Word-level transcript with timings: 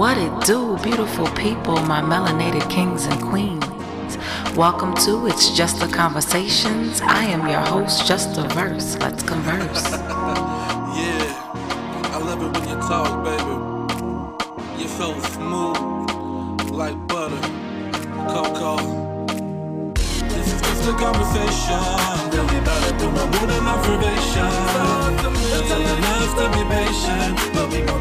What 0.00 0.16
it 0.16 0.46
do, 0.46 0.78
beautiful 0.78 1.26
people, 1.32 1.76
my 1.82 2.00
melanated 2.00 2.70
kings 2.70 3.04
and 3.04 3.20
queens. 3.20 4.16
Welcome 4.56 4.94
to 5.04 5.26
It's 5.26 5.54
Just 5.54 5.78
the 5.78 5.88
Conversations. 5.88 7.02
I 7.02 7.24
am 7.24 7.46
your 7.46 7.60
host, 7.60 8.06
Just 8.06 8.34
the 8.34 8.48
Verse. 8.48 8.96
Let's 8.96 9.22
converse. 9.22 9.90
yeah, 9.92 11.36
I 12.14 12.18
love 12.18 12.40
it 12.40 12.50
when 12.58 12.66
you 12.70 12.76
talk, 12.88 13.22
baby. 13.22 14.80
You're 14.80 14.88
so 14.88 15.20
smooth, 15.36 16.70
like 16.70 16.96
butter, 17.06 17.36
cocoa. 18.32 19.26
This 20.30 20.54
is 20.54 20.60
just 20.62 20.88
a 20.88 20.94
conversation. 20.96 21.78
Tell 22.32 22.46
me 22.46 22.56
about 22.56 22.88
it, 22.88 22.98
do 22.98 23.10
my 23.10 23.26
mood 23.26 23.50
and 23.50 23.68
observation. 23.68 24.48
Tell 25.68 25.78
the 25.78 25.94
love 26.00 26.32
to 26.40 26.46
be 26.56 26.64
patient, 26.72 27.69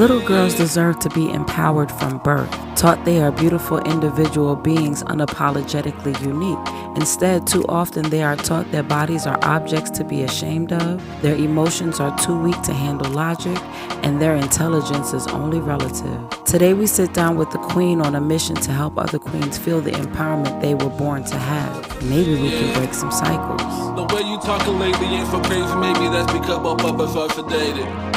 Little 0.00 0.26
girls 0.26 0.54
deserve 0.54 0.98
to 1.00 1.10
be 1.10 1.30
empowered 1.30 1.92
from 1.92 2.16
birth, 2.20 2.50
taught 2.74 3.04
they 3.04 3.20
are 3.20 3.30
beautiful 3.30 3.80
individual 3.80 4.56
beings 4.56 5.02
unapologetically 5.02 6.18
unique. 6.22 6.96
Instead, 6.96 7.46
too 7.46 7.66
often 7.68 8.08
they 8.08 8.22
are 8.22 8.34
taught 8.34 8.72
their 8.72 8.82
bodies 8.82 9.26
are 9.26 9.38
objects 9.42 9.90
to 9.90 10.04
be 10.04 10.22
ashamed 10.22 10.72
of, 10.72 11.20
their 11.20 11.34
emotions 11.34 12.00
are 12.00 12.16
too 12.16 12.34
weak 12.40 12.58
to 12.62 12.72
handle 12.72 13.12
logic, 13.12 13.58
and 14.02 14.22
their 14.22 14.36
intelligence 14.36 15.12
is 15.12 15.26
only 15.26 15.60
relative. 15.60 16.18
Today, 16.46 16.72
we 16.72 16.86
sit 16.86 17.12
down 17.12 17.36
with 17.36 17.50
the 17.50 17.58
Queen 17.58 18.00
on 18.00 18.14
a 18.14 18.22
mission 18.22 18.56
to 18.56 18.72
help 18.72 18.96
other 18.96 19.18
queens 19.18 19.58
feel 19.58 19.82
the 19.82 19.90
empowerment 19.90 20.62
they 20.62 20.72
were 20.72 20.88
born 20.88 21.24
to 21.24 21.36
have. 21.36 22.02
Maybe 22.08 22.40
we 22.40 22.48
can 22.48 22.72
break 22.72 22.94
some 22.94 23.12
cycles. 23.12 23.60
The 23.96 24.14
way 24.14 24.22
you 24.22 24.38
talking 24.40 24.78
lately 24.78 25.08
ain't 25.08 25.30
so 25.30 25.42
crazy, 25.42 25.74
maybe 25.76 26.08
that's 26.08 26.32
because 26.32 26.58
both 26.62 26.84
of 26.86 26.98
us 27.02 27.14
are 27.16 27.28
sedated. 27.28 28.09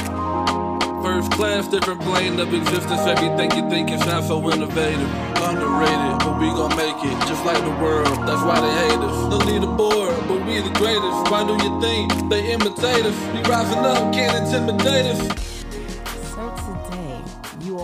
Class, 1.21 1.67
different 1.67 2.01
plane 2.01 2.39
of 2.39 2.53
existence, 2.53 3.01
everything 3.01 3.51
you 3.51 3.69
think 3.69 3.89
can 3.89 3.99
sound 3.99 4.25
so 4.25 4.37
innovative. 4.49 5.09
Underrated, 5.37 6.19
but 6.19 6.39
we 6.39 6.47
gon' 6.49 6.75
make 6.75 6.97
it, 7.05 7.27
just 7.27 7.45
like 7.45 7.61
the 7.63 7.69
world, 7.83 8.07
that's 8.27 8.41
why 8.41 8.59
they 8.59 8.73
hate 8.87 8.99
us. 8.99 9.29
They'll 9.29 9.37
lead 9.39 9.61
the 9.61 9.67
leaderboard, 9.67 10.27
but 10.27 10.45
we 10.47 10.59
the 10.59 10.73
greatest. 10.79 11.31
Why 11.31 11.45
do 11.45 11.53
you 11.53 11.81
think 11.81 12.29
they 12.29 12.51
imitate 12.51 13.05
us? 13.05 13.15
We 13.33 13.41
rising 13.43 13.79
up, 13.79 14.11
can't 14.11 14.45
intimidate 14.45 15.05
us. 15.15 15.52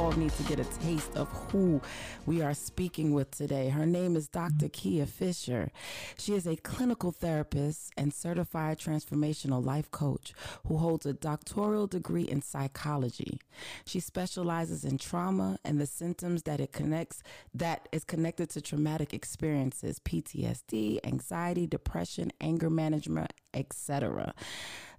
All 0.09 0.15
need 0.15 0.31
to 0.31 0.43
get 0.43 0.59
a 0.59 0.63
taste 0.79 1.15
of 1.15 1.29
who 1.52 1.79
we 2.25 2.41
are 2.41 2.55
speaking 2.55 3.13
with 3.13 3.29
today. 3.29 3.69
Her 3.69 3.85
name 3.85 4.15
is 4.15 4.27
Dr. 4.27 4.67
Kia 4.67 5.05
Fisher. 5.05 5.69
She 6.17 6.33
is 6.33 6.47
a 6.47 6.55
clinical 6.55 7.11
therapist 7.11 7.91
and 7.95 8.11
certified 8.11 8.80
transformational 8.80 9.63
life 9.63 9.91
coach 9.91 10.33
who 10.65 10.77
holds 10.77 11.05
a 11.05 11.13
doctoral 11.13 11.85
degree 11.85 12.23
in 12.23 12.41
psychology. 12.41 13.39
She 13.85 13.99
specializes 13.99 14.83
in 14.83 14.97
trauma 14.97 15.59
and 15.63 15.80
the 15.80 15.85
symptoms 15.85 16.41
that 16.43 16.59
it 16.59 16.71
connects 16.71 17.21
that 17.53 17.87
is 17.91 18.03
connected 18.03 18.49
to 18.52 18.61
traumatic 18.61 19.13
experiences, 19.13 19.99
PTSD, 19.99 21.02
anxiety, 21.03 21.67
depression, 21.67 22.31
anger 22.41 22.71
management, 22.71 23.31
etc. 23.53 24.33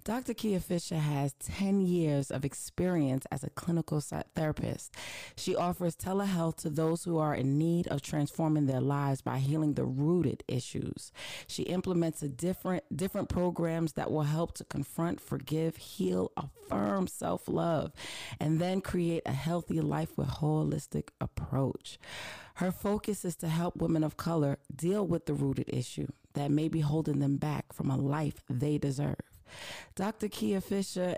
Dr. 0.03 0.33
Kia 0.33 0.61
Fisher 0.61 0.97
has 0.97 1.35
10 1.35 1.83
years 1.83 2.31
of 2.31 2.45
experience 2.45 3.27
as 3.31 3.45
a 3.45 3.51
clinical 3.51 4.01
therapist. 4.01 4.95
She 5.37 5.55
offers 5.55 5.95
telehealth 5.95 6.57
to 6.63 6.71
those 6.71 7.05
who 7.05 7.19
are 7.19 7.35
in 7.35 7.59
need 7.59 7.87
of 7.89 8.01
transforming 8.01 8.65
their 8.65 8.81
lives 8.81 9.21
by 9.21 9.39
healing 9.39 9.75
the 9.75 9.85
rooted 9.85 10.43
issues. 10.49 11.13
She 11.47 11.65
implements 11.65 12.21
different 12.21 12.85
different 12.97 13.29
programs 13.29 13.93
that 13.93 14.11
will 14.11 14.23
help 14.23 14.55
to 14.55 14.65
confront, 14.65 15.21
forgive, 15.21 15.77
heal, 15.77 16.33
affirm 16.35 17.07
self-love, 17.07 17.93
and 18.41 18.59
then 18.59 18.81
create 18.81 19.23
a 19.27 19.33
healthy 19.33 19.81
life 19.81 20.17
with 20.17 20.29
holistic 20.29 21.09
approach. 21.21 21.99
Her 22.55 22.73
focus 22.73 23.25
is 23.25 23.37
to 23.37 23.49
help 23.49 23.77
women 23.77 24.03
of 24.03 24.17
color 24.17 24.59
deal 24.75 25.07
with 25.07 25.27
the 25.27 25.35
rooted 25.35 25.69
issue 25.69 26.09
that 26.35 26.51
may 26.51 26.69
be 26.69 26.81
holding 26.81 27.19
them 27.19 27.37
back 27.37 27.73
from 27.73 27.91
a 27.91 27.97
life 27.97 28.43
they 28.49 28.79
deserve. 28.79 29.30
Dr. 29.95 30.29
Kia 30.29 30.61
Fisher 30.61 31.17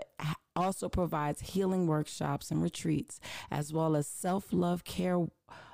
also 0.55 0.89
provides 0.89 1.41
healing 1.41 1.87
workshops 1.87 2.51
and 2.51 2.61
retreats, 2.61 3.19
as 3.49 3.73
well 3.73 3.95
as 3.95 4.07
self 4.07 4.51
love 4.51 4.83
care 4.83 5.25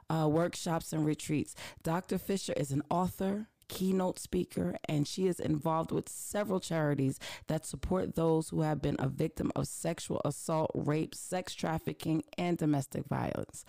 uh, 0.10 0.28
workshops 0.28 0.94
and 0.94 1.06
retreats. 1.06 1.56
Dr. 1.84 2.18
Fisher 2.18 2.54
is 2.54 2.72
an 2.72 2.82
author, 2.90 3.48
keynote 3.68 4.20
speaker, 4.20 4.76
and 4.88 5.08
she 5.08 5.28
is 5.28 5.40
involved 5.40 5.92
with 5.92 6.10
several 6.10 6.60
charities 6.60 7.20
that 7.48 7.66
support 7.66 8.16
those 8.16 8.50
who 8.50 8.62
have 8.62 8.82
been 8.82 8.96
a 9.00 9.08
victim 9.08 9.52
of 9.56 9.68
sexual 9.68 10.22
assault, 10.26 10.72
rape, 10.74 11.14
sex 11.14 11.54
trafficking, 11.54 12.24
and 12.38 12.58
domestic 12.58 13.06
violence. 13.06 13.64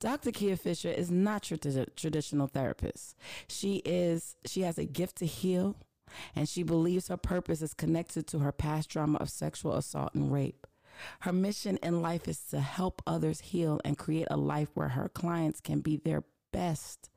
Dr. 0.00 0.32
Kia 0.32 0.56
Fisher 0.56 0.90
is 0.90 1.10
not 1.10 1.50
your 1.50 1.58
traditional 1.96 2.48
therapist. 2.48 3.16
She 3.48 3.76
is 3.84 4.36
she 4.44 4.62
has 4.62 4.78
a 4.78 4.84
gift 4.84 5.16
to 5.18 5.26
heal 5.26 5.76
and 6.34 6.48
she 6.48 6.62
believes 6.62 7.08
her 7.08 7.16
purpose 7.16 7.62
is 7.62 7.74
connected 7.74 8.26
to 8.28 8.40
her 8.40 8.52
past 8.52 8.90
trauma 8.90 9.18
of 9.18 9.30
sexual 9.30 9.74
assault 9.74 10.14
and 10.14 10.32
rape. 10.32 10.66
Her 11.20 11.32
mission 11.32 11.78
in 11.82 12.00
life 12.02 12.26
is 12.28 12.40
to 12.50 12.60
help 12.60 13.02
others 13.06 13.40
heal 13.40 13.80
and 13.84 13.98
create 13.98 14.28
a 14.30 14.36
life 14.36 14.70
where 14.74 14.88
her 14.88 15.08
clients 15.08 15.60
can 15.60 15.80
be 15.80 15.96
their 15.96 16.24
best 16.52 17.10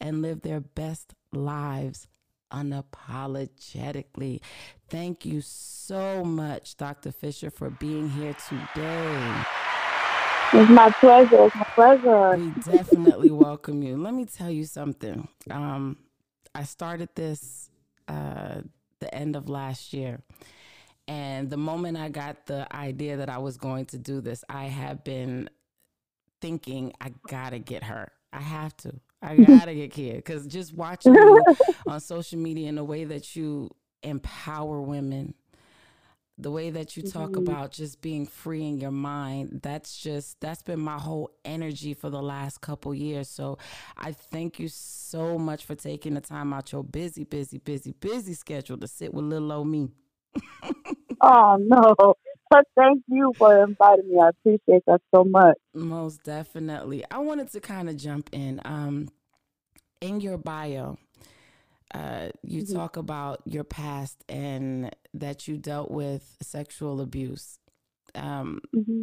and 0.00 0.22
live 0.22 0.42
their 0.42 0.60
best 0.60 1.14
lives 1.32 2.08
unapologetically. 2.52 4.40
Thank 4.88 5.26
you 5.26 5.40
so 5.40 6.24
much, 6.24 6.76
Dr. 6.76 7.12
Fisher, 7.12 7.50
for 7.50 7.70
being 7.70 8.08
here 8.08 8.34
today. 8.48 9.34
It's 10.52 10.70
my 10.70 10.90
pleasure. 11.00 11.46
It's 11.46 11.56
my 11.56 11.64
pleasure. 11.74 12.36
We 12.36 12.50
definitely 12.62 13.30
welcome 13.30 13.82
you. 13.82 13.96
Let 13.96 14.14
me 14.14 14.24
tell 14.24 14.50
you 14.50 14.64
something. 14.64 15.28
Um, 15.50 15.98
I 16.54 16.62
started 16.62 17.08
this 17.14 17.68
uh, 18.08 18.60
the 19.00 19.14
end 19.14 19.36
of 19.36 19.48
last 19.48 19.92
year. 19.92 20.20
And 21.08 21.50
the 21.50 21.56
moment 21.56 21.96
I 21.96 22.08
got 22.08 22.46
the 22.46 22.66
idea 22.74 23.18
that 23.18 23.28
I 23.28 23.38
was 23.38 23.56
going 23.56 23.86
to 23.86 23.98
do 23.98 24.20
this, 24.20 24.42
I 24.48 24.64
have 24.64 25.04
been 25.04 25.48
thinking, 26.40 26.92
I 27.00 27.12
gotta 27.28 27.58
get 27.58 27.84
her. 27.84 28.10
I 28.32 28.40
have 28.40 28.76
to. 28.78 28.92
I 29.22 29.36
gotta 29.44 29.74
get 29.74 29.92
Kia 29.92 30.14
because 30.14 30.46
just 30.46 30.74
watching 30.74 31.14
you 31.14 31.44
on 31.86 32.00
social 32.00 32.38
media 32.38 32.68
in 32.68 32.74
the 32.74 32.84
way 32.84 33.04
that 33.04 33.36
you 33.36 33.70
empower 34.02 34.80
women, 34.80 35.34
the 36.38 36.50
way 36.50 36.70
that 36.70 36.96
you 36.96 37.02
talk 37.02 37.30
mm-hmm. 37.30 37.48
about 37.48 37.72
just 37.72 38.00
being 38.02 38.26
free 38.26 38.64
in 38.64 38.78
your 38.78 38.90
mind 38.90 39.60
that's 39.62 39.96
just 39.96 40.38
that's 40.40 40.62
been 40.62 40.80
my 40.80 40.98
whole 40.98 41.30
energy 41.44 41.94
for 41.94 42.10
the 42.10 42.22
last 42.22 42.60
couple 42.60 42.94
years. 42.94 43.28
So 43.28 43.58
i 43.96 44.12
thank 44.12 44.58
you 44.58 44.68
so 44.68 45.38
much 45.38 45.64
for 45.64 45.74
taking 45.74 46.14
the 46.14 46.20
time 46.20 46.52
out 46.52 46.72
your 46.72 46.84
busy 46.84 47.24
busy 47.24 47.58
busy 47.58 47.92
busy 47.92 48.34
schedule 48.34 48.76
to 48.78 48.86
sit 48.86 49.12
with 49.14 49.24
little 49.24 49.52
old 49.52 49.68
me. 49.68 49.88
Oh 51.20 51.56
no. 51.58 52.14
But 52.48 52.64
thank 52.76 53.02
you 53.08 53.32
for 53.36 53.64
inviting 53.64 54.08
me. 54.08 54.20
I 54.22 54.28
appreciate 54.28 54.82
that 54.86 55.00
so 55.14 55.24
much. 55.24 55.56
Most 55.74 56.22
definitely. 56.22 57.04
I 57.10 57.18
wanted 57.18 57.50
to 57.52 57.60
kind 57.60 57.88
of 57.88 57.96
jump 57.96 58.28
in 58.32 58.60
um 58.64 59.08
in 60.00 60.20
your 60.20 60.38
bio 60.38 60.98
uh, 61.96 62.28
you 62.42 62.62
mm-hmm. 62.62 62.76
talk 62.76 62.96
about 62.96 63.40
your 63.44 63.64
past 63.64 64.22
and 64.28 64.94
that 65.14 65.48
you 65.48 65.56
dealt 65.56 65.90
with 65.90 66.36
sexual 66.42 67.00
abuse. 67.00 67.58
Um, 68.14 68.60
mm-hmm. 68.74 69.02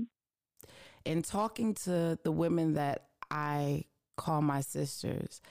In 1.05 1.21
talking 1.21 1.73
to 1.85 2.17
the 2.23 2.31
women 2.31 2.73
that 2.75 3.07
I 3.31 3.85
call 4.15 4.41
my 4.41 4.61
sisters, 4.61 5.41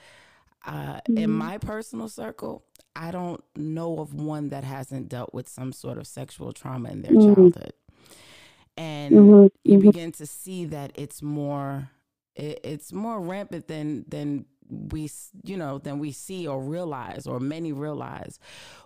uh, 0.65 0.73
mm-hmm. 0.95 1.19
in 1.19 1.31
my 1.31 1.59
personal 1.59 2.09
circle, 2.09 2.65
I 2.95 3.11
don't 3.11 3.43
know 3.57 3.99
of 3.99 4.15
one 4.15 4.51
that 4.51 4.65
hasn't 4.65 5.09
dealt 5.09 5.35
with 5.35 5.49
some 5.49 5.73
sort 5.73 5.99
of 5.99 6.07
sexual 6.07 6.53
trauma 6.53 6.91
in 6.91 7.03
their 7.03 7.13
mm-hmm. 7.13 7.35
childhood. 7.35 7.73
And 8.77 9.15
mm-hmm. 9.15 9.47
you 9.65 9.79
mm-hmm. 9.79 9.87
begin 9.89 10.13
to 10.13 10.27
see 10.27 10.67
that 10.67 10.93
it's 10.95 11.23
more 11.23 11.91
it, 12.35 12.61
it's 12.65 12.93
more 12.93 13.21
rampant 13.21 13.69
than 13.69 14.05
than 14.09 14.47
we 14.69 15.11
you 15.43 15.57
know 15.57 15.79
than 15.79 15.99
we 15.99 16.13
see 16.13 16.47
or 16.47 16.61
realize 16.61 17.27
or 17.27 17.41
many 17.41 17.73
realize. 17.73 18.39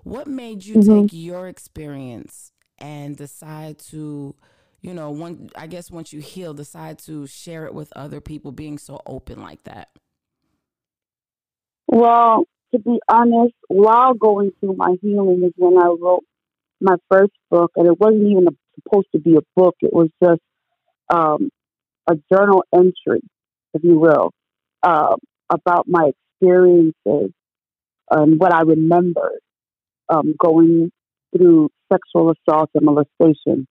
What 0.02 0.26
made 0.26 0.64
you 0.64 0.76
mm-hmm. 0.76 1.02
take 1.02 1.12
your 1.12 1.48
experience 1.48 2.52
and 2.78 3.16
decide 3.16 3.78
to 3.78 4.34
you 4.80 4.94
know 4.94 5.10
one 5.10 5.48
i 5.56 5.66
guess 5.66 5.90
once 5.90 6.12
you 6.12 6.20
heal 6.20 6.52
decide 6.52 6.98
to 6.98 7.26
share 7.26 7.64
it 7.64 7.74
with 7.74 7.92
other 7.96 8.20
people 8.20 8.52
being 8.52 8.78
so 8.78 9.00
open 9.06 9.40
like 9.40 9.62
that? 9.64 9.90
Well 11.86 12.44
to 12.74 12.78
be 12.80 12.98
honest 13.08 13.54
while 13.68 14.14
going 14.14 14.50
through 14.60 14.74
my 14.76 14.96
healing 15.00 15.42
is 15.44 15.52
when 15.56 15.78
i 15.78 15.86
wrote 15.86 16.24
my 16.80 16.96
first 17.08 17.32
book 17.48 17.70
and 17.76 17.86
it 17.86 17.98
wasn't 18.00 18.22
even 18.22 18.48
a, 18.48 18.50
supposed 18.82 19.06
to 19.12 19.20
be 19.20 19.36
a 19.36 19.40
book 19.54 19.76
it 19.80 19.92
was 19.92 20.08
just 20.20 20.40
um, 21.08 21.48
a 22.08 22.16
journal 22.30 22.64
entry 22.74 23.20
if 23.76 23.84
you 23.84 23.98
will. 23.98 24.32
Uh, 24.82 25.16
about 25.50 25.86
my 25.88 26.10
experiences 26.40 27.32
and 28.10 28.38
what 28.38 28.52
I 28.52 28.62
remembered 28.62 29.40
um, 30.08 30.34
going 30.38 30.90
through 31.36 31.70
sexual 31.92 32.32
assault 32.32 32.70
and 32.74 32.84
molestation. 32.84 33.66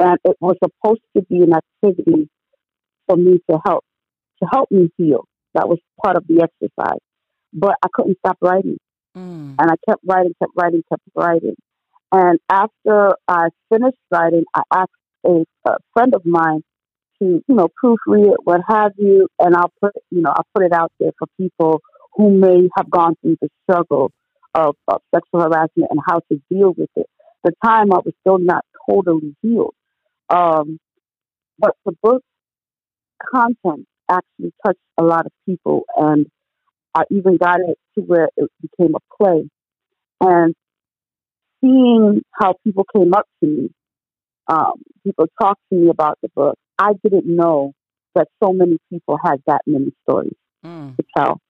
And 0.00 0.18
it 0.24 0.36
was 0.40 0.56
supposed 0.62 1.02
to 1.16 1.22
be 1.22 1.42
an 1.42 1.52
activity 1.52 2.28
for 3.06 3.16
me 3.16 3.40
to 3.50 3.58
help 3.64 3.84
to 4.42 4.48
help 4.50 4.70
me 4.70 4.90
heal. 4.96 5.26
That 5.54 5.68
was 5.68 5.78
part 6.02 6.16
of 6.16 6.24
the 6.26 6.42
exercise. 6.42 6.98
But 7.52 7.74
I 7.84 7.88
couldn't 7.92 8.18
stop 8.18 8.38
writing. 8.40 8.78
Mm. 9.16 9.56
And 9.58 9.70
I 9.70 9.74
kept 9.88 10.02
writing, 10.04 10.32
kept 10.40 10.52
writing, 10.56 10.82
kept 10.88 11.02
writing. 11.14 11.54
And 12.10 12.38
after 12.50 13.16
I 13.28 13.48
finished 13.70 13.98
writing, 14.10 14.44
I 14.54 14.62
asked 14.74 14.90
a, 15.24 15.44
a 15.66 15.76
friend 15.92 16.14
of 16.14 16.24
mine 16.24 16.62
to, 17.22 17.42
you 17.46 17.54
know, 17.54 17.68
proofread 17.82 18.32
it, 18.34 18.40
what 18.44 18.60
have 18.68 18.92
you, 18.98 19.28
and 19.38 19.54
I'll 19.54 19.72
put, 19.80 19.92
you 20.10 20.22
know, 20.22 20.30
I'll 20.30 20.46
put 20.54 20.64
it 20.64 20.72
out 20.72 20.92
there 20.98 21.12
for 21.18 21.28
people 21.38 21.80
who 22.14 22.30
may 22.30 22.68
have 22.76 22.90
gone 22.90 23.14
through 23.22 23.36
the 23.40 23.48
struggle 23.62 24.10
of, 24.54 24.74
of 24.88 25.00
sexual 25.14 25.40
harassment 25.40 25.90
and 25.90 26.00
how 26.06 26.20
to 26.30 26.42
deal 26.50 26.74
with 26.76 26.90
it. 26.96 27.06
the 27.44 27.52
time 27.64 27.92
I 27.92 27.98
was 28.04 28.12
still 28.20 28.38
not 28.38 28.64
totally 28.90 29.36
healed. 29.42 29.74
Um, 30.28 30.78
but 31.58 31.74
the 31.84 31.92
book 32.02 32.22
content 33.34 33.86
actually 34.10 34.52
touched 34.64 34.80
a 34.98 35.04
lot 35.04 35.26
of 35.26 35.32
people, 35.46 35.84
and 35.96 36.26
I 36.94 37.04
even 37.10 37.36
got 37.36 37.60
it 37.60 37.78
to 37.94 38.00
where 38.02 38.28
it 38.36 38.50
became 38.60 38.94
a 38.94 39.22
play. 39.22 39.48
And 40.20 40.54
seeing 41.60 42.22
how 42.32 42.54
people 42.64 42.84
came 42.94 43.14
up 43.14 43.26
to 43.42 43.46
me, 43.48 43.70
um, 44.48 44.82
people 45.04 45.26
talked 45.40 45.60
to 45.72 45.78
me 45.78 45.88
about 45.88 46.18
the 46.22 46.28
book, 46.34 46.58
I 46.82 46.94
didn't 47.02 47.26
know 47.26 47.72
that 48.16 48.26
so 48.42 48.52
many 48.52 48.78
people 48.90 49.16
had 49.22 49.36
that 49.46 49.60
many 49.66 49.92
stories 50.02 50.34
mm. 50.64 50.96
to 50.96 51.04
tell. 51.16 51.40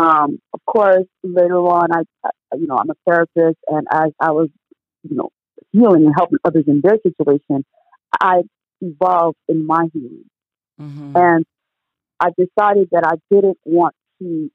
Um, 0.00 0.38
of 0.54 0.60
course, 0.64 1.06
later 1.22 1.58
on, 1.58 1.88
I, 1.92 2.30
you 2.56 2.66
know, 2.66 2.76
I'm 2.76 2.88
a 2.90 2.94
therapist, 3.06 3.58
and 3.68 3.86
as 3.92 4.12
I 4.18 4.30
was, 4.30 4.48
you 5.02 5.16
know, 5.16 5.28
healing 5.72 6.06
and 6.06 6.14
helping 6.16 6.38
others 6.44 6.64
in 6.66 6.80
their 6.82 6.96
situation, 7.02 7.64
I 8.18 8.42
evolved 8.80 9.36
in 9.46 9.66
my 9.66 9.84
healing. 9.92 10.24
Mm-hmm. 10.80 11.16
And 11.16 11.44
I 12.18 12.28
decided 12.30 12.88
that 12.92 13.04
I 13.04 13.16
didn't 13.34 13.58
want 13.64 13.94
to 14.22 14.50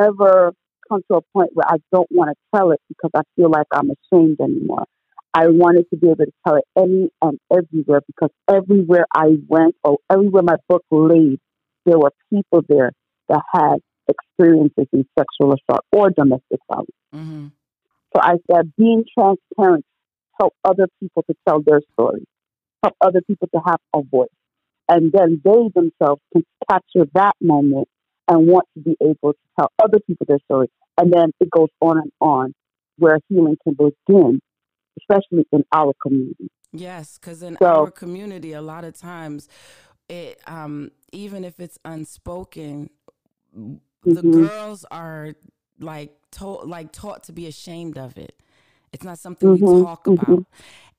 ever 0.00 0.54
come 0.88 1.02
to 1.10 1.18
a 1.18 1.22
point 1.34 1.50
where 1.52 1.66
I 1.68 1.76
don't 1.92 2.08
want 2.10 2.30
to 2.30 2.56
tell 2.56 2.70
it 2.70 2.80
because 2.88 3.10
I 3.14 3.22
feel 3.36 3.50
like 3.50 3.66
I'm 3.70 3.90
ashamed 3.90 4.40
anymore. 4.40 4.86
I 5.34 5.48
wanted 5.48 5.88
to 5.90 5.96
be 5.96 6.08
able 6.08 6.26
to 6.26 6.32
tell 6.46 6.56
it 6.56 6.64
any 6.76 7.10
and 7.22 7.38
everywhere 7.50 8.02
because 8.06 8.30
everywhere 8.48 9.06
I 9.14 9.36
went 9.48 9.76
or 9.82 9.98
everywhere 10.10 10.42
my 10.42 10.56
book 10.68 10.84
laid, 10.90 11.40
there 11.86 11.98
were 11.98 12.12
people 12.30 12.62
there 12.68 12.92
that 13.28 13.42
had 13.52 13.76
experiences 14.08 14.86
in 14.92 15.06
sexual 15.18 15.54
assault 15.54 15.84
or 15.90 16.10
domestic 16.10 16.60
violence. 16.68 16.90
Mm-hmm. 17.14 17.46
So 18.14 18.20
I 18.20 18.34
said, 18.50 18.72
being 18.76 19.04
transparent 19.18 19.84
help 20.38 20.54
other 20.64 20.88
people 21.00 21.22
to 21.28 21.34
tell 21.46 21.62
their 21.64 21.80
story, 21.92 22.26
help 22.82 22.96
other 23.00 23.20
people 23.22 23.48
to 23.54 23.60
have 23.64 23.80
a 23.94 24.02
voice. 24.02 24.28
And 24.88 25.12
then 25.12 25.40
they 25.44 25.70
themselves 25.74 26.20
can 26.32 26.44
capture 26.68 27.06
that 27.14 27.34
moment 27.40 27.88
and 28.28 28.46
want 28.46 28.66
to 28.74 28.82
be 28.82 28.96
able 29.00 29.32
to 29.32 29.38
tell 29.58 29.70
other 29.82 29.98
people 30.06 30.26
their 30.28 30.40
story. 30.44 30.68
And 30.98 31.12
then 31.12 31.32
it 31.40 31.48
goes 31.50 31.68
on 31.80 31.98
and 31.98 32.12
on 32.20 32.54
where 32.98 33.18
healing 33.28 33.56
can 33.64 33.74
begin, 33.74 34.40
especially 34.98 35.46
in 35.52 35.64
our 35.72 35.92
community. 36.02 36.50
Yes, 36.72 37.18
because 37.18 37.42
in 37.42 37.56
so, 37.60 37.66
our 37.66 37.90
community, 37.90 38.52
a 38.52 38.62
lot 38.62 38.84
of 38.84 38.96
times, 38.96 39.48
it 40.08 40.40
um, 40.46 40.90
even 41.12 41.44
if 41.44 41.60
it's 41.60 41.78
unspoken, 41.84 42.90
the 43.54 43.80
mm-hmm. 44.04 44.46
girls 44.46 44.84
are 44.90 45.34
like 45.78 46.12
taught 46.30 46.66
like 46.66 46.92
taught 46.92 47.24
to 47.24 47.32
be 47.32 47.46
ashamed 47.46 47.98
of 47.98 48.16
it. 48.16 48.40
It's 48.92 49.04
not 49.04 49.18
something 49.18 49.48
mm-hmm. 49.48 49.78
we 49.78 49.82
talk 49.84 50.04
mm-hmm. 50.04 50.32
about. 50.32 50.46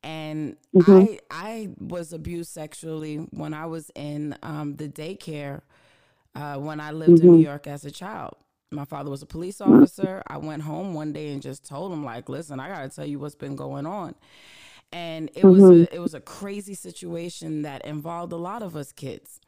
And 0.04 0.57
mm-hmm. 0.75 0.92
I 0.92 1.19
I 1.31 1.69
was 1.80 2.13
abused 2.13 2.51
sexually 2.51 3.18
when 3.31 3.54
I 3.54 3.66
was 3.66 3.92
in 3.95 4.38
um, 4.44 4.75
the 4.75 4.90
daycare 4.90 5.62
uh, 6.36 6.57
when 6.57 6.80
I 6.80 6.92
lived 6.92 7.19
in 7.19 7.25
New 7.25 7.34
mm-hmm. 7.34 7.42
York 7.42 7.68
as 7.68 7.86
a 7.86 7.92
child. 7.92 8.36
My 8.73 8.85
father 8.85 9.09
was 9.09 9.21
a 9.21 9.25
police 9.25 9.61
officer. 9.61 10.23
I 10.27 10.37
went 10.37 10.63
home 10.63 10.93
one 10.93 11.13
day 11.13 11.31
and 11.31 11.41
just 11.41 11.65
told 11.65 11.91
him 11.91 12.03
like, 12.03 12.29
"Listen, 12.29 12.59
I 12.59 12.69
got 12.69 12.89
to 12.89 12.95
tell 12.95 13.05
you 13.05 13.19
what's 13.19 13.35
been 13.35 13.55
going 13.55 13.85
on." 13.85 14.15
And 14.91 15.31
it 15.33 15.43
was 15.43 15.63
a, 15.63 15.95
it 15.95 15.99
was 15.99 16.13
a 16.13 16.19
crazy 16.19 16.75
situation 16.75 17.63
that 17.63 17.83
involved 17.83 18.31
a 18.31 18.37
lot 18.37 18.61
of 18.61 18.75
us 18.75 18.91
kids 18.91 19.39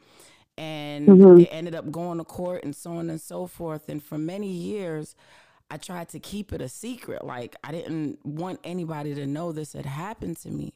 and 0.57 1.07
mm-hmm. 1.07 1.42
it 1.42 1.50
ended 1.51 1.75
up 1.75 1.92
going 1.92 2.18
to 2.18 2.24
court 2.24 2.63
and 2.63 2.75
so 2.75 2.94
on 2.94 3.10
and 3.10 3.19
so 3.19 3.48
forth. 3.48 3.89
And 3.89 4.01
for 4.01 4.18
many 4.18 4.48
years, 4.48 5.16
I 5.69 5.77
tried 5.77 6.10
to 6.10 6.19
keep 6.19 6.54
it 6.54 6.62
a 6.62 6.69
secret. 6.69 7.25
Like 7.25 7.56
I 7.63 7.72
didn't 7.72 8.25
want 8.25 8.60
anybody 8.63 9.13
to 9.16 9.25
know 9.25 9.51
this 9.51 9.74
had 9.74 9.86
happened 9.86 10.38
to 10.38 10.50
me. 10.50 10.74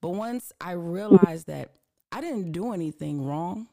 But 0.00 0.10
once 0.10 0.52
I 0.60 0.72
realized 0.72 1.46
that 1.48 1.72
I 2.12 2.20
didn't 2.20 2.52
do 2.52 2.72
anything 2.72 3.24
wrong, 3.24 3.68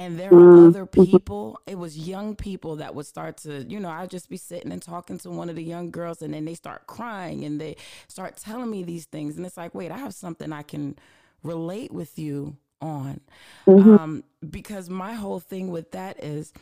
and 0.00 0.18
there 0.18 0.30
are 0.30 0.32
mm-hmm. 0.32 0.68
other 0.68 0.86
people, 0.86 1.60
it 1.66 1.76
was 1.76 1.96
young 1.96 2.36
people 2.36 2.76
that 2.76 2.94
would 2.94 3.06
start 3.06 3.36
to, 3.38 3.64
you 3.64 3.80
know, 3.80 3.88
I'd 3.88 4.10
just 4.10 4.28
be 4.28 4.36
sitting 4.36 4.72
and 4.72 4.82
talking 4.82 5.18
to 5.18 5.30
one 5.30 5.48
of 5.48 5.56
the 5.56 5.62
young 5.62 5.90
girls, 5.90 6.22
and 6.22 6.34
then 6.34 6.44
they 6.44 6.54
start 6.54 6.86
crying 6.86 7.44
and 7.44 7.60
they 7.60 7.76
start 8.08 8.36
telling 8.36 8.70
me 8.70 8.82
these 8.82 9.06
things. 9.06 9.36
And 9.36 9.46
it's 9.46 9.56
like, 9.56 9.74
wait, 9.74 9.90
I 9.90 9.98
have 9.98 10.14
something 10.14 10.52
I 10.52 10.62
can 10.62 10.96
relate 11.42 11.92
with 11.92 12.18
you 12.18 12.56
on. 12.80 13.20
Mm-hmm. 13.66 13.94
Um, 13.98 14.24
because 14.48 14.88
my 14.88 15.14
whole 15.14 15.40
thing 15.40 15.70
with 15.70 15.92
that 15.92 16.22
is 16.22 16.52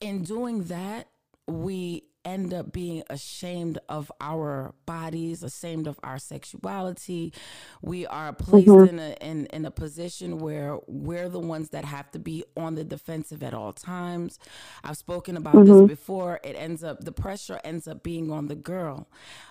in 0.00 0.22
doing 0.22 0.64
that, 0.64 1.08
we 1.46 2.04
end 2.26 2.52
up 2.52 2.72
being 2.72 3.04
ashamed 3.08 3.78
of 3.88 4.10
our 4.20 4.74
bodies, 4.84 5.42
ashamed 5.42 5.86
of 5.86 5.98
our 6.02 6.18
sexuality. 6.18 7.32
We 7.80 8.04
are 8.06 8.32
placed 8.32 8.66
mm-hmm. 8.66 8.88
in 8.88 8.98
a 8.98 9.16
in, 9.20 9.46
in 9.46 9.64
a 9.64 9.70
position 9.70 10.38
where 10.38 10.78
we're 10.86 11.28
the 11.28 11.40
ones 11.40 11.70
that 11.70 11.84
have 11.84 12.10
to 12.10 12.18
be 12.18 12.44
on 12.56 12.74
the 12.74 12.84
defensive 12.84 13.42
at 13.42 13.54
all 13.54 13.72
times. 13.72 14.38
I've 14.82 14.96
spoken 14.96 15.36
about 15.36 15.54
mm-hmm. 15.54 15.86
this 15.86 15.88
before. 15.88 16.40
It 16.42 16.56
ends 16.56 16.82
up 16.82 17.04
the 17.04 17.12
pressure 17.12 17.60
ends 17.64 17.86
up 17.86 18.02
being 18.02 18.30
on 18.30 18.48
the 18.48 18.56
girl, 18.56 19.08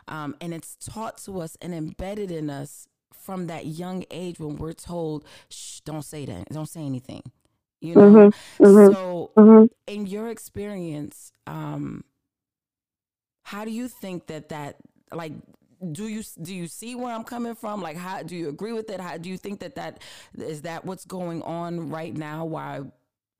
um, 0.08 0.36
and 0.42 0.54
it's 0.54 0.76
taught 0.76 1.18
to 1.20 1.40
us 1.40 1.58
and 1.62 1.74
embedded 1.74 2.30
in 2.30 2.50
us 2.50 2.88
from 3.14 3.48
that 3.48 3.66
young 3.66 4.04
age 4.12 4.38
when 4.40 4.58
we're 4.58 4.74
told, 4.74 5.24
"Shh, 5.50 5.80
don't 5.80 6.04
say 6.04 6.26
that. 6.26 6.50
Don't 6.50 6.70
say 6.70 6.82
anything." 6.82 7.24
You 7.80 7.96
know. 7.96 8.02
Mm-hmm, 8.02 8.64
mm-hmm, 8.64 8.94
so, 8.94 9.32
mm-hmm. 9.38 9.66
in 9.88 10.08
your 10.08 10.30
experience, 10.30 11.32
um, 11.48 12.04
how 13.46 13.64
do 13.64 13.70
you 13.70 13.88
think 13.88 14.26
that 14.26 14.50
that 14.50 14.78
like 15.12 15.32
do 15.92 16.08
you 16.08 16.24
do 16.42 16.54
you 16.54 16.68
see 16.68 16.96
where 16.96 17.14
I'm 17.14 17.24
coming 17.24 17.54
from? 17.54 17.80
Like, 17.80 17.96
how 17.96 18.24
do 18.24 18.36
you 18.36 18.50
agree 18.50 18.74
with 18.74 18.90
it? 18.90 19.00
How 19.00 19.18
do 19.18 19.30
you 19.30 19.38
think 19.38 19.60
that 19.60 19.76
that 19.76 20.02
is 20.36 20.64
that 20.64 20.84
what's 20.84 21.06
going 21.06 21.44
on 21.44 21.92
right 21.92 22.12
now? 22.12 22.44
Why 22.46 22.82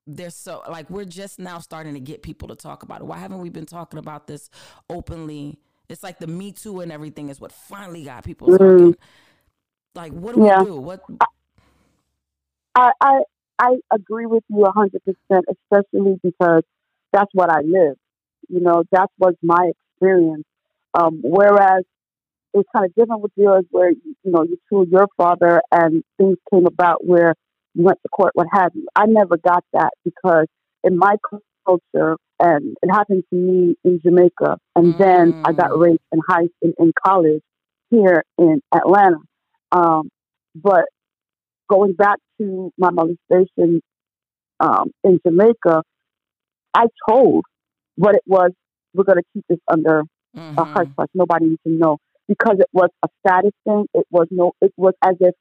there's 0.06 0.36
so 0.36 0.62
like 0.70 0.92
we're 0.92 1.06
just 1.06 1.40
now 1.40 1.58
starting 1.58 1.96
to 1.96 2.00
get 2.00 2.22
people 2.22 2.48
to 2.50 2.56
talk 2.56 2.84
about 2.84 3.02
it. 3.02 3.06
Why 3.06 3.18
haven't 3.18 3.40
we 3.40 3.50
been 3.50 3.66
talking 3.66 3.98
about 3.98 4.28
this 4.28 4.52
openly? 4.92 5.58
It's 5.90 6.04
like 6.04 6.20
the 6.20 6.28
Me 6.28 6.52
Too 6.52 6.82
and 6.82 6.92
everything 6.92 7.30
is 7.30 7.42
what 7.42 7.52
finally 7.52 8.04
got 8.04 8.24
people 8.24 8.50
mm-hmm. 8.50 8.78
talking. 8.78 8.96
Like, 9.96 10.12
what 10.12 10.36
do 10.36 10.46
yeah. 10.46 10.60
we 10.60 10.66
do? 10.66 10.76
What? 10.76 11.02
I, 12.76 12.92
I 13.02 13.22
I 13.58 13.76
agree 13.92 14.28
with 14.28 14.44
you 14.50 14.66
a 14.66 14.72
hundred 14.72 15.02
percent, 15.04 15.46
especially 15.50 16.20
because 16.22 16.62
that's 17.12 17.32
what 17.34 17.50
I 17.50 17.62
live. 17.62 17.96
You 18.50 18.60
know, 18.60 18.84
that 18.92 19.10
was 19.18 19.34
my 19.42 19.72
experience. 19.96 20.44
Um, 20.94 21.20
whereas 21.24 21.84
it's 22.54 22.70
kind 22.74 22.86
of 22.86 22.96
different 22.96 23.22
with 23.22 23.34
yours, 23.36 23.66
where 23.72 23.92
you 23.92 24.16
know 24.24 24.44
you 24.44 24.58
told 24.70 24.90
your 24.90 25.08
father 25.18 25.62
and 25.72 26.04
things 26.18 26.38
came 26.52 26.66
about 26.66 27.06
where 27.06 27.36
you 27.74 27.84
went 27.84 28.00
to 28.04 28.10
court, 28.10 28.32
what 28.34 28.48
have 28.52 28.72
you. 28.74 28.88
I 28.96 29.06
never 29.08 29.38
got 29.38 29.64
that 29.74 29.92
because 30.04 30.48
in 30.84 30.98
my 30.98 31.18
culture, 31.66 32.16
and 32.40 32.78
it 32.82 32.92
happened 32.92 33.24
to 33.30 33.36
me 33.36 33.76
in 33.84 34.00
Jamaica, 34.04 34.58
and 34.76 34.94
mm. 34.94 34.98
then 34.98 35.42
I 35.44 35.52
got 35.52 35.72
mm. 35.72 35.82
raped 35.82 36.04
in 36.12 36.20
high 36.28 36.48
in, 36.62 36.74
in 36.80 36.94
college 37.06 37.42
here 37.90 38.24
in 38.38 38.62
Atlanta. 38.74 39.18
Um, 39.72 40.10
but 40.56 40.86
going 41.70 41.94
back 41.94 42.20
to 42.40 42.72
my 42.78 42.90
molestation 42.92 43.82
um, 44.60 44.92
in 45.04 45.20
Jamaica, 45.26 45.84
I 46.74 46.86
told 47.10 47.44
what 47.96 48.16
it 48.16 48.24
was. 48.26 48.52
We're 48.96 49.04
going 49.04 49.18
to 49.18 49.30
keep 49.34 49.46
this 49.50 49.60
under 49.70 50.04
mm-hmm. 50.36 50.58
a 50.58 50.64
hush 50.64 50.88
hush. 50.98 51.10
Nobody 51.14 51.46
needs 51.48 51.62
to 51.68 51.72
know 51.72 51.98
because 52.28 52.58
it 52.60 52.70
was 52.74 52.90
a 53.04 53.10
status 53.20 53.52
thing. 53.66 53.86
It 53.94 54.06
was 54.10 54.28
no. 54.32 54.54
It 54.62 54.74
was 54.78 54.94
as 55.04 55.16
if 55.20 55.36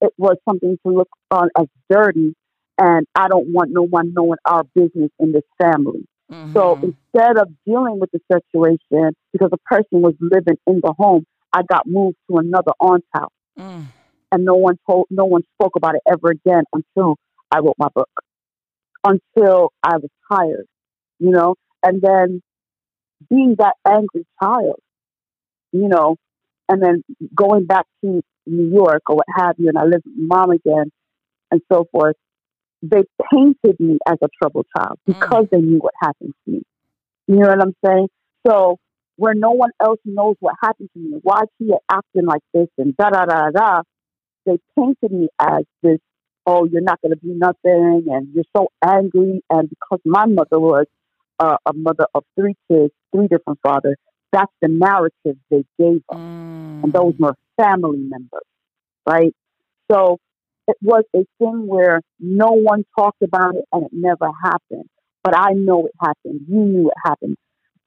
it 0.00 0.12
was 0.18 0.36
something 0.48 0.78
to 0.86 0.92
look 0.92 1.08
on 1.30 1.48
as 1.58 1.66
dirty, 1.90 2.34
and 2.78 3.06
I 3.14 3.28
don't 3.28 3.52
want 3.52 3.70
no 3.70 3.82
one 3.82 4.12
knowing 4.14 4.38
our 4.44 4.64
business 4.74 5.10
in 5.18 5.32
this 5.32 5.44
family. 5.60 6.06
Mm-hmm. 6.32 6.52
So 6.54 6.74
instead 6.74 7.38
of 7.38 7.48
dealing 7.66 8.00
with 8.00 8.10
the 8.12 8.20
situation 8.32 9.14
because 9.32 9.50
the 9.50 9.58
person 9.66 10.00
was 10.00 10.14
living 10.20 10.56
in 10.66 10.80
the 10.82 10.94
home, 10.98 11.26
I 11.52 11.62
got 11.62 11.86
moved 11.86 12.16
to 12.30 12.38
another 12.38 12.72
aunt's 12.80 13.06
house. 13.12 13.30
Mm. 13.58 13.84
And 14.32 14.44
no 14.44 14.54
one 14.54 14.78
told, 14.90 15.06
no 15.10 15.26
one 15.26 15.42
spoke 15.54 15.76
about 15.76 15.94
it 15.94 16.02
ever 16.10 16.30
again 16.30 16.64
until 16.72 17.16
I 17.52 17.58
wrote 17.58 17.76
my 17.78 17.88
book. 17.94 18.08
until 19.04 19.72
I 19.82 19.98
was 19.98 20.10
tired, 20.32 20.66
you 21.18 21.30
know, 21.30 21.54
and 21.82 22.00
then 22.00 22.42
being 23.28 23.56
that 23.58 23.74
angry 23.86 24.26
child, 24.42 24.80
you 25.72 25.88
know, 25.88 26.16
and 26.68 26.82
then 26.82 27.04
going 27.34 27.66
back 27.66 27.86
to 28.02 28.22
New 28.46 28.72
York 28.72 29.02
or 29.08 29.16
what 29.16 29.26
have 29.34 29.56
you, 29.58 29.68
and 29.68 29.78
I 29.78 29.84
lived 29.84 30.04
with 30.04 30.14
mom 30.16 30.50
again 30.50 30.90
and 31.50 31.60
so 31.72 31.86
forth. 31.90 32.16
They 32.82 33.02
painted 33.32 33.80
me 33.80 33.98
as 34.06 34.18
a 34.22 34.28
troubled 34.40 34.66
child 34.76 34.98
because 35.06 35.44
mm. 35.46 35.50
they 35.50 35.60
knew 35.60 35.78
what 35.78 35.94
happened 36.00 36.34
to 36.44 36.52
me. 36.52 36.62
You 37.26 37.36
know 37.36 37.48
what 37.48 37.62
I'm 37.62 37.74
saying? 37.84 38.08
So 38.46 38.78
where 39.16 39.34
no 39.34 39.52
one 39.52 39.70
else 39.82 40.00
knows 40.04 40.36
what 40.40 40.54
happened 40.62 40.90
to 40.92 40.98
me, 40.98 41.18
why 41.22 41.42
she 41.58 41.70
acting 41.90 42.26
like 42.26 42.42
this 42.52 42.68
and 42.76 42.96
da 42.96 43.10
da 43.10 43.24
da 43.24 43.50
da, 43.50 43.82
they 44.44 44.58
painted 44.76 45.12
me 45.12 45.28
as 45.40 45.64
this. 45.82 45.98
Oh, 46.46 46.66
you're 46.66 46.82
not 46.82 47.00
going 47.00 47.12
to 47.12 47.16
be 47.16 47.32
nothing, 47.32 48.04
and 48.10 48.28
you're 48.34 48.44
so 48.54 48.68
angry. 48.84 49.42
And 49.48 49.70
because 49.70 50.00
my 50.04 50.26
mother 50.26 50.60
was 50.60 50.84
uh, 51.38 51.56
a 51.66 51.72
mother 51.72 52.06
of 52.14 52.24
three 52.38 52.54
kids, 52.70 52.92
three 53.14 53.28
different 53.28 53.58
fathers, 53.62 53.96
that's 54.32 54.52
the 54.60 54.68
narrative 54.68 55.38
they 55.50 55.64
gave 55.78 56.02
us. 56.08 56.16
Mm. 56.16 56.84
And 56.84 56.92
those 56.92 57.14
were 57.18 57.34
family 57.56 57.98
members, 57.98 58.42
right? 59.06 59.34
So 59.90 60.18
it 60.66 60.76
was 60.82 61.04
a 61.14 61.24
thing 61.38 61.66
where 61.66 62.00
no 62.18 62.52
one 62.52 62.84
talked 62.98 63.22
about 63.22 63.54
it 63.54 63.64
and 63.72 63.84
it 63.84 63.90
never 63.92 64.30
happened. 64.42 64.88
But 65.22 65.36
I 65.36 65.52
know 65.52 65.86
it 65.86 65.92
happened. 66.00 66.40
You 66.48 66.60
knew 66.60 66.88
it 66.88 66.94
happened. 67.04 67.36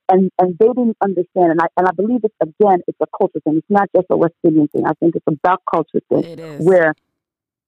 And 0.10 0.32
and 0.40 0.58
they 0.58 0.68
didn't 0.68 0.98
understand. 1.04 1.52
And 1.52 1.62
I 1.62 1.68
and 1.76 1.88
I 1.88 1.92
believe 1.92 2.22
it's 2.24 2.34
again, 2.42 2.80
it's 2.88 2.98
a 3.02 3.08
culture 3.18 3.42
thing. 3.44 3.58
It's 3.58 3.68
not 3.70 3.90
just 3.94 4.08
a 4.10 4.16
West 4.16 4.36
Indian 4.44 4.70
thing. 4.70 4.86
I 4.86 4.94
think 4.94 5.16
it's 5.16 5.26
a 5.28 5.36
black 5.44 5.60
culture 5.70 6.00
thing 6.10 6.38
where 6.60 6.94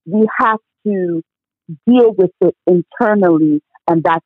we 0.05 0.25
have 0.39 0.59
to 0.86 1.21
deal 1.86 2.13
with 2.17 2.31
it 2.41 2.55
internally 2.65 3.62
and 3.89 4.03
that's 4.03 4.25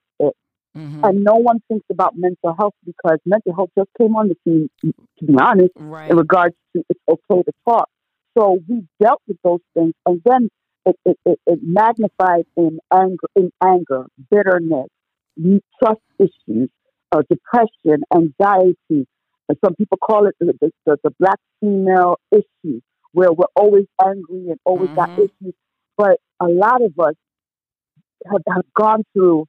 Mm-hmm. 0.78 1.06
And 1.06 1.24
no 1.24 1.36
one 1.36 1.62
thinks 1.68 1.86
about 1.92 2.16
mental 2.16 2.56
health 2.58 2.74
because 2.86 3.20
mental 3.26 3.54
health 3.56 3.70
just 3.78 3.90
came 4.00 4.16
on 4.16 4.30
the 4.30 4.36
scene, 4.44 4.70
to 4.82 5.26
be 5.26 5.34
honest, 5.40 5.72
right. 5.76 6.10
in 6.10 6.18
regards 6.18 6.56
to 6.76 6.84
it's 6.90 7.00
okay 7.08 7.44
to 7.44 7.52
talk. 7.68 7.90
So 8.38 8.60
we 8.68 8.84
dealt 9.02 9.22
with 9.28 9.38
those 9.44 9.60
things, 9.76 9.94
and 10.08 10.22
then 10.26 10.50
it, 10.86 10.96
it, 11.06 11.18
it, 11.26 11.40
it 11.46 11.60
magnified 11.62 12.46
in 12.58 12.80
anger, 12.92 13.28
in 13.36 13.52
anger, 13.64 14.06
bitterness, 14.32 14.88
trust 15.80 16.02
issues, 16.20 16.70
uh, 17.12 17.22
depression, 17.30 18.04
anxiety. 18.14 19.08
And 19.50 19.58
some 19.64 19.76
people 19.76 19.98
call 19.98 20.28
it 20.28 20.36
the, 20.40 20.54
the, 20.86 20.98
the, 21.04 21.12
black 21.20 21.40
female 21.60 22.18
issue, 22.32 22.82
where 23.12 23.32
we're 23.32 23.46
always 23.56 23.86
angry 24.04 24.50
and 24.50 24.60
always 24.64 24.90
mm-hmm. 24.90 24.96
got 24.96 25.20
issues. 25.20 25.54
But 25.98 26.18
a 26.40 26.48
lot 26.48 26.82
of 26.82 26.98
us 27.00 27.16
have, 28.26 28.42
have 28.48 28.66
gone 28.74 29.04
through 29.14 29.46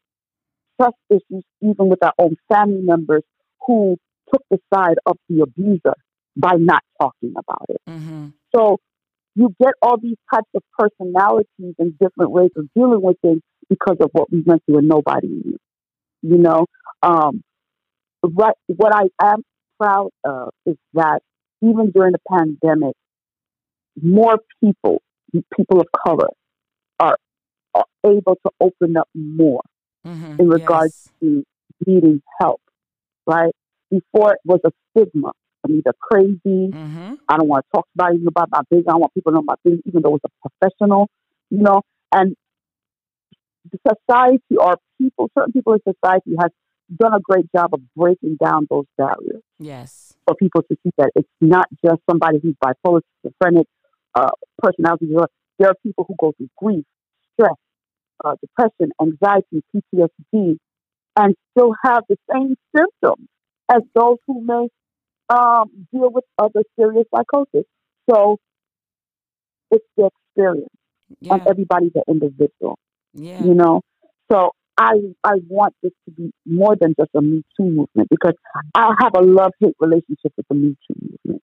trust 0.81 0.97
issues 1.11 1.45
even 1.61 1.89
with 1.89 2.03
our 2.03 2.15
own 2.19 2.37
family 2.53 2.83
members 2.83 3.23
who 3.67 3.97
took 4.33 4.43
the 4.51 4.59
side 4.73 4.97
of 5.07 5.17
the 5.29 5.43
abuser 5.43 5.95
by 6.37 6.55
not 6.57 6.83
talking 7.01 7.35
about 7.37 7.67
it. 7.69 7.81
Mm-hmm. 7.89 8.29
So 8.55 8.79
you 9.35 9.55
get 9.61 9.75
all 9.83 9.99
these 10.01 10.17
types 10.33 10.49
of 10.55 10.63
personalities 10.79 11.75
and 11.79 11.99
different 11.99 12.31
ways 12.31 12.51
of 12.57 12.69
dealing 12.75 13.03
with 13.03 13.17
things 13.21 13.43
because 13.69 13.97
of 14.01 14.11
what 14.13 14.31
we 14.31 14.43
went 14.45 14.63
through 14.67 14.79
and 14.79 14.89
nobody 14.89 15.29
knew. 15.29 15.59
You 16.23 16.39
know, 16.39 16.67
um, 17.03 17.43
what 18.23 18.57
what 18.67 18.95
I 18.95 19.09
am 19.23 19.43
proud 19.79 20.11
of 20.25 20.51
is 20.65 20.77
that 20.95 21.21
even 21.63 21.91
during 21.91 22.13
the 22.13 22.21
pandemic, 22.31 22.95
more 24.01 24.39
people, 24.63 25.03
people 25.33 25.81
of 25.81 25.87
color, 26.07 26.29
are, 26.99 27.17
are 27.75 27.87
able 28.07 28.37
to 28.47 28.53
open 28.61 28.97
up 28.97 29.09
more 29.15 29.63
mm-hmm. 30.07 30.41
in 30.41 30.49
regards 30.49 31.11
yes. 31.21 31.21
to 31.21 31.45
needing 31.87 32.23
help, 32.41 32.61
right? 33.27 33.55
Before 33.91 34.33
it 34.33 34.41
was 34.45 34.61
a 34.65 34.71
stigma. 34.91 35.33
I'm 35.65 35.77
either 35.77 35.95
crazy. 35.99 36.39
Mm-hmm. 36.45 37.15
I 37.29 37.37
don't 37.39 37.49
want 37.49 37.65
to 37.65 37.77
talk 37.77 37.89
about 37.95 38.15
you 38.15 38.27
about 38.29 38.51
my 38.51 38.61
business. 38.71 38.87
I 38.89 38.93
don't 38.93 39.01
want 39.01 39.15
people 39.15 39.33
to 39.33 39.37
know 39.37 39.43
my 39.43 39.55
business, 39.65 39.83
even 39.87 40.03
though 40.03 40.17
it's 40.17 40.25
a 40.25 40.49
professional, 40.49 41.09
you 41.51 41.63
know. 41.63 41.83
And 42.13 42.37
the 43.73 43.79
society 43.89 44.57
or 44.59 44.77
people, 45.01 45.31
certain 45.37 45.53
people 45.53 45.73
in 45.73 45.81
society 45.81 46.35
has 46.39 46.51
done 46.95 47.15
a 47.15 47.21
great 47.21 47.47
job 47.55 47.73
of 47.73 47.81
breaking 47.97 48.37
down 48.43 48.67
those 48.69 48.85
barriers. 48.99 49.43
Yes. 49.59 50.15
For 50.27 50.35
people 50.35 50.63
to 50.63 50.77
see 50.83 50.91
that 50.99 51.11
it's 51.15 51.29
not 51.41 51.69
just 51.85 52.01
somebody 52.09 52.39
who's 52.43 52.55
bipolar, 52.63 53.01
schizophrenic, 53.23 53.67
uh, 54.15 54.31
personality 54.59 55.07
disorder. 55.07 55.29
There 55.59 55.69
are 55.69 55.75
people 55.83 56.05
who 56.07 56.15
go 56.19 56.33
through 56.37 56.51
grief, 56.59 56.85
stress, 57.33 57.55
uh, 58.25 58.35
depression, 58.41 58.93
anxiety, 59.01 59.63
PTSD, 59.75 60.59
and 61.17 61.35
still 61.53 61.75
have 61.85 62.03
the 62.09 62.17
same 62.33 62.57
symptoms 62.77 63.29
as 63.73 63.83
those 63.95 64.19
who 64.27 64.43
may 64.43 64.69
um, 65.29 65.71
deal 65.93 66.11
with 66.11 66.25
other 66.39 66.63
serious 66.79 67.07
psychosis. 67.15 67.65
So 68.11 68.39
it's 69.71 69.85
the 69.97 70.11
experience, 70.27 70.69
yeah. 71.21 71.35
and 71.35 71.47
everybody's 71.47 71.93
an 71.95 72.03
individual. 72.09 72.79
Yeah. 73.15 73.43
You 73.43 73.55
know, 73.55 73.83
so 74.31 74.51
I 74.77 74.95
I 75.23 75.35
want 75.49 75.75
this 75.83 75.93
to 76.07 76.11
be 76.15 76.33
more 76.45 76.77
than 76.79 76.95
just 76.99 77.11
a 77.15 77.23
Me 77.23 77.43
Too 77.57 77.65
movement 77.65 78.09
because 78.11 78.35
I 78.75 78.95
have 78.99 79.13
a 79.17 79.23
love 79.23 79.53
hate 79.61 79.77
relationship 79.81 80.33
with 80.37 80.47
the 80.49 80.55
Me 80.55 80.77
Too 80.87 80.95
movement 81.01 81.43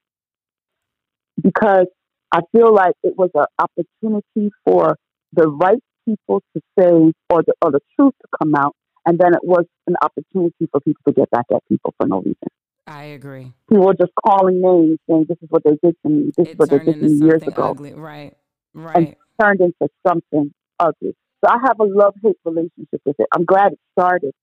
because 1.42 1.88
I 2.32 2.42
feel 2.52 2.74
like 2.74 2.96
it 3.04 3.18
was 3.18 3.30
an 3.36 3.46
opportunity 3.58 4.52
for 4.66 4.98
the 5.34 5.48
right 5.48 5.82
people 6.06 6.42
to 6.56 6.62
say 6.78 7.14
or 7.30 7.44
the, 7.44 7.54
or 7.62 7.72
the 7.72 7.80
truth 7.96 8.14
to 8.22 8.28
come 8.42 8.56
out, 8.56 8.76
and 9.06 9.18
then 9.20 9.34
it 9.34 9.44
was 9.44 9.66
an 9.88 9.96
opportunity 10.02 10.68
for 10.72 10.80
people 10.82 11.02
to 11.08 11.14
get 11.14 11.30
back 11.32 11.46
at 11.54 11.68
people 11.68 11.94
for 11.98 12.08
no 12.08 12.18
reason. 12.18 12.48
I 12.88 13.04
agree. 13.04 13.54
People 13.70 13.86
were 13.86 13.94
just 13.94 14.12
calling 14.26 14.62
names, 14.62 15.00
saying 15.10 15.26
this 15.30 15.38
is 15.42 15.50
what 15.50 15.64
they 15.64 15.78
did 15.84 15.96
to 16.04 16.10
me. 16.10 16.32
This 16.36 16.48
it 16.48 16.52
is 16.52 16.58
what 16.58 16.70
they 16.70 16.80
did 16.80 17.00
to 17.00 17.08
me 17.08 17.26
years 17.26 17.44
ago. 17.44 17.72
Ugly. 17.72 17.94
Right, 17.94 18.34
right. 18.74 18.96
And 18.96 19.16
turned 19.40 19.62
into 19.62 19.92
something 20.06 20.54
ugly. 20.80 21.16
So 21.44 21.50
I 21.50 21.58
have 21.66 21.80
a 21.80 21.84
love 21.84 22.16
hate 22.24 22.38
relationship 22.46 23.02
with 23.06 23.20
it. 23.20 23.28
I'm 23.34 23.46
glad 23.46 23.74
it 23.74 23.80
started, 23.98 24.34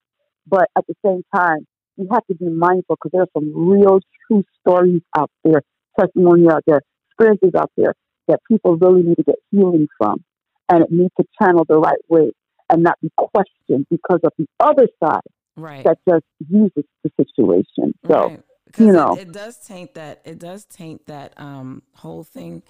but 0.46 0.68
at 0.76 0.84
the 0.86 0.94
same 1.04 1.22
time, 1.34 1.66
you 1.96 2.08
have 2.10 2.26
to 2.26 2.34
be 2.34 2.48
mindful 2.48 2.96
because 2.96 3.10
there 3.12 3.22
are 3.22 3.32
some 3.34 3.52
real 3.54 4.00
true 4.26 4.44
stories 4.60 5.02
out 5.16 5.30
there, 5.44 5.62
testimony 5.98 6.46
out 6.50 6.62
there, 6.66 6.80
experiences 7.10 7.50
out 7.56 7.70
there 7.76 7.94
that 8.28 8.40
people 8.48 8.76
really 8.76 9.02
need 9.02 9.16
to 9.16 9.24
get 9.24 9.36
healing 9.50 9.88
from 9.98 10.24
and 10.68 10.84
it 10.84 10.90
needs 10.90 11.12
to 11.18 11.26
channel 11.40 11.64
the 11.68 11.76
right 11.76 12.00
way 12.08 12.32
and 12.70 12.82
not 12.82 13.00
be 13.00 13.10
questioned 13.16 13.86
because 13.90 14.20
of 14.24 14.32
the 14.38 14.46
other 14.60 14.88
side 15.02 15.20
right. 15.56 15.84
that 15.84 15.98
just 16.08 16.24
uses 16.48 16.84
the 17.02 17.10
situation. 17.16 17.94
So, 18.06 18.28
right. 18.28 18.42
you 18.76 18.92
know, 18.92 19.14
it, 19.14 19.28
it, 19.28 19.32
does 19.32 19.56
taint 19.58 19.94
that. 19.94 20.20
It 20.24 20.38
does 20.38 20.64
taint 20.64 21.06
that 21.06 21.34
um, 21.36 21.82
whole 21.94 22.24
thing 22.24 22.62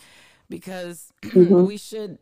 because 0.48 1.12
mm-hmm. 1.22 1.64
we 1.64 1.76
should 1.76 2.18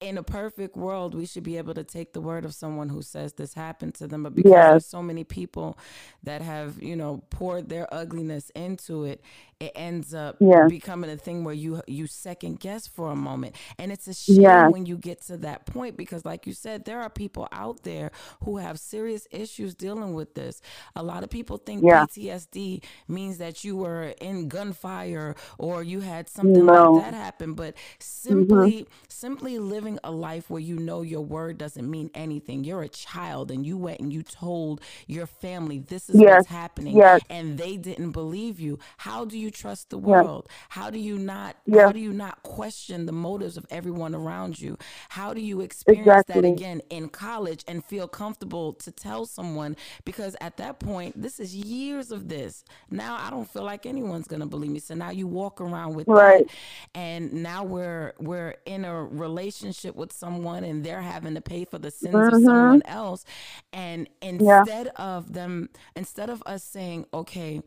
in 0.00 0.18
a 0.18 0.22
perfect 0.22 0.76
world, 0.76 1.14
we 1.14 1.24
should 1.24 1.42
be 1.42 1.56
able 1.56 1.72
to 1.74 1.84
take 1.84 2.12
the 2.12 2.20
word 2.20 2.44
of 2.44 2.54
someone 2.54 2.88
who 2.88 3.00
says 3.00 3.32
this 3.34 3.54
happened 3.54 3.94
to 3.94 4.06
them. 4.06 4.22
But 4.22 4.34
because 4.34 4.50
yes. 4.50 4.70
there's 4.70 4.86
so 4.86 5.02
many 5.02 5.24
people 5.24 5.78
that 6.22 6.42
have, 6.42 6.82
you 6.82 6.94
know, 6.94 7.22
poured 7.30 7.68
their 7.68 7.92
ugliness 7.92 8.50
into 8.50 9.04
it, 9.04 9.22
it 9.60 9.72
ends 9.74 10.14
up 10.14 10.36
yeah. 10.40 10.66
becoming 10.68 11.10
a 11.10 11.16
thing 11.16 11.44
where 11.44 11.54
you 11.54 11.82
you 11.86 12.06
second 12.06 12.60
guess 12.60 12.86
for 12.86 13.10
a 13.10 13.16
moment. 13.16 13.56
And 13.78 13.92
it's 13.92 14.08
a 14.08 14.14
shame 14.14 14.42
yeah. 14.42 14.68
when 14.68 14.86
you 14.86 14.96
get 14.96 15.22
to 15.22 15.36
that 15.38 15.66
point 15.66 15.96
because 15.96 16.24
like 16.24 16.46
you 16.46 16.52
said, 16.52 16.84
there 16.84 17.00
are 17.00 17.10
people 17.10 17.48
out 17.52 17.82
there 17.82 18.10
who 18.44 18.58
have 18.58 18.78
serious 18.78 19.26
issues 19.30 19.74
dealing 19.74 20.14
with 20.14 20.34
this. 20.34 20.60
A 20.96 21.02
lot 21.02 21.22
of 21.22 21.30
people 21.30 21.56
think 21.56 21.82
yeah. 21.84 22.04
PTSD 22.04 22.82
means 23.08 23.38
that 23.38 23.64
you 23.64 23.76
were 23.76 24.14
in 24.20 24.48
gunfire 24.48 25.34
or 25.58 25.82
you 25.82 26.00
had 26.00 26.28
something 26.28 26.66
no. 26.66 26.92
like 26.92 27.04
that 27.04 27.14
happen, 27.14 27.54
but 27.54 27.74
simply 27.98 28.72
mm-hmm. 28.72 28.92
simply 29.08 29.58
living 29.58 29.98
a 30.04 30.10
life 30.10 30.50
where 30.50 30.60
you 30.60 30.78
know 30.78 31.02
your 31.02 31.22
word 31.22 31.58
doesn't 31.58 31.88
mean 31.88 32.10
anything. 32.14 32.64
You're 32.64 32.82
a 32.82 32.88
child 32.88 33.50
and 33.50 33.66
you 33.66 33.76
went 33.76 34.00
and 34.00 34.12
you 34.12 34.22
told 34.22 34.80
your 35.06 35.26
family 35.26 35.78
this 35.78 36.08
is 36.08 36.20
yes. 36.20 36.38
what's 36.38 36.48
happening 36.48 36.96
yes. 36.96 37.20
and 37.30 37.58
they 37.58 37.76
didn't 37.76 38.12
believe 38.12 38.60
you. 38.60 38.78
How 38.98 39.24
do 39.24 39.38
you 39.38 39.43
trust 39.50 39.90
the 39.90 39.98
world? 39.98 40.46
Yes. 40.48 40.58
How 40.70 40.90
do 40.90 40.98
you 40.98 41.18
not 41.18 41.56
how 41.72 41.92
do 41.92 42.00
you 42.00 42.12
not 42.12 42.42
question 42.42 43.06
the 43.06 43.12
motives 43.12 43.56
of 43.56 43.66
everyone 43.70 44.14
around 44.14 44.60
you? 44.60 44.78
How 45.10 45.34
do 45.34 45.40
you 45.40 45.60
experience 45.60 46.06
exactly. 46.06 46.40
that 46.40 46.48
again 46.48 46.82
in 46.90 47.08
college 47.08 47.64
and 47.68 47.84
feel 47.84 48.08
comfortable 48.08 48.72
to 48.74 48.90
tell 48.90 49.26
someone 49.26 49.76
because 50.04 50.36
at 50.40 50.56
that 50.58 50.78
point 50.80 51.20
this 51.20 51.40
is 51.40 51.54
years 51.54 52.10
of 52.10 52.28
this. 52.28 52.64
Now 52.90 53.16
I 53.20 53.30
don't 53.30 53.48
feel 53.48 53.64
like 53.64 53.86
anyone's 53.86 54.26
going 54.26 54.40
to 54.40 54.46
believe 54.46 54.70
me. 54.70 54.78
So 54.78 54.94
now 54.94 55.10
you 55.10 55.26
walk 55.26 55.60
around 55.60 55.94
with 55.94 56.08
right. 56.08 56.46
that 56.46 56.54
and 56.94 57.32
now 57.32 57.64
we're 57.64 58.12
we're 58.18 58.54
in 58.66 58.84
a 58.84 59.04
relationship 59.04 59.54
relationship 59.54 59.96
with 59.96 60.12
someone 60.12 60.64
and 60.64 60.84
they're 60.84 61.02
having 61.02 61.34
to 61.34 61.40
pay 61.40 61.64
for 61.64 61.78
the 61.78 61.90
sins 61.90 62.14
mm-hmm. 62.14 62.36
of 62.36 62.42
someone 62.42 62.82
else. 62.86 63.24
And 63.72 64.08
instead 64.22 64.86
yeah. 64.86 64.92
of 64.96 65.32
them, 65.32 65.68
instead 65.96 66.30
of 66.30 66.42
us 66.46 66.62
saying, 66.62 67.06
okay, 67.12 67.62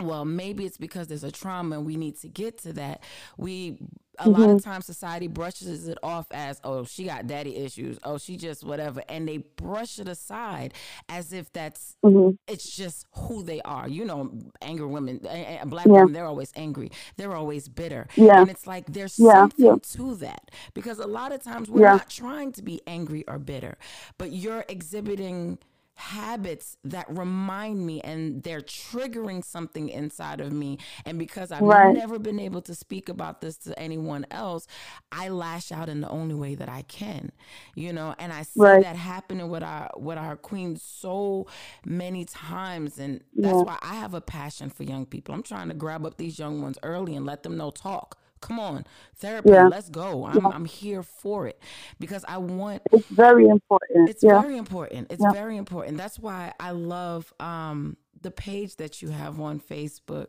well, 0.00 0.24
maybe 0.24 0.64
it's 0.64 0.76
because 0.78 1.08
there's 1.08 1.24
a 1.24 1.30
trauma 1.30 1.76
and 1.76 1.86
we 1.86 1.96
need 1.96 2.18
to 2.20 2.28
get 2.28 2.58
to 2.58 2.72
that. 2.74 3.02
We 3.36 3.78
a 4.20 4.28
lot 4.28 4.42
of 4.42 4.46
mm-hmm. 4.58 4.70
times 4.70 4.86
society 4.86 5.26
brushes 5.26 5.88
it 5.88 5.98
off 6.02 6.26
as 6.30 6.60
oh 6.62 6.84
she 6.84 7.04
got 7.04 7.26
daddy 7.26 7.56
issues. 7.56 7.98
Oh 8.04 8.18
she 8.18 8.36
just 8.36 8.64
whatever. 8.64 9.02
And 9.08 9.26
they 9.26 9.38
brush 9.38 9.98
it 9.98 10.08
aside 10.08 10.74
as 11.08 11.32
if 11.32 11.52
that's 11.52 11.96
mm-hmm. 12.04 12.36
it's 12.46 12.76
just 12.76 13.06
who 13.12 13.42
they 13.42 13.60
are. 13.62 13.88
You 13.88 14.04
know 14.04 14.32
angry 14.62 14.86
women 14.86 15.18
black 15.18 15.86
Yeah. 15.86 15.92
women 15.92 16.12
they're 16.12 16.26
always 16.26 16.52
angry. 16.56 16.90
They're 17.16 17.34
always 17.34 17.68
bitter. 17.68 18.06
Yeah. 18.16 18.40
and 18.40 18.50
it's 18.50 18.66
like 18.66 18.86
there's 18.86 19.18
Yeah, 19.18 19.32
something 19.32 19.66
yeah. 19.66 19.76
to 19.82 20.14
that. 20.16 20.50
Because 20.74 20.98
a 20.98 21.06
lot 21.06 21.32
of 21.32 21.42
times 21.42 21.68
we're 21.70 21.88
not 21.88 22.10
trying 22.10 22.52
to 22.52 22.62
be 22.62 22.80
angry 22.86 23.24
or 23.26 23.38
bitter 23.38 23.76
but 24.18 24.32
you're 24.32 24.64
exhibiting 24.68 25.58
habits 25.96 26.76
that 26.84 27.06
remind 27.08 27.86
me 27.86 28.00
and 28.00 28.42
they're 28.42 28.60
triggering 28.60 29.44
something 29.44 29.88
inside 29.88 30.40
of 30.40 30.52
me 30.52 30.78
and 31.06 31.18
because 31.18 31.52
I've 31.52 31.66
Right. 31.66 31.96
never 31.96 32.18
been 32.18 32.40
able 32.40 32.62
to 32.62 32.74
speak 32.74 33.08
about 33.08 33.40
this 33.40 33.56
to 33.58 33.78
anyone 33.78 34.26
else 34.30 34.66
I 35.12 35.28
lash 35.28 35.70
out 35.72 35.88
in 35.88 36.00
the 36.00 36.08
only 36.08 36.34
way 36.34 36.54
that 36.56 36.68
I 36.68 36.82
can 36.82 37.32
you 37.74 37.92
know 37.92 38.14
and 38.18 38.32
I 38.32 38.42
see 38.42 38.74
Right. 38.74 38.78
that 38.78 38.96
happening 38.96 39.48
with 39.48 39.62
our 39.62 39.90
with 39.96 40.18
our 40.18 40.36
queen 40.36 40.76
so 40.76 41.46
many 41.84 42.24
times 42.24 42.98
and 42.98 43.22
that's 43.40 43.62
Yeah. 43.62 43.64
why 43.64 43.78
I 43.82 43.94
have 43.94 44.14
a 44.14 44.20
passion 44.20 44.70
for 44.70 44.82
young 44.82 45.06
people 45.06 45.34
I'm 45.34 45.42
trying 45.42 45.68
to 45.68 45.74
grab 45.74 46.04
up 46.06 46.16
these 46.16 46.38
young 46.38 46.60
ones 46.62 46.78
early 46.82 47.14
and 47.14 47.24
let 47.26 47.42
them 47.42 47.56
know 47.56 47.70
talk 47.70 48.18
come 48.46 48.58
on 48.60 48.84
therapy 49.16 49.50
Yeah. 49.50 49.64
let's 49.72 49.88
go 49.90 50.24
I'm, 50.26 50.50
I'm 50.50 50.64
here 50.66 51.02
for 51.02 51.46
it 51.48 51.58
because 51.98 52.24
I 52.28 52.38
want 52.38 52.82
It's 52.92 53.08
very 53.10 53.46
important. 53.48 54.10
it's 54.10 54.22
yeah. 54.22 54.40
very 54.40 54.56
important. 54.56 55.10
It's 55.10 55.24
Yeah. 55.24 55.32
very 55.32 55.56
important. 55.56 55.96
That's 55.98 56.18
why 56.18 56.52
I 56.60 56.70
love 56.72 57.32
um, 57.40 57.96
the 58.20 58.30
page 58.30 58.76
that 58.76 59.02
you 59.02 59.08
have 59.10 59.40
on 59.40 59.60
Facebook. 59.60 60.28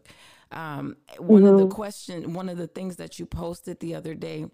Um, 0.52 0.98
one 1.20 1.46
of 1.46 1.54
Mm-hmm. 1.54 1.58
the 1.58 1.68
question, 1.68 2.34
one 2.34 2.50
of 2.50 2.58
the 2.58 2.68
things 2.68 2.98
that 2.98 3.20
you 3.20 3.26
posted 3.26 3.80
the 3.80 3.96
other 3.96 4.16
day 4.16 4.46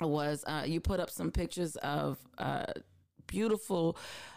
was 0.00 0.44
uh, 0.46 0.64
you 0.66 0.80
put 0.80 1.00
up 1.00 1.10
some 1.10 1.30
pictures 1.30 1.76
of 1.76 2.18
uh, 2.38 2.66
beautiful 3.30 3.96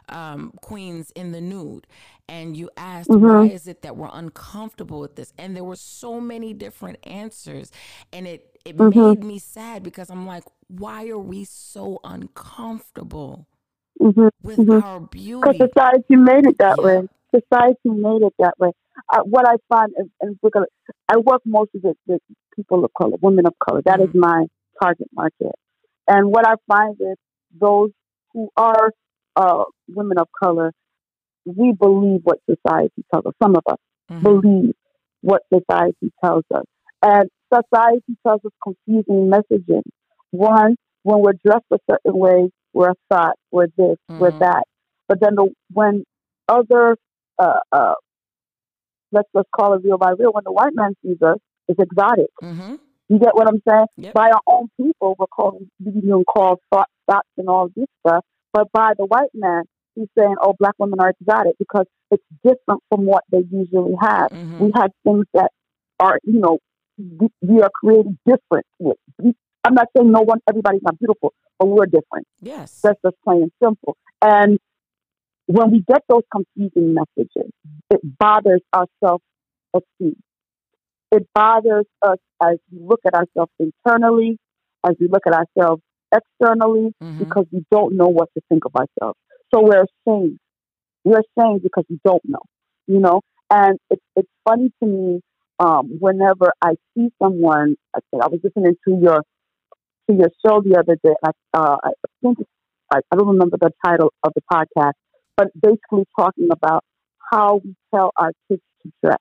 um, 0.10 0.54
queens 0.62 1.12
in 1.16 1.32
the 1.32 1.42
nude, 1.42 1.88
and 2.28 2.56
you 2.58 2.70
asked 2.78 3.16
Mm-hmm. 3.16 3.28
why 3.28 3.48
is 3.48 3.68
it 3.68 3.82
that 3.84 3.98
we're 3.98 4.10
uncomfortable 4.14 5.00
with 5.00 5.16
this, 5.16 5.34
and 5.38 5.56
there 5.56 5.64
were 5.64 5.76
so 5.78 6.20
many 6.22 6.54
different 6.54 6.98
answers, 7.06 7.72
and 8.14 8.28
it 8.28 8.42
it 8.66 8.76
Mm-hmm. 8.80 9.14
made 9.16 9.24
me 9.24 9.40
sad 9.40 9.84
because 9.84 10.10
I'm 10.10 10.26
like, 10.28 10.44
why 10.68 11.08
are 11.10 11.20
we 11.20 11.44
so 11.46 12.00
uncomfortable? 12.04 13.48
hmm 14.00 14.28
with 14.44 14.64
Mhm. 14.66 14.82
our 14.84 15.00
Because 15.42 15.56
beauty. 15.58 15.70
society 15.70 16.16
made 16.16 16.46
it 16.48 16.58
that 16.60 16.78
Yeah. 16.80 16.88
way. 16.88 17.08
Society 17.36 17.90
made 17.90 18.22
it 18.24 18.34
that 18.40 18.56
way. 18.60 18.72
Uh, 19.14 19.22
what 19.24 19.48
I 19.48 19.56
find, 19.70 19.92
is, 20.00 20.08
and 20.22 20.38
we're 20.42 20.50
gonna, 20.52 20.68
I 21.10 21.18
work 21.18 21.42
mostly 21.46 21.82
with, 21.84 21.98
with 22.08 22.22
people 22.56 22.84
of 22.86 22.92
color, 23.00 23.18
women 23.22 23.46
of 23.48 23.54
color. 23.66 23.82
That 23.86 24.02
is 24.02 24.10
Mhm. 24.10 24.16
my 24.16 24.46
target 24.82 25.10
market. 25.14 25.54
And 26.08 26.28
what 26.32 26.48
I 26.48 26.56
find 26.68 26.96
is 27.00 27.18
those 27.60 27.92
who 28.34 28.50
are 28.58 28.92
uh, 29.36 29.64
women 29.88 30.18
of 30.18 30.28
color, 30.42 30.72
we 31.46 31.74
believe 31.74 32.22
what 32.24 32.40
society 32.50 33.04
tells 33.12 33.26
us. 33.26 33.34
Some 33.42 33.56
of 33.56 33.64
us 33.68 33.78
Mhm. 34.10 34.24
believe 34.24 34.76
what 35.22 35.42
society 35.54 36.12
tells 36.24 36.44
us. 36.54 36.64
And 37.02 37.30
society 37.54 38.18
tells 38.26 38.42
us 38.46 38.52
confusing 38.64 39.30
messaging. 39.30 39.84
One, 40.32 40.76
when 41.04 41.20
we're 41.20 41.34
dressed 41.46 41.66
a 41.72 41.80
certain 41.90 42.18
way, 42.18 42.50
we're 42.74 42.92
a 42.92 42.96
thought, 43.10 43.36
we're 43.52 43.68
this, 43.78 43.98
we're 44.10 44.32
Mhm. 44.32 44.40
that. 44.40 44.64
But 45.08 45.20
then 45.20 45.36
the, 45.36 45.50
when 45.72 46.04
other, 46.48 46.98
uh, 47.38 47.60
uh, 47.72 47.96
let's 49.12 49.30
just 49.36 49.48
call 49.52 49.74
it 49.74 49.84
real 49.84 49.98
by 49.98 50.12
real, 50.12 50.32
when 50.32 50.44
the 50.44 50.52
white 50.52 50.74
man 50.74 50.94
sees 51.04 51.22
us, 51.22 51.38
it's 51.68 51.80
exotic. 51.80 52.30
Mhm. 52.42 52.80
You 53.10 53.20
get 53.20 53.36
what 53.36 53.48
I'm 53.48 53.62
saying? 53.68 53.86
Yep. 53.98 54.14
By 54.14 54.32
our 54.32 54.42
own 54.48 54.70
people, 54.78 55.16
we're 55.20 55.28
calling, 55.28 55.70
being 55.84 56.24
called 56.26 56.60
thought, 56.72 56.90
thoughts 57.10 57.30
and 57.38 57.48
all 57.50 57.70
this 57.76 57.88
stuff. 58.06 58.24
But 58.54 58.72
by 58.72 58.94
the 58.98 59.06
white 59.06 59.34
man, 59.34 59.64
he's 59.96 60.08
saying, 60.18 60.36
oh, 60.42 60.54
black 60.60 60.76
women 60.80 61.00
are 61.00 61.12
exotic 61.20 61.56
because 61.60 61.86
it's 62.12 62.24
different 62.44 62.82
from 62.90 63.06
what 63.06 63.24
they 63.32 63.44
usually 63.52 63.96
have. 64.02 64.30
Mhm. 64.32 64.60
We 64.60 64.72
have 64.76 64.92
things 65.04 65.26
that 65.34 65.52
are, 66.00 66.20
you 66.24 66.40
know, 66.40 66.60
we, 66.98 67.28
we 67.42 67.62
are 67.62 67.72
created 67.74 68.18
different. 68.26 68.66
with. 68.80 68.98
We- 69.22 69.36
I'm 69.66 69.74
not 69.76 69.88
saying 69.96 70.12
no 70.12 70.22
one, 70.22 70.40
everybody's 70.50 70.82
not 70.84 71.00
beautiful, 71.00 71.34
but 71.58 71.68
we're 71.68 71.86
different. 71.86 72.28
Yes. 72.42 72.82
That's 72.84 73.00
just 73.04 73.16
plain 73.24 73.44
and 73.44 73.52
simple. 73.64 73.96
And 74.22 74.60
when 75.48 75.72
we 75.72 75.84
get 75.88 76.04
those 76.10 76.24
confusing 76.32 76.94
messages, 76.94 77.50
it 77.90 78.02
bothers 78.20 78.62
our 78.74 78.86
self 79.04 79.22
esteem. 79.74 80.22
It 81.12 81.28
bothers 81.34 81.86
us 82.02 82.18
as 82.42 82.58
we 82.72 82.80
look 82.82 83.00
at 83.06 83.14
ourselves 83.14 83.52
internally, 83.60 84.38
as 84.88 84.96
we 85.00 85.08
look 85.08 85.24
at 85.28 85.34
ourselves 85.34 85.82
externally, 86.20 86.94
Mhm. 87.02 87.20
because 87.20 87.46
we 87.52 87.64
don't 87.72 87.96
know 88.00 88.08
what 88.18 88.30
to 88.36 88.42
think 88.50 88.64
of 88.66 88.74
ourselves. 88.76 89.18
So 89.54 89.62
we're 89.68 89.86
ashamed. 89.90 90.40
We're 91.06 91.22
ashamed 91.28 91.62
because 91.64 91.86
we 91.90 92.00
don't 92.06 92.24
know, 92.26 92.44
you 92.88 93.00
know. 93.00 93.22
And 93.50 93.78
it's 93.90 94.06
it's 94.16 94.30
funny 94.48 94.72
to 94.82 94.86
me 94.88 95.22
um, 95.60 95.86
whenever 96.00 96.52
I 96.62 96.72
see 96.94 97.10
someone. 97.22 97.76
I, 97.96 98.00
I 98.26 98.28
was 98.28 98.40
listening 98.44 98.76
to 98.88 98.92
your 99.06 99.20
to 100.10 100.16
your 100.16 100.30
show 100.46 100.62
the 100.62 100.78
other 100.80 100.98
day. 101.04 101.14
I, 101.24 101.32
uh, 101.54 101.78
I 101.84 101.92
think 102.22 102.38
I, 102.94 103.00
I 103.12 103.16
don't 103.16 103.28
remember 103.36 103.58
the 103.60 103.72
title 103.86 104.12
of 104.24 104.32
the 104.36 104.42
podcast, 104.52 104.94
but 105.38 105.48
basically 105.60 106.06
talking 106.20 106.50
about 106.52 106.84
how 107.32 107.62
we 107.64 107.76
tell 107.94 108.12
our 108.18 108.32
kids 108.48 108.62
to 108.84 108.92
dress. 109.04 109.20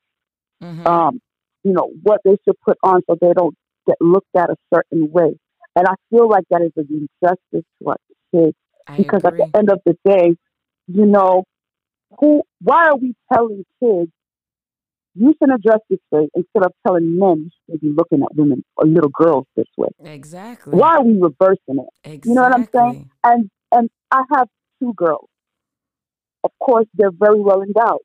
Mhm. 0.62 0.86
Um, 0.86 1.20
you 1.64 1.72
know 1.72 1.90
what 2.02 2.20
they 2.24 2.36
should 2.44 2.58
put 2.66 2.78
on 2.82 3.02
so 3.08 3.16
they 3.20 3.32
don't 3.34 3.54
get 3.86 3.96
looked 4.00 4.34
at 4.36 4.50
a 4.50 4.56
certain 4.72 5.10
way. 5.12 5.36
And 5.74 5.86
I 5.86 5.94
feel 6.10 6.28
like 6.28 6.44
that 6.50 6.62
is 6.62 6.72
an 6.76 6.86
injustice 7.22 7.66
to 7.82 7.88
our 7.88 7.96
kids 8.34 8.56
I 8.86 8.96
because 8.96 9.24
agree. 9.24 9.42
at 9.42 9.52
the 9.52 9.58
end 9.58 9.70
of 9.70 9.80
the 9.86 9.96
day, 10.04 10.36
you 10.86 11.06
know, 11.06 11.44
who? 12.18 12.42
Why 12.60 12.88
are 12.88 12.96
we 12.96 13.14
telling 13.32 13.64
kids 13.80 14.10
you 15.14 15.34
shouldn't 15.38 15.62
dress 15.62 15.80
this 15.90 15.98
way 16.10 16.28
instead 16.34 16.64
of 16.64 16.72
telling 16.86 17.18
men 17.18 17.50
you 17.68 17.74
should 17.74 17.80
be 17.80 17.92
looking 17.94 18.22
at 18.22 18.34
women 18.34 18.64
or 18.76 18.86
little 18.86 19.10
girls 19.10 19.46
this 19.56 19.66
way? 19.76 19.88
exactly. 20.04 20.78
Why 20.78 20.96
are 20.96 21.04
we 21.04 21.14
reversing 21.14 21.78
it? 21.78 21.88
Exactly. 22.04 22.30
You 22.30 22.34
know 22.34 22.42
what 22.42 22.54
I'm 22.54 22.68
saying? 22.74 23.10
And 23.24 23.50
and 23.70 23.90
I 24.10 24.22
have 24.34 24.48
two 24.80 24.92
girls. 24.94 25.28
Of 26.44 26.50
course, 26.60 26.86
they're 26.94 27.10
very 27.12 27.40
well 27.40 27.62
endowed, 27.62 28.00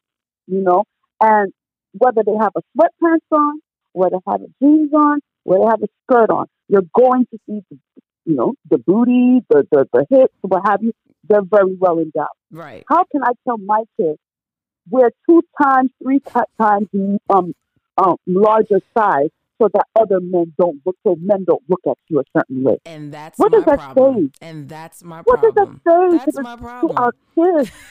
you 0.48 0.62
know, 0.62 0.84
and 1.20 1.52
whether 1.94 2.22
they 2.24 2.36
have 2.40 2.52
a 2.56 2.62
sweatpants 2.78 3.26
on, 3.32 3.60
whether 3.94 4.18
they 4.18 4.32
have 4.32 4.42
a 4.42 4.48
jeans 4.62 4.94
on, 4.94 5.20
whether 5.44 5.64
they 5.64 5.70
have 5.70 5.82
a 5.82 5.88
skirt 6.04 6.30
on, 6.30 6.46
you're 6.68 6.84
going 6.94 7.26
to 7.32 7.40
see, 7.48 7.62
the, 7.70 7.78
you 8.26 8.36
know, 8.36 8.54
the 8.70 8.78
booty, 8.78 9.42
the, 9.50 9.66
the 9.72 9.88
the 9.94 10.06
hips, 10.10 10.34
what 10.42 10.64
have 10.68 10.82
you. 10.84 10.92
They're 11.30 11.42
very 11.44 11.76
well 11.80 11.98
endowed. 12.00 12.28
Right. 12.52 12.84
How 12.88 13.04
can 13.12 13.22
I 13.24 13.32
tell 13.46 13.58
my 13.58 13.84
kids 14.00 14.20
wear 14.90 15.12
two 15.30 15.42
times, 15.62 15.90
three 16.02 16.20
times 16.62 16.88
um, 17.30 17.54
um, 17.98 18.16
larger 18.26 18.80
size 18.98 19.30
so 19.62 19.68
that 19.74 19.86
other 20.00 20.20
men 20.22 20.54
don't 20.58 20.80
look, 20.86 20.96
so 21.06 21.16
men 21.20 21.44
don't 21.46 21.64
look 21.68 21.82
at 21.88 21.98
you 22.08 22.20
a 22.20 22.24
certain 22.38 22.64
way? 22.64 22.78
And 22.86 23.12
that's 23.14 23.38
What 23.40 23.52
my 23.52 23.58
does 23.58 23.66
that 23.66 23.78
problem. 23.80 24.32
And 24.42 24.70
that's 24.70 25.04
my 25.04 25.22
What 25.24 25.42
does 25.42 25.54
that 25.56 25.68
say 25.86 26.18
That's 26.18 26.36
to, 26.38 26.42
my 26.44 26.56
problem. 26.56 26.96
to 26.96 27.02
our 27.02 27.14
kids? 27.36 27.72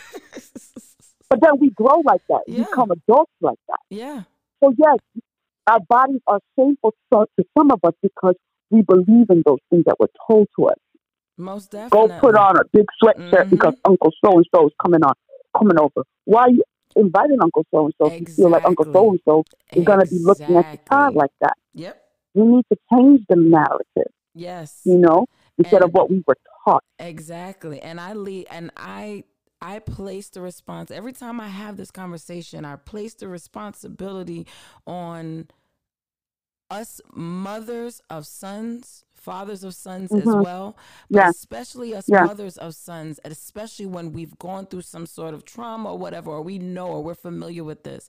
But 1.29 1.41
then 1.41 1.59
we 1.61 1.71
grow 1.71 2.03
like 2.05 2.21
that. 2.29 2.43
We 2.47 2.55
Yeah. 2.59 2.65
become 2.71 2.93
adults 2.93 3.33
like 3.41 3.59
that. 3.69 3.81
yeah. 3.91 4.23
So 4.63 4.73
yes, 4.79 4.99
our 5.67 5.81
bodies 5.81 6.21
are 6.29 6.39
shameful 6.57 6.95
to 7.13 7.27
some 7.59 7.71
of 7.73 7.81
us 7.83 7.95
because 8.01 8.37
we 8.71 8.83
believe 8.83 9.31
in 9.31 9.43
those 9.47 9.59
things 9.71 9.85
that 9.87 9.99
were 10.01 10.11
told 10.29 10.49
to 10.59 10.67
us. 10.67 10.77
Most 11.39 11.71
definitely. 11.71 12.09
Go 12.09 12.21
put 12.21 12.35
on 12.35 12.57
a 12.59 12.65
big 12.73 12.87
sweatshirt 13.03 13.45
Mhm. 13.47 13.51
because 13.51 13.75
Uncle 13.85 14.13
so 14.25 14.33
and 14.37 14.47
so 14.55 14.67
is 14.69 14.73
coming 14.83 15.03
on, 15.05 15.13
coming 15.57 15.79
over. 15.79 16.03
Why 16.25 16.43
are 16.43 16.51
you 16.51 16.63
inviting 16.97 17.39
Uncle 17.43 17.65
so 17.71 17.85
and 17.85 17.95
so 18.01 18.13
you 18.13 18.27
feel 18.27 18.49
like 18.51 18.65
Uncle 18.65 18.87
so 18.93 19.11
and 19.11 19.21
so 19.27 19.45
is 19.73 19.85
going 19.85 20.01
to 20.01 20.07
be 20.07 20.19
looking 20.19 20.57
at 20.57 20.73
your 20.75 20.83
child 20.89 21.15
like 21.15 21.31
that? 21.43 21.57
Yep. 21.75 22.03
We 22.35 22.43
need 22.45 22.65
to 22.73 22.79
change 22.93 23.21
the 23.29 23.37
narrative, 23.37 24.13
Yes. 24.35 24.81
you 24.85 24.97
know, 24.99 25.27
instead 25.59 25.83
of 25.83 25.93
what 25.93 26.11
we 26.11 26.23
were 26.27 26.37
taught. 26.65 26.85
Exactly. 26.99 27.81
And 27.81 28.01
I 28.01 28.15
lead 28.15 28.47
and 28.51 28.71
I 28.77 29.25
I 29.63 29.79
place 29.79 30.29
the 30.29 30.43
response 30.43 30.91
every 30.91 31.13
time 31.15 31.41
I 31.41 31.49
have 31.49 31.79
this 31.79 31.91
conversation, 31.91 32.67
I 32.67 32.77
place 32.77 33.15
the 33.15 33.27
responsibility 33.27 34.47
on 34.87 35.49
us 36.71 37.01
mothers 37.15 38.01
of 38.11 38.27
sons, 38.27 39.05
fathers 39.15 39.65
of 39.65 39.75
sons 39.75 40.13
as 40.13 40.23
Mhm. 40.25 40.45
well, 40.45 40.77
but 41.11 41.21
Yeah. 41.23 41.31
especially 41.31 41.95
us 41.95 42.09
Yeah. 42.09 42.25
mothers 42.25 42.57
of 42.59 42.75
sons, 42.77 43.19
and 43.21 43.33
especially 43.33 43.87
when 43.87 44.13
we've 44.13 44.39
gone 44.39 44.67
through 44.67 44.83
some 44.83 45.05
sort 45.07 45.35
of 45.35 45.45
trauma 45.45 45.93
or 45.93 45.99
whatever, 45.99 46.31
or 46.31 46.43
we 46.43 46.59
know 46.59 46.87
or 46.89 47.03
we're 47.03 47.15
familiar 47.15 47.65
with 47.65 47.83
this. 47.83 48.09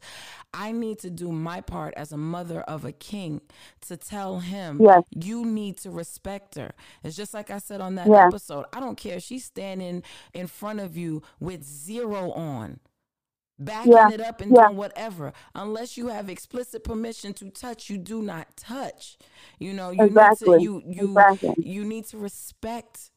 I 0.53 0.71
need 0.71 0.99
to 0.99 1.09
do 1.09 1.31
my 1.31 1.61
part 1.61 1.93
as 1.95 2.11
a 2.11 2.17
mother 2.17 2.61
of 2.61 2.85
a 2.85 2.91
king 2.91 3.41
to 3.81 3.97
tell 3.97 4.39
him, 4.39 4.79
Yes. 4.81 5.03
you 5.09 5.43
need 5.45 5.77
to 5.77 5.89
respect 5.89 6.55
her. 6.55 6.73
It's 7.03 7.15
just 7.15 7.33
like 7.33 7.49
I 7.49 7.57
said 7.59 7.81
on 7.81 7.95
that 7.95 8.07
Yeah. 8.07 8.27
episode. 8.27 8.65
I 8.71 8.79
don't 8.79 8.97
care 8.97 9.19
she's 9.19 9.45
standing 9.45 10.03
in 10.33 10.47
front 10.47 10.79
of 10.79 10.95
you 10.97 11.23
with 11.39 11.63
zero 11.63 12.31
on. 12.33 12.79
Backing 13.59 14.09
Yeah, 14.09 14.09
it 14.09 14.21
up 14.21 14.41
and 14.41 14.53
yeah. 14.55 14.55
doing 14.55 14.75
whatever. 14.75 15.33
Unless 15.55 15.97
you 15.97 16.07
have 16.09 16.29
explicit 16.29 16.83
permission 16.83 17.33
to 17.35 17.49
touch, 17.49 17.89
you 17.89 17.97
do 17.97 18.21
not 18.21 18.55
touch. 18.57 19.17
You 19.59 19.73
know, 19.73 19.91
you 19.91 20.09
Exactly. 20.09 20.11
need 20.11 20.35
to 20.37 20.51
you 20.57 20.83
you 20.85 21.25
Exactly. 21.25 21.55
you 21.61 21.85
need 21.85 22.05
to 22.07 22.17
respect 22.17 23.11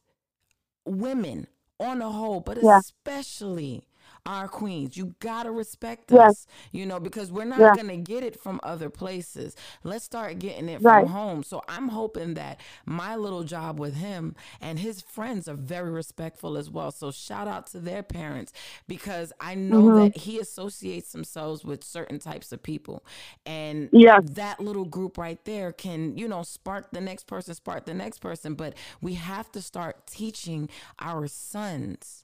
women 0.85 1.47
on 1.79 1.99
the 1.99 2.09
whole, 2.09 2.39
but 2.41 2.57
Yeah. 2.61 2.79
especially 2.79 3.83
our 4.25 4.47
queens. 4.47 4.97
You 4.97 5.15
gotta 5.19 5.51
respect 5.51 6.11
Yes. 6.11 6.33
us, 6.33 6.47
you 6.71 6.85
know, 6.85 6.99
because 6.99 7.31
we're 7.31 7.45
not 7.45 7.71
Yeah. 7.71 7.73
gonna 7.73 7.97
get 7.97 8.23
it 8.23 8.39
from 8.39 8.59
other 8.63 8.89
places. 8.89 9.55
Let's 9.83 10.05
start 10.05 10.39
getting 10.39 10.69
it 10.69 10.81
Right. 10.81 10.93
from 10.93 11.07
home. 11.07 11.43
So 11.43 11.61
I'm 11.67 11.89
hoping 11.89 12.33
that 12.35 12.59
my 12.85 13.15
little 13.15 13.43
job 13.43 13.79
with 13.79 13.95
him 13.95 14.35
and 14.61 14.79
his 14.79 15.01
friends 15.01 15.47
are 15.47 15.55
very 15.55 15.91
respectful 15.91 16.57
as 16.57 16.69
well. 16.69 16.91
So 16.91 17.11
shout 17.11 17.47
out 17.47 17.67
to 17.67 17.79
their 17.79 18.03
parents 18.03 18.53
because 18.87 19.33
I 19.39 19.55
know 19.55 19.89
Mm-hmm. 19.89 19.91
that 19.91 20.17
he 20.17 20.39
associates 20.39 21.11
themselves 21.11 21.63
with 21.65 21.83
certain 21.83 22.19
types 22.19 22.51
of 22.51 22.61
people. 22.63 23.03
And 23.45 23.91
Yes. 23.91 24.23
that 24.23 24.59
little 24.59 24.85
group 24.85 25.17
right 25.17 25.43
there 25.45 25.71
can, 25.71 26.17
you 26.17 26.27
know, 26.27 26.43
spark 26.43 26.91
the 26.91 27.01
next 27.01 27.25
person, 27.27 27.53
spark 27.55 27.85
the 27.85 27.93
next 27.93 28.19
person. 28.19 28.55
But 28.55 28.75
we 29.01 29.15
have 29.15 29.51
to 29.53 29.61
start 29.61 30.07
teaching 30.07 30.69
our 30.99 31.27
sons. 31.27 32.23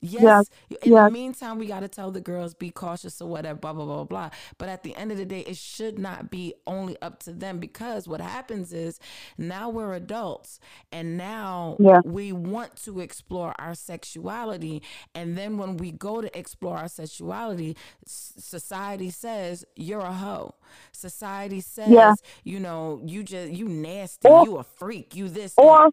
Yes. 0.00 0.46
In 0.82 0.92
yes. 0.92 1.04
the 1.06 1.10
meantime, 1.10 1.58
we 1.58 1.66
got 1.66 1.80
to 1.80 1.88
tell 1.88 2.10
the 2.10 2.20
girls 2.20 2.54
be 2.54 2.70
cautious 2.70 3.20
or 3.20 3.28
whatever, 3.28 3.58
blah, 3.58 3.72
blah, 3.72 3.84
blah, 3.84 4.04
blah. 4.04 4.30
But 4.58 4.68
at 4.68 4.82
the 4.82 4.94
end 4.96 5.12
of 5.12 5.18
the 5.18 5.24
day, 5.24 5.40
it 5.40 5.56
should 5.56 5.98
not 5.98 6.30
be 6.30 6.54
only 6.66 6.96
up 7.02 7.20
to 7.24 7.32
them 7.32 7.58
because 7.58 8.06
what 8.08 8.20
happens 8.20 8.72
is 8.72 9.00
now 9.38 9.68
we're 9.70 9.94
adults 9.94 10.60
and 10.92 11.16
now 11.16 11.76
Yeah. 11.80 12.00
we 12.04 12.32
want 12.32 12.76
to 12.84 13.00
explore 13.00 13.54
our 13.58 13.74
sexuality. 13.74 14.82
And 15.14 15.36
then 15.36 15.58
when 15.58 15.76
we 15.76 15.90
go 15.92 16.20
to 16.20 16.38
explore 16.38 16.76
our 16.78 16.88
sexuality, 16.88 17.76
s- 18.06 18.34
society 18.38 19.10
says 19.10 19.64
you're 19.76 20.00
a 20.00 20.12
hoe. 20.12 20.54
Society 20.92 21.60
says, 21.60 21.88
Yeah. 21.88 22.14
you 22.44 22.60
know, 22.60 23.00
you 23.04 23.22
just, 23.22 23.52
you 23.52 23.68
nasty, 23.68 24.28
Or- 24.28 24.44
you 24.44 24.56
a 24.58 24.62
freak, 24.64 25.14
you 25.16 25.28
this. 25.28 25.54
Or, 25.56 25.90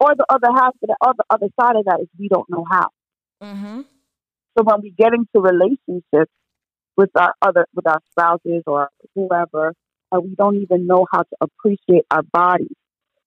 or, 0.00 0.14
the 0.14 0.26
other 0.28 0.48
half 0.54 0.74
of 0.82 0.88
the 0.88 0.96
other 1.00 1.24
other 1.30 1.48
side 1.60 1.76
of 1.76 1.84
that 1.86 2.00
is 2.00 2.08
we 2.18 2.28
don't 2.28 2.48
know 2.48 2.64
how. 2.70 2.88
mm-hmm. 3.42 3.80
So 4.56 4.64
when 4.64 4.80
we 4.82 4.90
get 4.90 5.12
into 5.12 5.40
relationships 5.40 6.32
with 6.96 7.10
our 7.14 7.34
other 7.42 7.66
with 7.74 7.86
our 7.86 8.00
spouses 8.10 8.62
or 8.66 8.90
whoever, 9.14 9.74
and 10.12 10.22
we 10.22 10.34
don't 10.34 10.56
even 10.56 10.86
know 10.86 11.06
how 11.12 11.22
to 11.22 11.36
appreciate 11.40 12.04
our 12.10 12.22
bodies. 12.22 12.76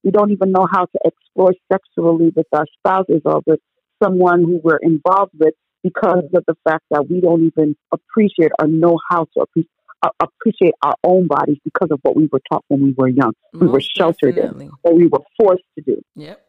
We 0.03 0.11
don't 0.11 0.31
even 0.31 0.51
know 0.51 0.67
how 0.71 0.85
to 0.85 0.99
explore 1.03 1.53
sexually 1.71 2.31
with 2.35 2.47
our 2.53 2.65
spouses 2.77 3.21
or 3.25 3.41
with 3.45 3.59
someone 4.01 4.43
who 4.43 4.61
we're 4.63 4.77
involved 4.77 5.33
with 5.37 5.53
because 5.83 6.23
of 6.33 6.43
the 6.47 6.55
fact 6.63 6.85
that 6.89 7.09
we 7.09 7.19
don't 7.21 7.45
even 7.45 7.75
appreciate 7.91 8.51
or 8.59 8.67
know 8.67 8.97
how 9.09 9.25
to 9.33 9.41
appreciate. 9.41 9.71
Uh, 10.01 10.07
appreciate 10.21 10.73
our 10.81 10.95
own 11.03 11.27
bodies 11.27 11.57
because 11.65 11.89
of 11.91 11.99
what 12.03 12.15
we 12.15 12.29
were 12.31 12.39
taught 12.49 12.63
when 12.69 12.81
we 12.81 12.95
were 12.97 13.09
young. 13.09 13.33
We 13.51 13.67
were 13.67 13.73
Most 13.73 13.93
sheltered 13.93 14.37
in, 14.37 14.43
definitely. 14.45 14.69
or 14.81 14.93
we 14.95 15.07
were 15.07 15.19
forced 15.37 15.65
to 15.77 15.83
do. 15.83 16.01
Yep. 16.15 16.41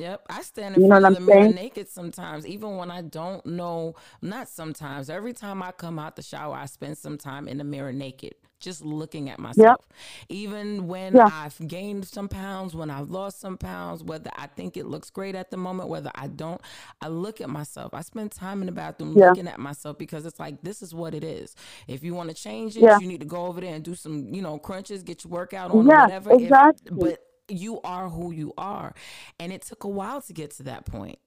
Yep. 0.00 0.22
I 0.30 0.42
stand 0.42 0.76
in 0.76 0.82
You 0.82 0.88
know 0.88 1.00
front 1.00 1.04
what 1.04 1.12
of 1.12 1.26
the 1.26 1.32
mirror 1.34 1.48
naked 1.52 1.88
sometimes, 1.88 2.46
even 2.46 2.76
when 2.76 2.90
I 2.90 3.02
don't 3.02 3.44
know. 3.44 3.94
Not 4.22 4.48
sometimes. 4.48 5.10
Every 5.10 5.32
time 5.34 5.62
I 5.62 5.72
come 5.72 5.98
out 5.98 6.16
the 6.16 6.22
shower, 6.22 6.54
I 6.56 6.66
spend 6.66 6.96
some 6.98 7.18
time 7.18 7.46
in 7.48 7.58
the 7.58 7.64
mirror 7.64 7.92
naked, 7.92 8.34
just 8.60 8.82
looking 8.84 9.28
at 9.28 9.38
myself. 9.38 9.78
Yep. 9.88 9.92
Even 10.30 10.88
when 10.88 11.16
Yeah. 11.16 11.28
I've 11.30 11.58
gained 11.68 12.06
some 12.08 12.28
pounds, 12.28 12.74
when 12.74 12.90
I've 12.90 13.10
lost 13.10 13.40
some 13.40 13.58
pounds, 13.58 14.02
whether 14.02 14.30
I 14.36 14.46
think 14.46 14.76
it 14.76 14.86
looks 14.86 15.10
great 15.10 15.34
at 15.34 15.50
the 15.50 15.56
moment, 15.58 15.88
whether 15.90 16.10
I 16.14 16.28
don't, 16.28 16.60
I 17.02 17.08
look 17.08 17.40
at 17.40 17.50
myself. 17.50 17.92
I 17.94 18.02
spend 18.02 18.32
time 18.32 18.60
in 18.62 18.66
the 18.66 18.72
bathroom 18.72 19.14
Yeah. 19.16 19.28
looking 19.28 19.48
at 19.48 19.58
myself 19.58 19.98
because 19.98 20.24
it's 20.26 20.40
like, 20.40 20.62
this 20.62 20.82
is 20.82 20.94
what 20.94 21.14
it 21.14 21.24
is. 21.24 21.54
If 21.88 22.02
you 22.04 22.14
want 22.14 22.28
to 22.30 22.34
change 22.34 22.76
it, 22.76 22.82
Yeah. 22.82 22.98
you 22.98 23.06
need 23.06 23.20
to 23.20 23.26
go 23.26 23.46
over 23.46 23.60
there 23.60 23.74
and 23.74 23.84
do 23.84 23.94
some, 23.94 24.32
you 24.32 24.40
know, 24.42 24.58
crunches, 24.58 25.02
get 25.02 25.24
your 25.24 25.30
workout 25.32 25.70
on 25.72 25.86
Yeah, 25.86 26.02
whatever. 26.04 26.32
If- 26.32 26.42
exactly. 26.42 26.96
but 26.96 27.18
you 27.52 27.80
are 27.82 28.08
who 28.08 28.30
you 28.32 28.52
are. 28.58 28.94
And 29.38 29.52
it 29.52 29.62
took 29.62 29.84
a 29.84 29.88
while 29.88 30.20
to 30.22 30.32
get 30.32 30.50
to 30.52 30.62
that 30.64 30.86
point. 30.86 31.18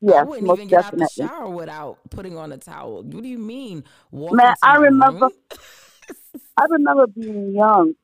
Yeah, 0.00 0.16
I 0.16 0.22
wouldn't 0.24 0.50
even 0.52 0.68
get 0.68 0.78
out 0.78 0.82
definitely. 0.92 1.06
the 1.16 1.26
shower 1.28 1.48
without 1.48 1.98
putting 2.10 2.36
on 2.36 2.52
a 2.52 2.58
towel. 2.58 3.02
What 3.02 3.22
do 3.22 3.28
you 3.28 3.38
mean? 3.38 3.84
Man, 4.12 4.54
I 4.62 4.76
remember- 4.76 5.30
I 6.56 6.64
remember 6.68 7.06
being 7.06 7.52
young, 7.54 7.94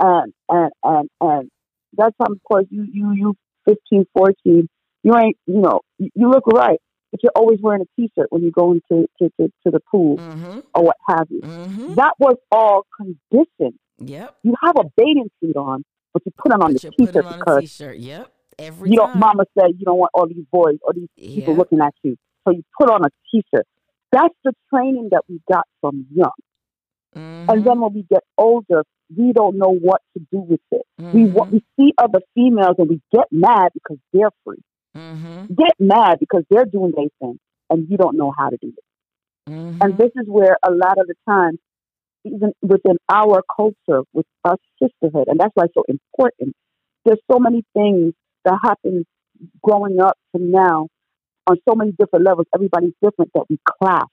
and 0.00 0.32
and 0.48 0.72
and 0.82 1.08
and 1.20 1.50
that 1.96 2.12
time, 2.18 2.32
of 2.32 2.42
course, 2.42 2.66
you 2.70 2.86
you 2.92 3.12
you 3.14 3.34
15, 3.66 4.06
14, 4.16 4.68
you 5.04 5.16
ain't 5.16 5.36
you 5.46 5.60
know 5.60 5.80
you, 5.98 6.10
you 6.14 6.28
look 6.28 6.46
right, 6.48 6.78
but 7.12 7.22
you're 7.22 7.32
always 7.36 7.58
wearing 7.62 7.82
a 7.82 7.86
t-shirt 8.00 8.26
when 8.30 8.42
you 8.42 8.50
go 8.50 8.72
into 8.72 9.06
to, 9.20 9.30
to, 9.40 9.48
to 9.64 9.70
the 9.70 9.80
pool 9.90 10.18
Mm-hmm. 10.18 10.60
or 10.74 10.82
what 10.84 10.96
have 11.08 11.26
you. 11.30 11.40
Mm-hmm. 11.40 11.94
That 11.94 12.14
was 12.18 12.36
all 12.50 12.84
conditioned. 12.96 13.78
Yep. 13.98 14.36
You 14.42 14.54
have 14.62 14.76
a 14.78 14.84
bathing 14.96 15.30
suit 15.40 15.56
on, 15.56 15.84
but 16.16 16.22
you 16.24 16.32
put 16.38 16.52
it 16.52 16.54
on 16.62 16.72
But 16.72 16.80
the 16.80 16.88
you 16.88 17.06
put 17.06 17.08
it 17.08 17.12
t-shirt 17.22 17.38
because 17.38 17.60
t-shirt. 17.60 17.96
Yep. 17.98 18.32
Every 18.58 18.90
you 18.90 18.96
time. 19.00 19.08
don't. 19.12 19.18
Mama 19.20 19.44
said 19.58 19.68
you 19.78 19.84
don't 19.84 19.98
want 19.98 20.10
all 20.14 20.26
these 20.26 20.46
boys 20.50 20.78
or 20.82 20.94
these 20.94 21.08
people 21.18 21.54
looking 21.54 21.80
at 21.80 21.94
you, 22.02 22.16
so 22.44 22.52
you 22.52 22.62
put 22.78 22.88
on 22.90 23.04
a 23.04 23.08
t-shirt. 23.30 23.66
That's 24.12 24.34
the 24.44 24.52
training 24.72 25.08
that 25.12 25.22
we 25.28 25.40
got 25.52 25.66
from 25.82 26.06
young. 26.14 26.30
Mhm. 27.14 27.48
And 27.50 27.64
then 27.64 27.80
when 27.80 27.92
we 27.92 28.02
get 28.10 28.22
older, 28.38 28.82
we 29.14 29.32
don't 29.32 29.56
know 29.58 29.74
what 29.74 30.00
to 30.14 30.20
do 30.32 30.38
with 30.40 30.60
it. 30.70 30.82
We 30.98 31.26
wa- 31.26 31.46
Mhm. 31.46 31.52
we 31.52 31.64
see 31.78 31.92
other 31.98 32.20
females 32.34 32.76
and 32.78 32.88
we 32.88 33.00
get 33.12 33.26
mad 33.30 33.72
because 33.74 33.98
they're 34.12 34.30
free. 34.44 34.62
Mhm. 34.96 35.54
Get 35.54 35.74
mad 35.78 36.18
because 36.18 36.44
they're 36.50 36.64
doing 36.64 36.92
their 36.96 37.08
thing 37.20 37.38
and 37.70 37.88
you 37.90 37.96
don't 37.98 38.16
know 38.16 38.32
how 38.38 38.48
to 38.48 38.56
do 38.56 38.68
it. 38.68 38.84
And 39.48 39.96
this 39.96 40.10
is 40.16 40.26
where 40.28 40.56
a 40.62 40.70
lot 40.72 40.98
of 40.98 41.06
the 41.06 41.14
time, 41.28 41.58
even 42.26 42.52
within 42.62 42.96
our 43.10 43.42
culture, 43.54 44.02
with 44.12 44.26
our 44.44 44.56
sisterhood, 44.82 45.28
and 45.28 45.38
that's 45.40 45.52
why 45.54 45.64
it's 45.64 45.74
so 45.74 45.84
important. 45.88 46.54
There's 47.04 47.20
so 47.30 47.38
many 47.38 47.64
things 47.74 48.14
that 48.44 48.58
happen 48.62 49.04
growing 49.62 50.00
up 50.00 50.16
to 50.34 50.42
now 50.42 50.88
on 51.46 51.56
so 51.68 51.74
many 51.74 51.92
different 51.92 52.24
levels. 52.24 52.46
Everybody's 52.54 52.94
different 53.02 53.30
that 53.34 53.44
we 53.48 53.58
clash. 53.80 54.08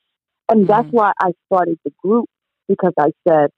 And 0.50 0.68
that's 0.68 0.88
Mhm. 0.88 0.92
why 0.92 1.14
I 1.20 1.32
started 1.48 1.80
the 1.84 1.92
group 2.04 2.30
because 2.68 2.94
I 3.00 3.12
said, 3.28 3.50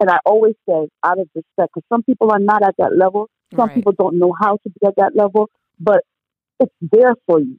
and 0.00 0.10
I 0.10 0.18
always 0.26 0.54
say 0.68 0.88
out 1.04 1.18
of 1.18 1.28
respect, 1.34 1.72
because 1.74 1.84
some 1.92 2.02
people 2.02 2.30
are 2.32 2.40
not 2.40 2.62
at 2.62 2.76
that 2.78 2.96
level. 2.96 3.28
Some 3.58 3.68
Right. 3.68 3.74
people 3.74 3.92
don't 3.92 4.18
know 4.18 4.32
how 4.38 4.56
to 4.56 4.70
be 4.70 4.86
at 4.86 4.96
that 4.96 5.14
level, 5.14 5.48
but 5.78 6.02
it's 6.60 6.74
there 6.80 7.14
for 7.26 7.40
you 7.40 7.58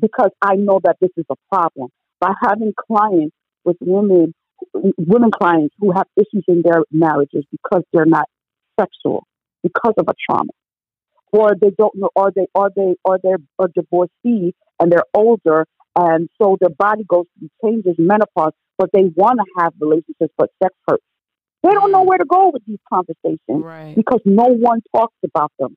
because 0.00 0.30
I 0.40 0.56
know 0.56 0.80
that 0.84 0.96
this 1.00 1.10
is 1.16 1.24
a 1.30 1.36
problem. 1.52 1.90
By 2.20 2.32
having 2.40 2.72
clients 2.74 3.34
with 3.64 3.76
women, 3.80 4.34
women 4.74 5.30
clients 5.30 5.74
who 5.78 5.92
have 5.92 6.06
issues 6.16 6.44
in 6.48 6.62
their 6.62 6.82
marriages 6.90 7.44
because 7.50 7.82
they're 7.92 8.06
not 8.06 8.28
sexual, 8.78 9.26
because 9.62 9.94
of 9.98 10.06
a 10.08 10.14
trauma, 10.28 10.50
or 11.32 11.54
they 11.60 11.70
don't 11.76 11.94
know, 11.94 12.10
or 12.14 12.30
they, 12.34 12.46
or 12.54 12.70
they, 12.74 12.94
or 13.04 13.18
they're 13.22 13.38
a 13.58 13.68
divorcee 13.68 14.54
and 14.80 14.90
they're 14.90 15.04
older, 15.14 15.66
and 15.96 16.28
so 16.40 16.56
their 16.60 16.70
body 16.70 17.04
goes 17.06 17.26
through 17.38 17.50
changes, 17.64 17.96
menopause, 17.98 18.52
but 18.78 18.90
they 18.92 19.04
want 19.14 19.38
to 19.38 19.62
have 19.62 19.72
relationships, 19.80 20.32
but 20.36 20.50
sex 20.62 20.74
hurts. 20.88 21.04
They 21.62 21.70
don't 21.70 21.92
know 21.92 22.02
Mm. 22.02 22.06
where 22.08 22.18
to 22.18 22.24
go 22.24 22.50
with 22.52 22.64
these 22.66 22.80
conversations 22.92 23.38
Right. 23.64 23.94
because 23.94 24.20
no 24.24 24.46
one 24.46 24.80
talks 24.94 25.16
about 25.22 25.52
them 25.58 25.76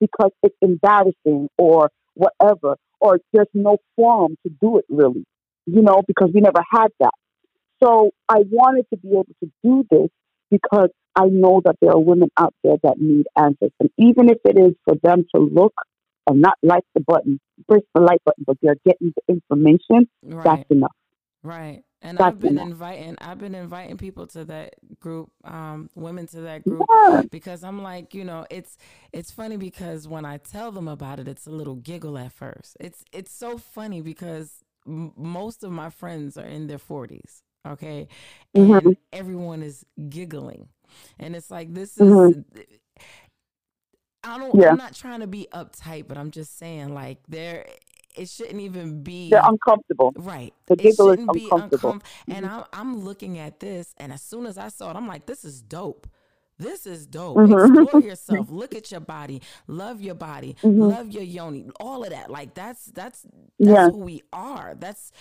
because 0.00 0.30
it's 0.42 0.56
embarrassing 0.62 1.48
or 1.58 1.90
whatever, 2.14 2.76
or 3.00 3.18
there's 3.32 3.48
no 3.52 3.78
forum 3.96 4.36
to 4.44 4.48
do 4.60 4.78
it 4.78 4.86
really, 4.88 5.24
you 5.66 5.82
know, 5.82 6.02
because 6.06 6.30
we 6.32 6.40
never 6.40 6.62
had 6.70 6.88
that. 7.00 7.12
So 7.82 8.10
I 8.28 8.38
wanted 8.50 8.86
to 8.90 8.96
be 8.96 9.10
able 9.10 9.26
to 9.42 9.50
do 9.62 9.84
this 9.90 10.08
because 10.50 10.90
I 11.14 11.26
know 11.26 11.60
that 11.64 11.76
there 11.80 11.90
are 11.92 11.98
women 12.00 12.28
out 12.36 12.54
there 12.62 12.76
that 12.82 12.98
need 12.98 13.26
answers. 13.36 13.72
And 13.80 13.90
even 13.98 14.28
if 14.30 14.38
it 14.44 14.58
is 14.58 14.74
for 14.84 14.94
them 15.02 15.24
to 15.34 15.40
look 15.40 15.74
and 16.26 16.40
not 16.40 16.54
like 16.62 16.84
the 16.94 17.00
button, 17.00 17.40
press 17.68 17.82
the 17.94 18.00
like 18.00 18.22
button, 18.24 18.44
but 18.46 18.56
they're 18.62 18.76
getting 18.84 19.12
the 19.16 19.34
information, 19.34 20.08
Right. 20.22 20.44
that's 20.44 20.70
enough. 20.70 20.92
Right. 21.42 21.82
And 22.02 22.18
That's 22.18 22.34
I've 22.34 22.40
been 22.40 22.52
enough. 22.58 22.68
inviting 22.68 23.16
I've 23.20 23.38
been 23.38 23.54
inviting 23.54 23.96
people 23.96 24.26
to 24.28 24.44
that 24.46 24.74
group, 25.00 25.30
um, 25.44 25.88
women 25.94 26.26
to 26.28 26.40
that 26.42 26.64
group 26.64 26.86
Yeah. 27.08 27.22
because 27.30 27.64
I'm 27.64 27.82
like, 27.82 28.14
you 28.14 28.24
know, 28.24 28.46
it's 28.50 28.76
it's 29.12 29.30
funny 29.30 29.56
because 29.56 30.06
when 30.06 30.24
I 30.24 30.36
tell 30.38 30.70
them 30.72 30.88
about 30.88 31.18
it, 31.20 31.28
it's 31.28 31.46
a 31.46 31.50
little 31.50 31.76
giggle 31.76 32.18
at 32.18 32.32
first. 32.32 32.76
It's 32.80 33.04
it's 33.12 33.32
so 33.32 33.56
funny 33.58 34.02
because 34.02 34.62
m- 34.86 35.12
most 35.16 35.64
of 35.64 35.72
my 35.72 35.88
friends 35.88 36.36
are 36.36 36.44
in 36.46 36.66
their 36.66 36.78
40s, 36.78 37.42
okay? 37.72 38.08
And 38.54 38.82
Mhm. 38.82 38.96
everyone 39.12 39.62
is 39.62 39.84
giggling. 40.08 40.68
And 41.18 41.36
it's 41.36 41.50
like 41.50 41.74
this 41.74 41.98
is 41.98 42.36
Mhm. 42.36 42.44
I 44.24 44.38
don't 44.38 44.60
Yeah. 44.60 44.70
I'm 44.70 44.76
not 44.76 44.94
trying 44.94 45.20
to 45.20 45.26
be 45.26 45.48
uptight, 45.52 46.08
but 46.08 46.18
I'm 46.18 46.30
just 46.30 46.58
saying 46.58 46.94
like 46.94 47.18
there 47.28 47.66
it 48.16 48.28
shouldn't 48.28 48.60
even 48.60 49.02
be 49.02 49.30
They're 49.30 49.42
uncomfortable. 49.44 50.12
Right. 50.16 50.54
The 50.66 50.76
It 50.78 50.82
giggle 50.82 51.10
is 51.10 51.18
shouldn't 51.18 51.32
be 51.32 51.48
uncomfortable. 51.50 51.94
uncom- 51.94 52.02
And 52.30 52.46
I'm 52.46 52.64
I'm 52.72 53.00
looking 53.04 53.38
at 53.38 53.60
this, 53.60 53.94
and 53.98 54.12
as 54.12 54.22
soon 54.22 54.46
as 54.46 54.58
I 54.58 54.68
saw 54.68 54.90
it, 54.90 54.96
I'm 54.96 55.08
like, 55.08 55.26
this 55.26 55.44
is 55.44 55.62
dope. 55.62 56.06
This 56.58 56.86
is 56.86 57.06
dope. 57.06 57.42
Mhm. 57.42 57.86
Explore 57.86 58.00
yourself. 58.02 58.48
Look 58.50 58.74
at 58.74 58.90
your 58.90 59.00
body. 59.00 59.42
Love 59.66 60.00
your 60.00 60.14
body. 60.14 60.56
Mhm. 60.62 60.88
Love 60.88 61.10
your 61.10 61.22
yoni. 61.22 61.68
All 61.80 62.04
of 62.04 62.10
that. 62.10 62.30
Like 62.30 62.54
that's 62.54 62.86
that's 62.86 63.26
that's 63.60 63.80
Yeah. 63.80 63.90
who 63.90 63.98
we 63.98 64.22
are. 64.32 64.74
That's 64.78 65.12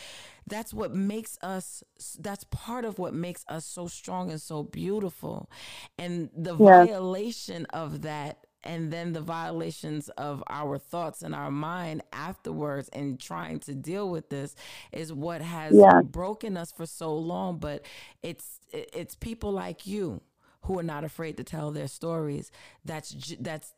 that's 0.48 0.74
what 0.74 0.94
makes 0.96 1.38
us 1.42 1.84
that's 2.20 2.46
part 2.52 2.86
of 2.86 3.00
what 3.00 3.14
makes 3.14 3.44
us 3.50 3.66
so 3.66 3.88
strong 3.88 4.32
and 4.32 4.42
so 4.42 4.64
beautiful. 4.64 5.50
And 5.98 6.30
the 6.36 6.56
Yes. 6.58 6.88
violation 6.90 7.66
of 7.68 8.02
that 8.04 8.46
and 8.64 8.92
then 8.92 9.14
the 9.14 9.22
violations 9.22 10.10
of 10.10 10.44
our 10.50 10.78
thoughts 10.80 11.22
and 11.22 11.36
our 11.36 11.52
mind 11.52 12.02
afterwards 12.14 12.90
and 12.94 13.20
trying 13.20 13.60
to 13.60 13.76
deal 13.76 14.10
with 14.10 14.30
this 14.30 14.56
is 14.92 15.14
what 15.14 15.42
has 15.42 15.76
Yes. 15.76 16.04
broken 16.04 16.58
us 16.58 16.72
for 16.72 16.86
so 16.86 17.16
long 17.16 17.58
but 17.60 17.86
it's 18.24 18.60
it's 18.74 19.16
people 19.16 19.52
like 19.52 19.86
you 19.86 20.22
who 20.66 20.78
are 20.80 20.84
not 20.84 21.04
afraid 21.04 21.38
to 21.38 21.44
tell 21.44 21.72
their 21.72 21.88
stories 21.88 22.52
that's 22.84 23.10
that's 23.40 23.74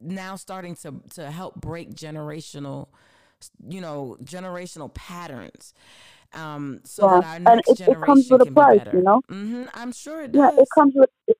now 0.00 0.36
starting 0.36 0.74
to 0.76 0.94
to 1.10 1.30
help 1.30 1.54
break 1.60 1.90
generational 1.94 2.88
you 3.68 3.80
know 3.80 4.16
generational 4.22 4.92
patterns 4.94 5.74
um 6.34 6.80
so 6.84 7.02
Yeah. 7.02 7.20
that 7.20 7.24
our 7.24 7.36
And 7.36 7.44
next 7.56 7.70
it- 7.70 7.72
it 7.72 7.78
generation 7.84 8.06
comes 8.06 8.28
with 8.30 8.42
a 8.42 8.50
price, 8.52 8.84
be 8.84 8.96
you 8.98 9.02
know? 9.02 9.20
hmm 9.28 9.64
i'm 9.74 9.92
sure 9.92 10.22
it 10.22 10.34
Yeah, 10.34 10.50
it 10.56 10.68
comes 10.74 10.92
with 10.96 11.10
it, 11.28 11.36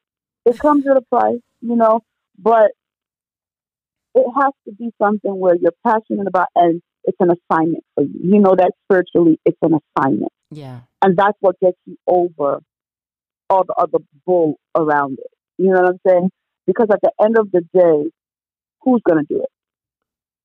it 0.46 0.58
comes 0.58 0.84
with 0.86 0.96
a 0.98 1.06
price, 1.14 1.40
you 1.60 1.76
know, 1.76 2.00
but 2.38 2.72
it 4.14 4.26
has 4.36 4.52
to 4.66 4.72
be 4.74 4.90
something 5.00 5.38
where 5.38 5.56
you're 5.56 5.72
passionate 5.86 6.26
about 6.26 6.48
and 6.54 6.82
it's 7.04 7.16
an 7.20 7.30
assignment 7.30 7.84
for 7.94 8.04
you. 8.04 8.20
You 8.22 8.38
know 8.40 8.54
that 8.56 8.72
spiritually 8.84 9.40
it's 9.44 9.58
an 9.62 9.78
assignment. 9.80 10.32
yeah 10.50 10.80
And 11.00 11.16
that's 11.16 11.36
what 11.40 11.58
gets 11.60 11.78
you 11.86 11.96
over 12.06 12.60
all 13.50 13.64
the 13.64 13.74
other 13.74 13.98
bull 14.26 14.58
around 14.74 15.18
it. 15.18 15.30
You 15.58 15.72
know 15.72 15.80
what 15.80 15.90
I'm 15.90 16.00
saying? 16.06 16.30
Because 16.66 16.88
at 16.92 17.00
the 17.02 17.12
end 17.22 17.38
of 17.38 17.50
the 17.50 17.60
day, 17.74 18.10
who's 18.82 19.02
gonna 19.08 19.24
do 19.28 19.42
it? 19.42 19.50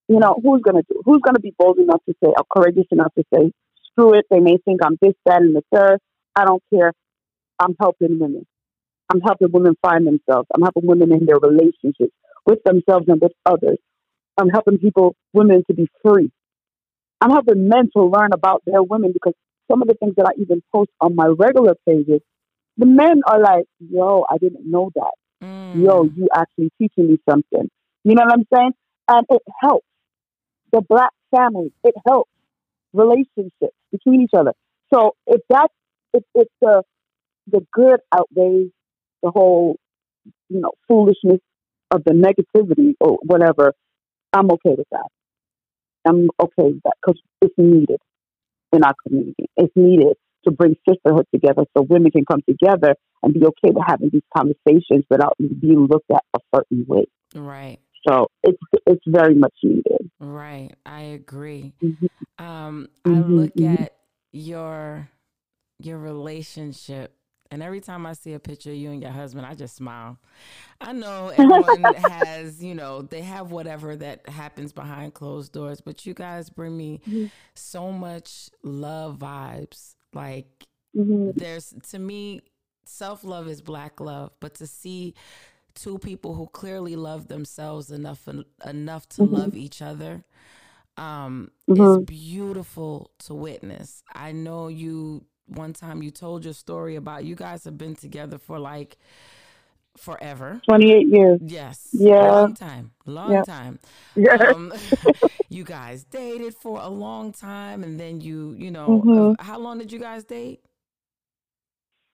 You 0.07 0.19
know, 0.19 0.39
who's 0.41 0.61
gonna 0.61 0.83
do 0.89 0.99
it? 0.99 1.03
Who's 1.05 1.21
gonna 1.23 1.39
be 1.39 1.53
bold 1.57 1.79
enough 1.79 2.01
to 2.07 2.15
say 2.23 2.29
or 2.29 2.43
courageous 2.49 2.87
enough 2.91 3.13
to 3.17 3.23
say, 3.33 3.51
screw 3.91 4.13
it, 4.17 4.25
they 4.29 4.39
may 4.39 4.57
think 4.63 4.81
I'm 4.83 4.97
this, 5.01 5.13
that, 5.25 5.41
and 5.41 5.55
the 5.55 5.63
third. 5.73 5.99
I 6.35 6.45
don't 6.45 6.63
care. 6.73 6.93
I'm 7.59 7.75
helping 7.79 8.19
women. 8.19 8.45
I'm 9.09 9.21
helping 9.21 9.51
women 9.51 9.75
find 9.81 10.05
themselves. 10.05 10.47
I'm 10.53 10.61
helping 10.61 10.85
women 10.85 11.11
in 11.11 11.25
their 11.25 11.39
relationships 11.39 12.13
with 12.45 12.63
themselves 12.63 13.05
and 13.07 13.21
with 13.21 13.31
others. 13.45 13.77
I'm 14.37 14.49
helping 14.49 14.77
people, 14.77 15.15
women 15.33 15.63
to 15.67 15.73
be 15.73 15.87
free. 16.03 16.31
I'm 17.21 17.31
helping 17.31 17.67
men 17.67 17.89
to 17.95 18.03
learn 18.03 18.29
about 18.33 18.61
their 18.65 18.83
women 18.83 19.11
because 19.11 19.33
some 19.69 19.81
of 19.81 19.87
the 19.87 19.95
things 19.95 20.13
that 20.17 20.27
I 20.27 20.39
even 20.39 20.61
post 20.73 20.91
on 21.01 21.15
my 21.15 21.27
regular 21.27 21.75
pages, 21.87 22.21
the 22.77 22.85
men 22.85 23.21
are 23.27 23.39
like, 23.39 23.65
yo, 23.79 24.25
I 24.29 24.37
didn't 24.37 24.69
know 24.69 24.91
that. 24.95 25.13
Mm. 25.43 25.83
Yo, 25.83 26.03
you 26.03 26.27
actually 26.33 26.71
teaching 26.79 27.09
me 27.09 27.19
something. 27.29 27.69
You 28.03 28.15
know 28.15 28.23
what 28.25 28.33
I'm 28.33 28.47
saying? 28.53 28.71
And 29.07 29.25
it 29.29 29.41
helps 29.61 29.85
the 30.71 30.81
black 30.87 31.11
family. 31.35 31.73
It 31.83 31.95
helps 32.05 32.31
relationships 32.93 33.75
between 33.91 34.21
each 34.21 34.31
other. 34.37 34.53
So 34.93 35.15
if 35.25 35.41
that's 35.49 35.73
if, 36.13 36.23
if 36.35 36.47
the 36.61 36.83
the 37.47 37.65
good 37.71 37.99
outweighs 38.13 38.71
the 39.23 39.31
whole, 39.31 39.77
you 40.49 40.61
know, 40.61 40.71
foolishness 40.87 41.39
of 41.91 42.03
the 42.03 42.11
negativity 42.11 42.93
or 42.99 43.17
whatever, 43.23 43.73
I'm 44.33 44.51
okay 44.51 44.75
with 44.77 44.87
that. 44.91 45.07
I'm 46.05 46.29
okay 46.41 46.71
with 46.71 46.81
that 46.83 46.93
because 47.01 47.21
it's 47.41 47.53
needed 47.57 47.99
in 48.73 48.83
our 48.83 48.93
community. 49.05 49.45
It's 49.55 49.73
needed 49.75 50.15
to 50.47 50.51
bring 50.51 50.75
sisterhood 50.89 51.25
together 51.33 51.63
so 51.75 51.83
women 51.83 52.11
can 52.11 52.25
come 52.25 52.41
together 52.47 52.95
and 53.23 53.33
be 53.33 53.41
okay 53.45 53.71
with 53.73 53.83
having 53.87 54.09
these 54.11 54.23
conversations 54.35 55.03
without 55.09 55.35
being 55.61 55.87
looked 55.91 56.09
at 56.11 56.23
a 56.35 56.39
certain 56.55 56.85
way. 56.87 57.05
right 57.35 57.79
So 58.07 58.27
it's 58.43 58.57
it's 58.85 59.03
very 59.07 59.35
much 59.35 59.55
needed. 59.63 60.09
right 60.19 60.71
i 60.85 61.01
agree 61.01 61.73
Mhm. 61.83 62.07
um 62.39 62.87
i 63.05 63.19
Mhm, 63.19 63.21
look 63.21 63.59
mhm. 63.59 63.85
at 63.85 63.93
your 64.31 65.09
your 65.79 65.97
relationship 65.97 67.13
and 67.51 67.63
every 67.63 67.81
time 67.81 68.05
I 68.05 68.13
see 68.13 68.33
a 68.33 68.39
picture 68.39 68.71
of 68.71 68.77
you 68.77 68.91
and 68.91 69.01
your 69.01 69.11
husband, 69.11 69.45
I 69.45 69.55
just 69.55 69.75
smile. 69.75 70.17
I 70.81 70.93
know 70.93 71.29
everyone 71.35 71.93
has, 71.93 72.63
you 72.63 72.75
know, 72.75 73.01
they 73.03 73.21
have 73.21 73.51
whatever 73.51 73.95
that 73.97 74.27
happens 74.29 74.71
behind 74.73 75.13
closed 75.13 75.51
doors, 75.53 75.81
but 75.81 76.05
you 76.05 76.13
guys 76.13 76.49
bring 76.49 76.77
me 76.77 77.01
Mhm. 77.07 77.31
so 77.53 77.91
much 77.91 78.49
love 78.63 79.17
vibes. 79.19 79.96
Like 80.17 80.65
Mhm. 80.93 81.33
there's 81.37 81.73
to 81.91 81.99
me 81.99 82.41
self-love 82.85 83.47
is 83.47 83.61
black 83.61 83.99
love, 84.01 84.31
but 84.39 84.55
to 84.55 84.67
see 84.67 85.13
two 85.75 85.97
people 85.99 86.35
who 86.35 86.47
clearly 86.47 86.95
love 86.95 87.27
themselves 87.27 87.91
enough 87.91 88.27
enough 88.65 89.07
to 89.09 89.23
Mhm. 89.23 89.25
love 89.25 89.55
each 89.55 89.81
other 89.81 90.23
um 90.97 91.51
Mhm. 91.67 91.83
is 91.83 91.97
beautiful 91.97 93.11
to 93.19 93.33
witness. 93.35 94.03
I 94.13 94.31
know 94.33 94.67
you 94.69 95.25
one 95.47 95.73
time 95.73 96.03
you 96.03 96.11
told 96.11 96.45
your 96.45 96.53
story 96.53 96.95
about 96.95 97.25
you 97.25 97.35
guys 97.35 97.65
have 97.65 97.77
been 97.77 97.95
together 97.95 98.37
for 98.39 98.59
like 98.59 98.97
forever. 99.99 100.61
28 100.69 101.07
years. 101.07 101.39
Yes. 101.43 101.87
Yeah. 101.91 102.31
Long 102.31 102.53
time. 102.55 102.91
Long 103.05 103.31
Yeah. 103.31 103.43
time. 103.43 103.79
Yeah. 104.15 104.33
Um, 104.53 104.73
you 105.49 105.63
guys 105.63 106.03
dated 106.05 106.55
for 106.55 106.79
a 106.81 106.89
long 106.89 107.31
time 107.31 107.83
and 107.83 107.99
then 107.99 108.19
you, 108.21 108.55
you 108.57 108.71
know, 108.71 109.01
Mhm. 109.05 109.35
uh, 109.39 109.43
how 109.43 109.59
long 109.59 109.77
did 109.77 109.91
you 109.91 109.99
guys 109.99 110.23
date? 110.23 110.59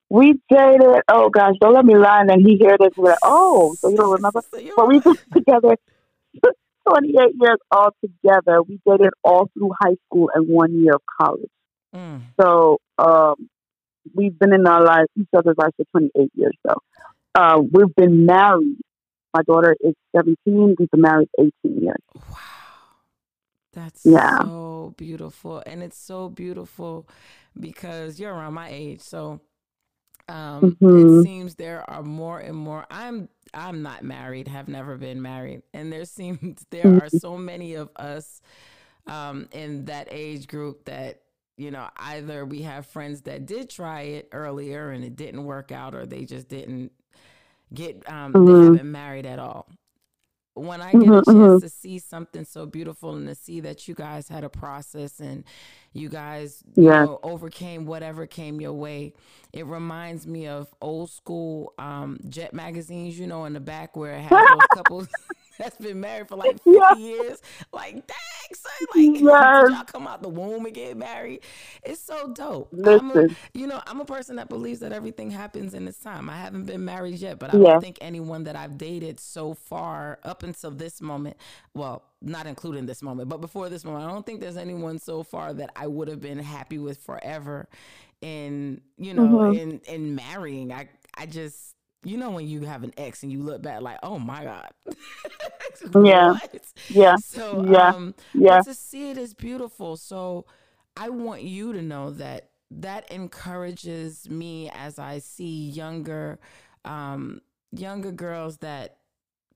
we 0.09 0.33
dated, 0.47 1.01
oh 1.07 1.29
gosh, 1.29 1.55
don't 1.59 1.73
let 1.73 1.85
me 1.85 1.95
lie. 1.97 2.19
And 2.21 2.29
then 2.29 2.39
he 2.41 2.59
heard 2.63 2.79
this, 2.79 2.91
we're 2.95 3.09
like, 3.09 3.17
oh, 3.23 3.73
so 3.79 3.89
you 3.89 3.97
don't 3.97 4.11
remember? 4.17 4.41
So 4.51 4.59
But 4.75 4.87
we've 4.87 5.03
been 5.03 5.17
together 5.33 5.75
28 6.87 7.31
years 7.39 7.57
all 7.71 7.89
together. 8.01 8.61
We 8.61 8.79
dated 8.85 9.09
all 9.23 9.49
through 9.53 9.71
high 9.81 9.95
school 10.05 10.29
and 10.35 10.47
one 10.47 10.75
year 10.83 10.93
of 10.95 11.01
college. 11.19 11.49
Mm. 11.95 12.21
So 12.39 12.77
um, 12.99 13.49
we've 14.13 14.37
been 14.37 14.53
in 14.53 14.67
our 14.67 14.83
lives, 14.83 15.07
each 15.17 15.29
other's 15.35 15.55
lives 15.57 15.73
for 15.77 15.85
28 15.99 16.29
years. 16.35 16.53
So 16.67 16.75
uh, 17.35 17.61
we've 17.71 17.93
been 17.95 18.25
married. 18.25 18.77
My 19.33 19.41
daughter 19.43 19.75
is 19.81 19.93
17. 20.15 20.75
We've 20.79 20.89
been 20.91 21.01
married 21.01 21.29
18 21.39 21.51
years. 21.81 21.97
Wow. 22.15 22.37
That's 23.73 24.01
Yeah. 24.03 24.39
so 24.39 24.93
beautiful. 24.97 25.63
And 25.65 25.81
it's 25.83 25.97
so 25.97 26.29
beautiful 26.29 27.07
because 27.59 28.19
you're 28.19 28.33
around 28.33 28.53
my 28.53 28.69
age. 28.69 29.01
So 29.01 29.41
um 30.29 30.77
it 30.95 31.09
Mhm. 31.11 31.11
seems 31.11 31.55
there 31.55 31.89
are 31.89 32.03
more 32.03 32.39
and 32.39 32.57
more 32.57 32.85
I'm 32.91 33.29
I'm 33.53 33.81
not 33.83 34.03
married, 34.03 34.47
have 34.47 34.67
never 34.67 34.97
been 34.97 35.21
married. 35.21 35.63
And 35.73 35.91
there 35.91 36.05
seems 36.17 36.65
there 36.69 36.93
are 36.93 37.09
Mhm. 37.09 37.09
so 37.09 37.37
many 37.37 37.75
of 37.75 37.89
us 37.97 38.41
um 39.07 39.47
in 39.51 39.85
that 39.85 40.07
age 40.11 40.47
group 40.47 40.85
that 40.85 41.21
you 41.57 41.71
know 41.71 41.89
either 41.97 42.45
we 42.45 42.61
have 42.63 42.85
friends 42.85 43.21
that 43.23 43.45
did 43.45 43.69
try 43.69 44.01
it 44.01 44.29
earlier 44.31 44.91
and 44.91 45.03
it 45.03 45.15
didn't 45.15 45.45
work 45.45 45.71
out 45.71 45.95
or 45.95 46.05
they 46.05 46.25
just 46.25 46.47
didn't 46.47 46.91
get 47.73 48.07
um 48.09 48.39
they 48.43 48.55
Mhm. 48.55 48.55
haven't 48.55 48.89
married 48.91 49.25
at 49.25 49.39
all 49.39 49.67
when 50.55 50.81
I 50.81 50.95
get 50.95 51.13
a 51.13 51.17
Mhm, 51.17 51.21
chance 51.21 51.55
mhm. 51.55 51.61
to 51.61 51.69
see 51.69 51.99
something 51.99 52.43
so 52.45 52.65
beautiful 52.65 53.15
and 53.15 53.27
to 53.27 53.35
see 53.35 53.59
that 53.61 53.87
you 53.87 53.95
guys 53.95 54.27
had 54.27 54.43
a 54.43 54.49
process 54.49 55.19
and 55.19 55.43
you 55.93 56.09
guys 56.09 56.63
you 56.75 56.91
know 56.91 57.19
overcame 57.23 57.85
whatever 57.85 58.25
came 58.27 58.59
your 58.61 58.73
way, 58.73 59.13
it 59.53 59.65
reminds 59.65 60.27
me 60.27 60.47
of 60.47 60.67
old 60.81 61.09
school 61.09 61.73
um, 61.77 62.19
jet 62.29 62.53
magazines, 62.53 63.17
you 63.17 63.27
know, 63.27 63.45
in 63.45 63.53
the 63.53 63.59
back 63.59 63.95
where 63.95 64.13
it 64.15 64.21
had 64.21 64.47
those 64.47 64.67
couples 64.67 65.07
that's 65.59 65.77
been 65.77 65.99
married 65.99 66.27
for 66.27 66.35
like 66.35 66.61
50 66.61 66.93
Yeah. 66.93 66.95
years. 66.95 67.41
Like, 67.71 67.93
dang, 67.93 68.53
son, 68.53 68.71
like, 68.97 69.23
Yes. 69.31 69.69
y'all 69.69 69.83
come 69.83 70.07
out 70.07 70.21
the 70.21 70.29
womb 70.29 70.65
and 70.65 70.73
get 70.73 70.97
married? 70.97 71.41
It's 71.83 72.01
so 72.01 72.29
dope. 72.33 72.77
I'm 72.85 73.11
a, 73.11 73.23
Listen, 73.23 73.37
you 73.53 73.67
know, 73.67 73.81
I'm 73.87 73.99
a 74.01 74.05
person 74.05 74.35
that 74.37 74.49
believes 74.49 74.79
that 74.81 74.91
everything 74.91 75.31
happens 75.31 75.73
in 75.73 75.87
its 75.87 75.99
time. 75.99 76.29
I 76.29 76.37
haven't 76.37 76.65
been 76.65 76.83
married 76.85 77.15
yet, 77.19 77.39
but 77.39 77.49
I 77.49 77.57
Yeah. 77.57 77.59
don't 77.59 77.79
think 77.79 77.97
anyone 78.01 78.43
that 78.45 78.55
I've 78.55 78.77
dated 78.77 79.19
so 79.19 79.53
far 79.53 80.19
up 80.23 80.43
until 80.43 80.71
this 80.71 81.01
moment, 81.01 81.37
well, 81.73 82.03
not 82.21 82.47
including 82.47 82.85
this 82.85 83.01
moment, 83.01 83.29
but 83.29 83.41
before 83.41 83.69
this 83.69 83.83
moment, 83.85 84.05
I 84.05 84.11
don't 84.11 84.25
think 84.25 84.41
there's 84.41 84.57
anyone 84.57 84.99
so 84.99 85.23
far 85.23 85.53
that 85.53 85.71
I 85.75 85.87
would 85.87 86.07
have 86.07 86.21
been 86.21 86.39
happy 86.39 86.77
with 86.79 86.99
forever 86.99 87.67
in, 88.21 88.81
you 88.97 89.13
know, 89.13 89.41
Mhm. 89.41 89.51
in 89.51 89.81
in 89.87 90.15
marrying. 90.15 90.71
I 90.71 90.89
I 91.17 91.25
just 91.25 91.75
you 92.03 92.17
know 92.17 92.31
when 92.31 92.47
you 92.47 92.61
have 92.61 92.83
an 92.83 92.93
ex 92.97 93.23
and 93.23 93.31
you 93.31 93.41
look 93.41 93.61
back 93.61 93.81
like, 93.81 93.99
"Oh 94.03 94.19
my 94.19 94.43
god." 94.43 94.69
Yeah. 96.03 96.33
Yeah, 96.89 97.15
So 97.17 97.63
Yeah. 97.69 97.93
um 97.93 98.15
yeah. 98.33 98.61
to 98.61 98.73
see 98.73 99.11
it 99.11 99.17
is 99.17 99.33
beautiful. 99.33 99.97
So 99.97 100.45
I 100.97 101.09
want 101.09 101.43
you 101.43 101.73
to 101.73 101.81
know 101.81 102.11
that 102.11 102.49
that 102.71 103.11
encourages 103.11 104.29
me 104.29 104.69
as 104.73 104.99
I 104.99 105.19
see 105.19 105.69
younger 105.69 106.39
um 106.85 107.41
younger 107.71 108.11
girls 108.11 108.57
that 108.57 108.97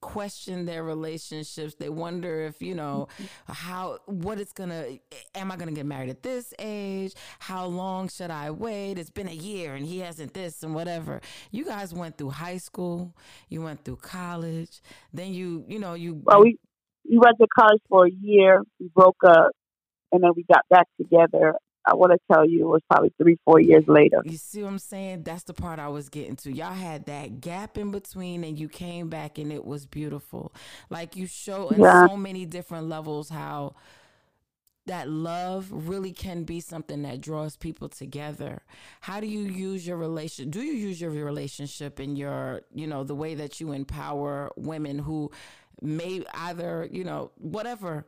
question 0.02 0.66
their 0.66 0.84
relationships. 0.84 1.76
They 1.76 1.90
wonder 1.90 2.42
if, 2.42 2.62
you 2.62 2.76
know, 2.76 3.08
how, 3.48 4.00
what 4.06 4.40
it's 4.40 4.54
gonna, 4.54 4.98
am 5.36 5.52
I 5.52 5.58
gonna 5.58 5.72
get 5.72 5.86
married 5.86 6.10
at 6.10 6.24
this 6.24 6.54
age? 6.60 7.14
How 7.40 7.66
long 7.66 8.10
should 8.10 8.32
I 8.32 8.52
wait? 8.52 8.98
It's 8.98 9.10
been 9.10 9.28
a 9.28 9.34
year 9.34 9.76
and 9.76 9.86
he 9.86 10.00
hasn't 10.00 10.34
this 10.34 10.64
and 10.64 10.74
whatever. 10.74 11.22
You 11.52 11.66
guys 11.66 11.94
went 11.94 12.18
through 12.18 12.32
high 12.32 12.58
school, 12.58 13.16
you 13.50 13.62
went 13.62 13.84
through 13.84 13.98
college, 13.98 14.82
then 15.14 15.34
you, 15.34 15.66
you 15.68 15.80
know, 15.80 15.94
you. 15.94 16.22
Well, 16.24 16.42
we, 16.42 16.58
we 17.10 17.18
went 17.18 17.38
to 17.40 17.48
college 17.58 17.82
for 17.90 18.08
a 18.08 18.12
year, 18.12 18.62
we 18.80 18.90
broke 18.94 19.24
up, 19.26 19.52
and 20.12 20.24
then 20.24 20.32
we 20.36 20.44
got 20.44 20.64
back 20.70 20.88
together 20.98 21.56
I 21.88 21.96
want 21.96 22.12
to 22.12 22.20
tell 22.32 22.48
you 22.48 22.66
it 22.66 22.68
was 22.68 22.82
probably 22.90 23.14
three, 23.18 23.40
four 23.46 23.62
years 23.62 23.86
later. 23.88 24.22
You 24.26 24.38
see 24.38 24.62
what 24.62 24.70
I'm 24.70 24.80
saying? 24.80 25.24
That's 25.24 25.44
the 25.44 25.54
part 25.54 25.80
I 25.80 25.88
was 25.88 26.10
getting 26.10 26.36
to. 26.38 26.52
Y'all 26.52 26.74
had 26.74 27.06
that 27.06 27.40
gap 27.40 27.78
in 27.78 27.92
between, 27.92 28.44
and 28.44 28.60
you 28.60 28.68
came 28.68 29.08
back, 29.08 29.38
and 29.38 29.52
it 29.54 29.64
was 29.64 29.86
beautiful. 29.86 30.54
Like 30.90 31.16
you 31.16 31.28
show 31.28 31.70
in 31.70 31.82
yeah. 31.82 32.08
so 32.08 32.18
many 32.18 32.46
different 32.46 32.90
levels 32.90 33.30
how 33.30 33.76
that 34.88 35.10
love 35.10 35.68
really 35.72 36.12
can 36.12 36.44
be 36.44 36.60
something 36.60 37.04
that 37.04 37.22
draws 37.22 37.56
people 37.56 37.88
together. 37.90 38.62
How 39.02 39.20
do 39.20 39.28
you 39.28 39.42
use 39.42 39.86
your 39.86 39.98
relation? 39.98 40.50
Do 40.50 40.62
you 40.62 40.74
use 40.74 41.00
your 41.00 41.12
relationship 41.12 42.00
in 42.00 42.16
your, 42.16 42.62
you 42.74 42.88
know, 42.88 43.04
the 43.04 43.16
way 43.16 43.36
that 43.36 43.62
you 43.62 43.72
empower 43.72 44.52
women 44.56 45.00
who 45.00 45.32
may 45.82 46.24
either, 46.34 46.88
you 46.92 47.04
know, 47.04 47.32
whatever 47.38 48.06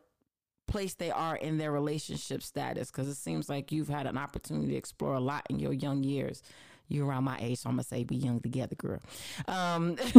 place 0.70 0.94
they 0.94 1.12
are 1.12 1.36
in 1.36 1.58
their 1.58 1.72
relationship 1.72 2.42
status 2.42 2.92
because 2.92 3.08
it 3.08 3.16
seems 3.16 3.50
like 3.50 3.72
you've 3.72 3.90
had 3.90 4.06
an 4.06 4.18
opportunity 4.18 4.70
to 4.70 4.76
explore 4.76 5.16
a 5.16 5.20
lot 5.20 5.46
in 5.50 5.60
your 5.60 5.74
young 5.74 6.04
years. 6.04 6.42
You're 6.88 7.06
around 7.06 7.24
my 7.24 7.38
age 7.40 7.60
so 7.60 7.70
i'm 7.70 7.76
gonna 7.76 7.84
say 7.84 8.04
be 8.04 8.16
young 8.16 8.40
together 8.40 8.76
girl. 8.76 9.00
Um, 9.48 9.98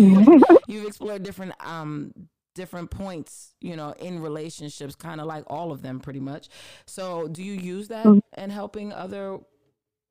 you've 0.69 0.87
explored 0.87 1.23
different 1.23 1.53
um, 1.65 2.13
different 2.55 2.91
points 2.91 3.55
you 3.61 3.77
know 3.77 3.93
in 4.01 4.21
relationships 4.21 4.97
kind 4.97 5.21
of 5.21 5.27
like 5.27 5.45
all 5.47 5.73
of 5.73 5.83
them 5.83 6.01
pretty 6.01 6.21
much. 6.21 6.49
So 6.87 7.29
do 7.29 7.43
you 7.43 7.55
use 7.55 7.89
that 7.89 8.07
mm-hmm. 8.07 8.41
in 8.41 8.51
helping 8.51 8.93
other 8.93 9.39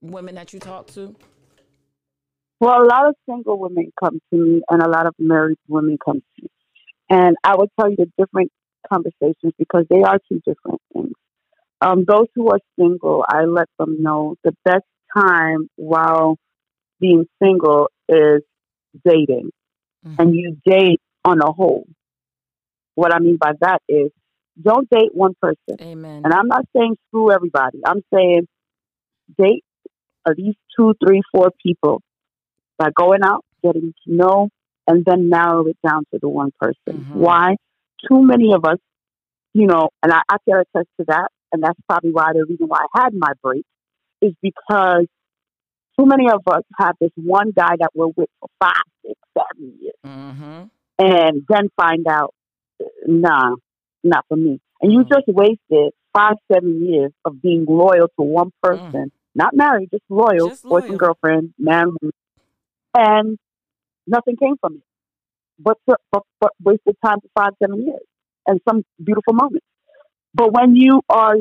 women 0.02 0.36
that 0.36 0.54
you 0.54 0.60
talk 0.60 0.88
to? 0.88 1.16
Well 2.60 2.82
a 2.82 2.88
lot 2.88 3.08
of 3.08 3.16
single 3.30 3.58
women 3.60 3.92
come 4.00 4.20
to 4.32 4.38
me 4.38 4.62
and 4.70 4.82
a 4.82 4.90
lot 4.90 5.06
of 5.06 5.16
married 5.18 5.60
women 5.68 5.98
come 6.04 6.20
to 6.20 6.44
me. 6.44 6.50
And 7.10 7.38
i 7.44 7.56
would 7.56 7.70
tell 7.80 7.90
you 7.90 7.96
the 7.98 8.12
different 8.18 8.52
conversations 8.92 9.54
because 9.58 9.86
they 9.90 10.02
are 10.02 10.20
two 10.30 10.42
different 10.46 10.82
things. 10.94 11.14
Um, 11.82 12.04
those 12.08 12.28
who 12.36 12.50
are 12.50 12.60
single, 12.78 13.24
I 13.28 13.46
let 13.46 13.68
them 13.78 14.02
know 14.02 14.36
the 14.44 14.54
best 14.66 14.86
time 15.16 15.70
while 15.76 16.38
being 17.00 17.26
single 17.42 17.90
is 18.08 18.42
dating. 19.06 19.52
Mm-hmm. 20.06 20.16
And 20.22 20.36
you 20.36 20.58
date 20.66 21.02
on 21.24 21.42
a 21.42 21.52
whole. 21.52 21.86
What 22.96 23.14
I 23.14 23.20
mean 23.20 23.38
by 23.38 23.54
that 23.62 23.82
is 23.88 24.12
don't 24.62 24.90
date 24.90 25.14
one 25.14 25.36
person. 25.42 25.82
Amen. 25.82 26.22
And 26.26 26.34
I'm 26.34 26.48
not 26.48 26.66
saying 26.76 26.98
screw 27.08 27.32
everybody. 27.32 27.80
I'm 27.86 28.02
saying 28.14 28.48
date 29.38 29.64
at 30.28 30.38
least 30.38 30.58
two, 30.78 30.94
three, 31.06 31.22
four 31.32 31.52
people 31.66 32.02
by 32.78 32.90
going 32.94 33.24
out, 33.24 33.46
getting 33.64 33.94
to 34.06 34.14
know, 34.14 34.50
and 34.88 35.06
then 35.06 35.30
narrow 35.30 35.66
it 35.68 35.78
down 35.86 36.04
to 36.14 36.20
the 36.22 36.28
one 36.28 36.52
person. 36.60 36.76
Mm-hmm. 36.90 37.20
Why? 37.20 37.56
Too 38.08 38.22
many 38.22 38.54
of 38.54 38.66
us, 38.66 38.80
you 39.54 39.68
know, 39.68 39.90
and 40.04 40.14
I, 40.14 40.22
I 40.30 40.38
can 40.48 40.60
attest 40.60 40.90
to 41.00 41.06
that, 41.08 41.30
and 41.52 41.64
that's 41.64 41.80
probably 41.88 42.12
why 42.12 42.32
the 42.34 42.46
reason 42.48 42.68
why 42.68 42.86
I 42.94 43.04
had 43.04 43.14
my 43.14 43.34
break 43.42 43.66
is 44.22 44.34
because 44.42 45.06
too 45.98 46.06
many 46.06 46.30
of 46.30 46.42
us 46.48 46.64
have 46.78 46.96
this 47.00 47.12
one 47.16 47.52
guy 47.56 47.76
that 47.80 47.90
we're 47.94 48.08
with 48.08 48.30
for 48.40 48.50
five, 48.60 48.84
six, 49.06 49.20
seven 49.38 49.74
years, 49.82 49.96
mm-hmm. 50.06 50.64
and 51.00 51.44
then 51.50 51.70
find 51.76 52.06
out, 52.08 52.34
nah, 53.06 53.56
not 54.04 54.26
for 54.28 54.38
me. 54.38 54.60
And 54.82 54.92
you 54.92 55.00
mm-hmm. 55.00 55.14
just 55.14 55.28
wasted 55.28 55.94
five, 56.14 56.36
seven 56.52 56.86
years 56.86 57.12
of 57.26 57.42
being 57.42 57.66
loyal 57.68 58.08
to 58.08 58.24
one 58.24 58.52
person, 58.64 58.92
mm. 58.92 59.12
not 59.36 59.56
married, 59.56 59.90
just 59.92 60.04
loyal, 60.10 60.50
just 60.50 60.66
loyal. 60.66 60.82
boyfriend, 60.82 61.00
girlfriend, 61.00 61.54
man, 61.60 61.92
and 62.96 63.38
nothing 64.08 64.36
came 64.38 64.56
from 64.58 64.76
it 64.76 64.84
but, 65.60 65.78
but, 65.86 66.24
but 66.40 66.52
wasted 66.64 66.96
time 67.04 67.20
for 67.22 67.30
five, 67.36 67.54
seven 67.62 67.86
years 67.86 68.02
and 68.48 68.60
some 68.68 68.84
beautiful 69.04 69.34
moments. 69.34 69.66
But 70.34 70.54
when 70.54 70.76
you 70.76 71.02
are 71.10 71.36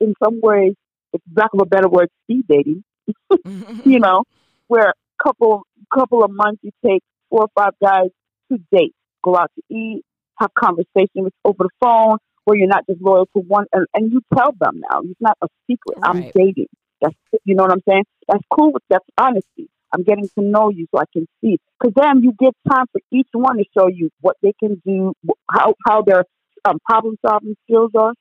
in 0.00 0.14
some 0.22 0.40
ways, 0.42 0.74
if 1.12 1.20
lack 1.34 1.50
of 1.54 1.60
a 1.60 1.66
better 1.66 1.88
word, 1.88 2.08
speed 2.24 2.44
dating, 2.48 2.84
you 3.84 4.00
know, 4.00 4.24
where 4.66 4.90
a 4.90 5.22
couple 5.22 5.62
couple 5.92 6.22
of 6.24 6.30
months 6.30 6.60
you 6.62 6.70
take 6.84 7.02
four 7.30 7.42
or 7.42 7.48
five 7.54 7.72
guys 7.82 8.10
to 8.52 8.58
date, 8.72 8.94
go 9.22 9.36
out 9.36 9.50
to 9.56 9.74
eat, 9.74 10.02
have 10.38 10.50
conversations 10.58 11.30
over 11.44 11.64
the 11.64 11.70
phone, 11.80 12.18
where 12.44 12.56
you're 12.56 12.68
not 12.68 12.86
just 12.88 13.00
loyal 13.00 13.26
to 13.36 13.42
one, 13.42 13.66
and, 13.72 13.86
and 13.94 14.12
you 14.12 14.20
tell 14.34 14.52
them 14.58 14.80
now 14.90 15.00
it's 15.02 15.20
not 15.20 15.36
a 15.42 15.48
secret. 15.66 15.98
I'm 16.02 16.30
dating. 16.34 16.68
That's 17.00 17.14
you 17.44 17.54
know 17.54 17.62
what 17.64 17.72
I'm 17.72 17.82
saying. 17.88 18.04
That's 18.28 18.44
cool. 18.50 18.72
That's 18.90 19.04
honesty. 19.16 19.68
I'm 19.92 20.02
getting 20.02 20.28
to 20.28 20.44
know 20.44 20.70
you 20.70 20.86
so 20.92 21.00
I 21.00 21.04
can 21.12 21.26
see. 21.40 21.58
Because 21.78 21.94
then 21.94 22.22
you 22.22 22.32
give 22.38 22.52
time 22.70 22.86
for 22.92 23.00
each 23.10 23.28
one 23.32 23.58
to 23.58 23.64
show 23.76 23.88
you 23.88 24.10
what 24.20 24.36
they 24.42 24.52
can 24.58 24.80
do, 24.84 25.12
how 25.50 25.74
how 25.86 26.02
their 26.02 26.24
um, 26.64 26.78
problem 26.84 27.16
solving 27.26 27.56
skills 27.64 27.92
are, 27.96 28.12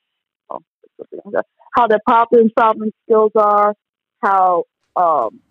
oh, 0.50 0.62
how 1.76 1.88
their 1.88 2.00
problem 2.08 2.50
solving 2.58 2.92
skills 3.04 3.32
are, 3.36 3.74
how 4.24 4.64
um, 4.96 5.42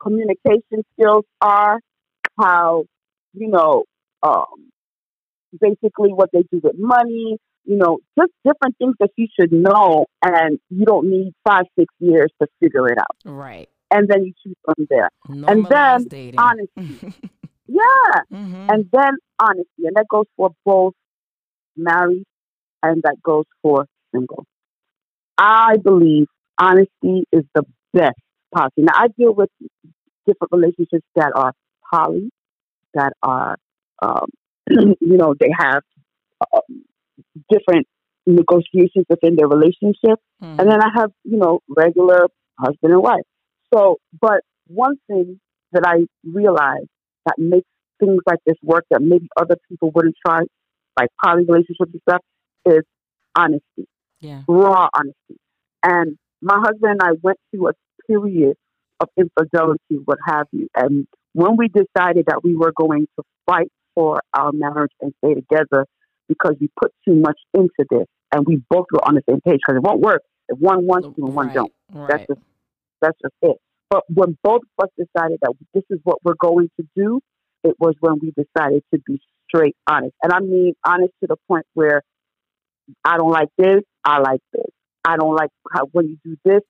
communication 0.00 0.84
skills 0.94 1.24
are, 1.40 1.80
how 2.38 2.84
you 3.34 3.48
know 3.48 3.84
um, 4.22 4.70
basically 5.60 6.12
what 6.12 6.30
they 6.32 6.42
do 6.50 6.60
with 6.62 6.76
money. 6.78 7.38
You 7.64 7.76
know, 7.76 7.98
just 8.18 8.32
different 8.42 8.78
things 8.78 8.94
that 9.00 9.10
you 9.16 9.28
should 9.38 9.52
know, 9.52 10.06
and 10.24 10.58
you 10.70 10.86
don't 10.86 11.10
need 11.10 11.34
five, 11.46 11.64
six 11.78 11.92
years 11.98 12.32
to 12.40 12.48
figure 12.58 12.88
it 12.88 12.98
out. 12.98 13.16
Right 13.24 13.68
and 13.90 14.08
then 14.08 14.24
you 14.24 14.32
choose 14.42 14.56
from 14.64 14.86
there. 14.88 15.10
and 15.28 15.66
then 15.66 16.04
dating. 16.04 16.38
honesty. 16.38 17.14
yeah. 17.66 18.20
Mm-hmm. 18.32 18.70
And 18.70 18.88
then 18.92 19.12
honesty. 19.40 19.84
And 19.84 19.96
that 19.96 20.06
goes 20.08 20.26
for 20.36 20.50
both 20.64 20.94
married 21.76 22.24
and 22.82 23.02
that 23.02 23.16
goes 23.22 23.44
for 23.62 23.86
single. 24.14 24.46
I 25.36 25.76
believe 25.82 26.26
honesty 26.58 27.24
is 27.32 27.44
the 27.54 27.64
best 27.92 28.18
policy. 28.54 28.82
Now, 28.82 28.92
I 28.94 29.08
deal 29.08 29.34
with 29.34 29.50
different 30.26 30.52
relationships 30.52 31.06
that 31.16 31.32
are 31.34 31.52
poly, 31.92 32.30
that 32.94 33.12
are, 33.22 33.56
um, 34.02 34.26
you 34.68 34.96
know, 35.00 35.34
they 35.38 35.50
have 35.56 35.82
uh, 36.40 36.60
different 37.48 37.86
negotiations 38.26 39.06
within 39.08 39.36
their 39.36 39.48
relationship. 39.48 40.18
Mm-hmm. 40.42 40.60
And 40.60 40.70
then 40.70 40.80
I 40.82 40.88
have, 40.94 41.10
you 41.24 41.38
know, 41.38 41.60
regular 41.68 42.26
husband 42.58 42.92
and 42.92 43.02
wife. 43.02 43.24
So, 43.72 43.98
but 44.20 44.40
one 44.66 44.96
thing 45.06 45.40
that 45.72 45.84
I 45.86 46.06
realized 46.24 46.88
that 47.26 47.38
makes 47.38 47.68
things 47.98 48.20
like 48.26 48.38
this 48.46 48.56
work 48.62 48.84
that 48.90 49.02
maybe 49.02 49.28
other 49.36 49.56
people 49.68 49.90
wouldn't 49.94 50.16
try, 50.24 50.40
like 50.98 51.10
poly 51.22 51.44
relationships 51.44 51.90
and 51.92 52.02
stuff, 52.08 52.22
is 52.66 52.82
honesty. 53.36 53.86
Yeah. 54.20 54.42
Raw 54.48 54.88
honesty. 54.94 55.40
And 55.82 56.18
my 56.42 56.58
husband 56.58 57.00
and 57.00 57.02
I 57.02 57.12
went 57.22 57.38
through 57.50 57.68
a 57.68 57.72
period 58.06 58.56
of 59.00 59.08
infidelity, 59.16 59.98
what 60.04 60.18
have 60.26 60.46
you. 60.52 60.68
And 60.74 61.06
when 61.32 61.56
we 61.56 61.68
decided 61.68 62.26
that 62.26 62.42
we 62.42 62.54
were 62.54 62.72
going 62.74 63.06
to 63.16 63.24
fight 63.46 63.70
for 63.94 64.20
our 64.34 64.52
marriage 64.52 64.92
and 65.00 65.12
stay 65.24 65.34
together 65.34 65.86
because 66.28 66.54
we 66.60 66.68
put 66.80 66.92
too 67.06 67.14
much 67.14 67.38
into 67.54 67.84
this 67.90 68.06
and 68.32 68.46
we 68.46 68.62
both 68.68 68.86
were 68.92 69.06
on 69.06 69.14
the 69.14 69.22
same 69.28 69.40
page 69.40 69.60
because 69.66 69.76
it 69.76 69.82
won't 69.82 70.00
work 70.00 70.22
if 70.48 70.58
one 70.58 70.86
wants 70.86 71.08
to 71.16 71.24
and 71.24 71.34
one 71.34 71.46
right, 71.48 71.54
don't. 71.54 71.72
Right. 71.92 72.08
That's 72.08 72.26
just 72.28 72.40
that's 73.00 73.18
just 73.22 73.34
it. 73.42 73.56
But 73.88 74.04
when 74.08 74.38
both 74.42 74.62
of 74.78 74.84
us 74.84 74.90
decided 74.96 75.38
that 75.42 75.54
this 75.74 75.84
is 75.90 75.98
what 76.04 76.18
we're 76.24 76.34
going 76.40 76.70
to 76.78 76.86
do, 76.94 77.20
it 77.64 77.74
was 77.78 77.94
when 78.00 78.14
we 78.20 78.32
decided 78.32 78.82
to 78.94 79.00
be 79.06 79.20
straight 79.48 79.76
honest. 79.88 80.14
And 80.22 80.32
I 80.32 80.40
mean 80.40 80.74
honest 80.86 81.12
to 81.20 81.26
the 81.26 81.36
point 81.48 81.66
where 81.74 82.02
I 83.04 83.16
don't 83.16 83.32
like 83.32 83.48
this, 83.58 83.82
I 84.04 84.20
like 84.20 84.40
this. 84.52 84.70
I 85.04 85.16
don't 85.16 85.34
like 85.34 85.50
how 85.72 85.86
when 85.92 86.08
you 86.08 86.18
do 86.24 86.36
this 86.44 86.60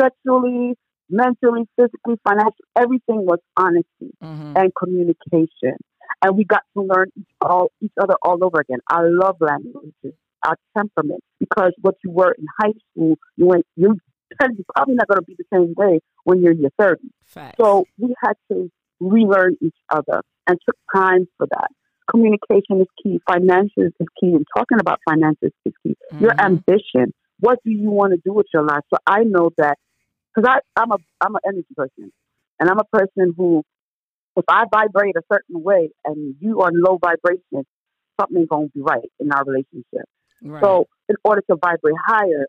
sexually, 0.00 0.74
mentally, 1.08 1.68
physically, 1.76 2.16
financially, 2.24 2.68
everything 2.76 3.26
was 3.26 3.38
honesty 3.56 4.14
mm-hmm. 4.22 4.56
and 4.56 4.72
communication. 4.78 5.76
And 6.22 6.36
we 6.36 6.44
got 6.44 6.62
to 6.76 6.82
learn 6.82 7.08
each, 7.16 7.26
all, 7.40 7.70
each 7.80 7.92
other 8.00 8.14
all 8.22 8.44
over 8.44 8.60
again. 8.60 8.78
I 8.88 9.00
love 9.02 9.36
languages, 9.40 10.14
our 10.46 10.56
temperament, 10.76 11.22
because 11.40 11.72
what 11.80 11.96
you 12.04 12.10
were 12.10 12.32
in 12.32 12.46
high 12.60 12.74
school, 12.90 13.16
you 13.36 13.46
went, 13.46 13.66
you 13.76 13.98
because 14.38 14.54
you're 14.56 14.64
probably 14.74 14.94
not 14.94 15.08
going 15.08 15.20
to 15.20 15.26
be 15.26 15.36
the 15.38 15.44
same 15.52 15.74
way 15.76 16.00
when 16.24 16.40
you're 16.42 16.52
in 16.52 16.60
your 16.60 16.70
30s. 16.80 16.96
Facts. 17.26 17.56
So 17.60 17.84
we 17.98 18.14
had 18.22 18.34
to 18.50 18.70
relearn 19.00 19.56
each 19.60 19.76
other 19.90 20.22
and 20.46 20.58
took 20.66 20.76
time 20.94 21.26
for 21.38 21.46
that. 21.50 21.68
Communication 22.10 22.80
is 22.80 22.88
key. 23.02 23.20
Finances 23.26 23.92
is 23.98 24.06
key. 24.20 24.34
And 24.34 24.44
talking 24.56 24.78
about 24.80 25.00
finances 25.08 25.52
is 25.64 25.72
key. 25.82 25.96
Mm-hmm. 26.12 26.24
Your 26.24 26.40
ambition. 26.40 27.14
What 27.40 27.58
do 27.64 27.70
you 27.70 27.90
want 27.90 28.12
to 28.12 28.20
do 28.24 28.32
with 28.32 28.46
your 28.52 28.64
life? 28.64 28.82
So 28.92 28.98
I 29.06 29.24
know 29.24 29.50
that 29.58 29.78
because 30.34 30.60
I'm 30.76 30.92
a 30.92 30.96
I'm 31.20 31.34
an 31.34 31.40
energy 31.46 31.66
person, 31.76 32.12
and 32.58 32.70
I'm 32.70 32.78
a 32.78 32.84
person 32.84 33.34
who, 33.36 33.62
if 34.36 34.44
I 34.48 34.64
vibrate 34.72 35.16
a 35.16 35.22
certain 35.32 35.62
way 35.62 35.90
and 36.04 36.34
you 36.40 36.60
are 36.60 36.70
low 36.72 36.98
vibration, 36.98 37.66
something 38.20 38.38
ain't 38.38 38.48
gonna 38.48 38.68
be 38.68 38.80
right 38.80 39.10
in 39.18 39.32
our 39.32 39.44
relationship. 39.44 40.06
Right. 40.42 40.62
So 40.62 40.86
in 41.08 41.16
order 41.24 41.42
to 41.50 41.56
vibrate 41.56 41.94
higher, 42.06 42.46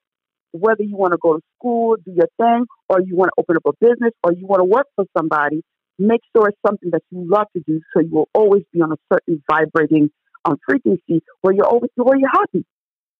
whether 0.53 0.83
you 0.83 0.95
want 0.95 1.13
to 1.13 1.17
go 1.21 1.35
to 1.35 1.41
school, 1.59 1.97
do 2.05 2.11
your 2.13 2.29
thing, 2.39 2.65
or 2.89 3.01
you 3.01 3.15
want 3.15 3.29
to 3.35 3.41
open 3.41 3.57
up 3.57 3.65
a 3.65 3.73
business, 3.85 4.13
or 4.23 4.33
you 4.33 4.45
want 4.47 4.61
to 4.61 4.65
work 4.65 4.87
for 4.95 5.05
somebody, 5.17 5.63
make 5.99 6.21
sure 6.35 6.47
it's 6.49 6.57
something 6.65 6.91
that 6.91 7.01
you 7.11 7.27
love 7.29 7.47
to 7.57 7.63
do, 7.67 7.81
so 7.93 8.01
you 8.01 8.09
will 8.11 8.29
always 8.33 8.63
be 8.71 8.81
on 8.81 8.91
a 8.91 8.97
certain 9.11 9.43
vibrating 9.51 10.09
um, 10.45 10.57
frequency 10.67 11.23
where 11.41 11.53
you're 11.53 11.67
always 11.67 11.89
where 11.95 12.17
you're 12.17 12.29
happy. 12.31 12.65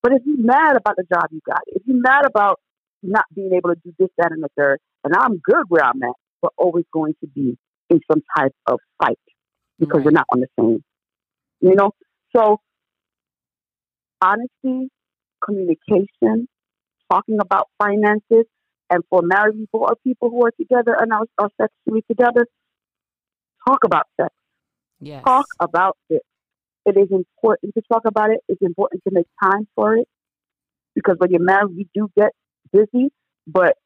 But 0.01 0.13
if 0.13 0.21
you're 0.25 0.37
mad 0.37 0.75
about 0.75 0.95
the 0.97 1.03
job 1.11 1.25
you 1.31 1.41
got, 1.45 1.61
if 1.67 1.83
you're 1.85 2.01
mad 2.01 2.25
about 2.25 2.59
not 3.01 3.25
being 3.35 3.53
able 3.53 3.69
to 3.69 3.75
do 3.83 3.93
this, 3.99 4.09
that, 4.17 4.31
and 4.31 4.43
the 4.43 4.49
third, 4.57 4.79
and 5.03 5.13
I'm 5.17 5.37
good 5.39 5.65
where 5.69 5.83
I'm 5.85 6.01
at, 6.03 6.15
we're 6.41 6.49
always 6.57 6.85
going 6.93 7.15
to 7.21 7.27
be 7.27 7.57
in 7.89 7.99
some 8.11 8.21
type 8.37 8.53
of 8.67 8.79
fight 9.01 9.19
because 9.79 9.97
Right. 9.99 10.05
we're 10.05 10.11
not 10.11 10.25
on 10.33 10.41
the 10.41 10.47
same. 10.59 10.83
You 11.61 11.75
know, 11.75 11.91
so 12.35 12.59
honesty, 14.21 14.89
communication, 15.43 16.47
talking 17.11 17.37
about 17.39 17.69
finances, 17.81 18.45
and 18.89 19.03
for 19.09 19.21
married 19.23 19.57
people 19.57 19.81
or 19.81 19.95
people 20.03 20.29
who 20.29 20.45
are 20.45 20.51
together 20.59 20.95
and 20.99 21.11
are, 21.11 21.25
are 21.37 21.49
sexually 21.59 22.03
together, 22.07 22.47
talk 23.67 23.83
about 23.83 24.05
sex. 24.19 24.33
yes. 24.99 25.23
Talk 25.23 25.45
about 25.59 25.97
it. 26.09 26.21
It 26.85 26.97
is 26.97 27.07
important 27.11 27.73
to 27.75 27.81
talk 27.91 28.03
about 28.05 28.31
it. 28.31 28.39
It's 28.49 28.61
important 28.61 29.03
to 29.07 29.13
make 29.13 29.27
time 29.41 29.67
for 29.75 29.95
it 29.95 30.07
because 30.95 31.15
when 31.17 31.31
you're 31.31 31.41
married, 31.41 31.75
you 31.75 31.85
do 31.93 32.09
get 32.15 32.31
busy, 32.71 33.09
but 33.47 33.77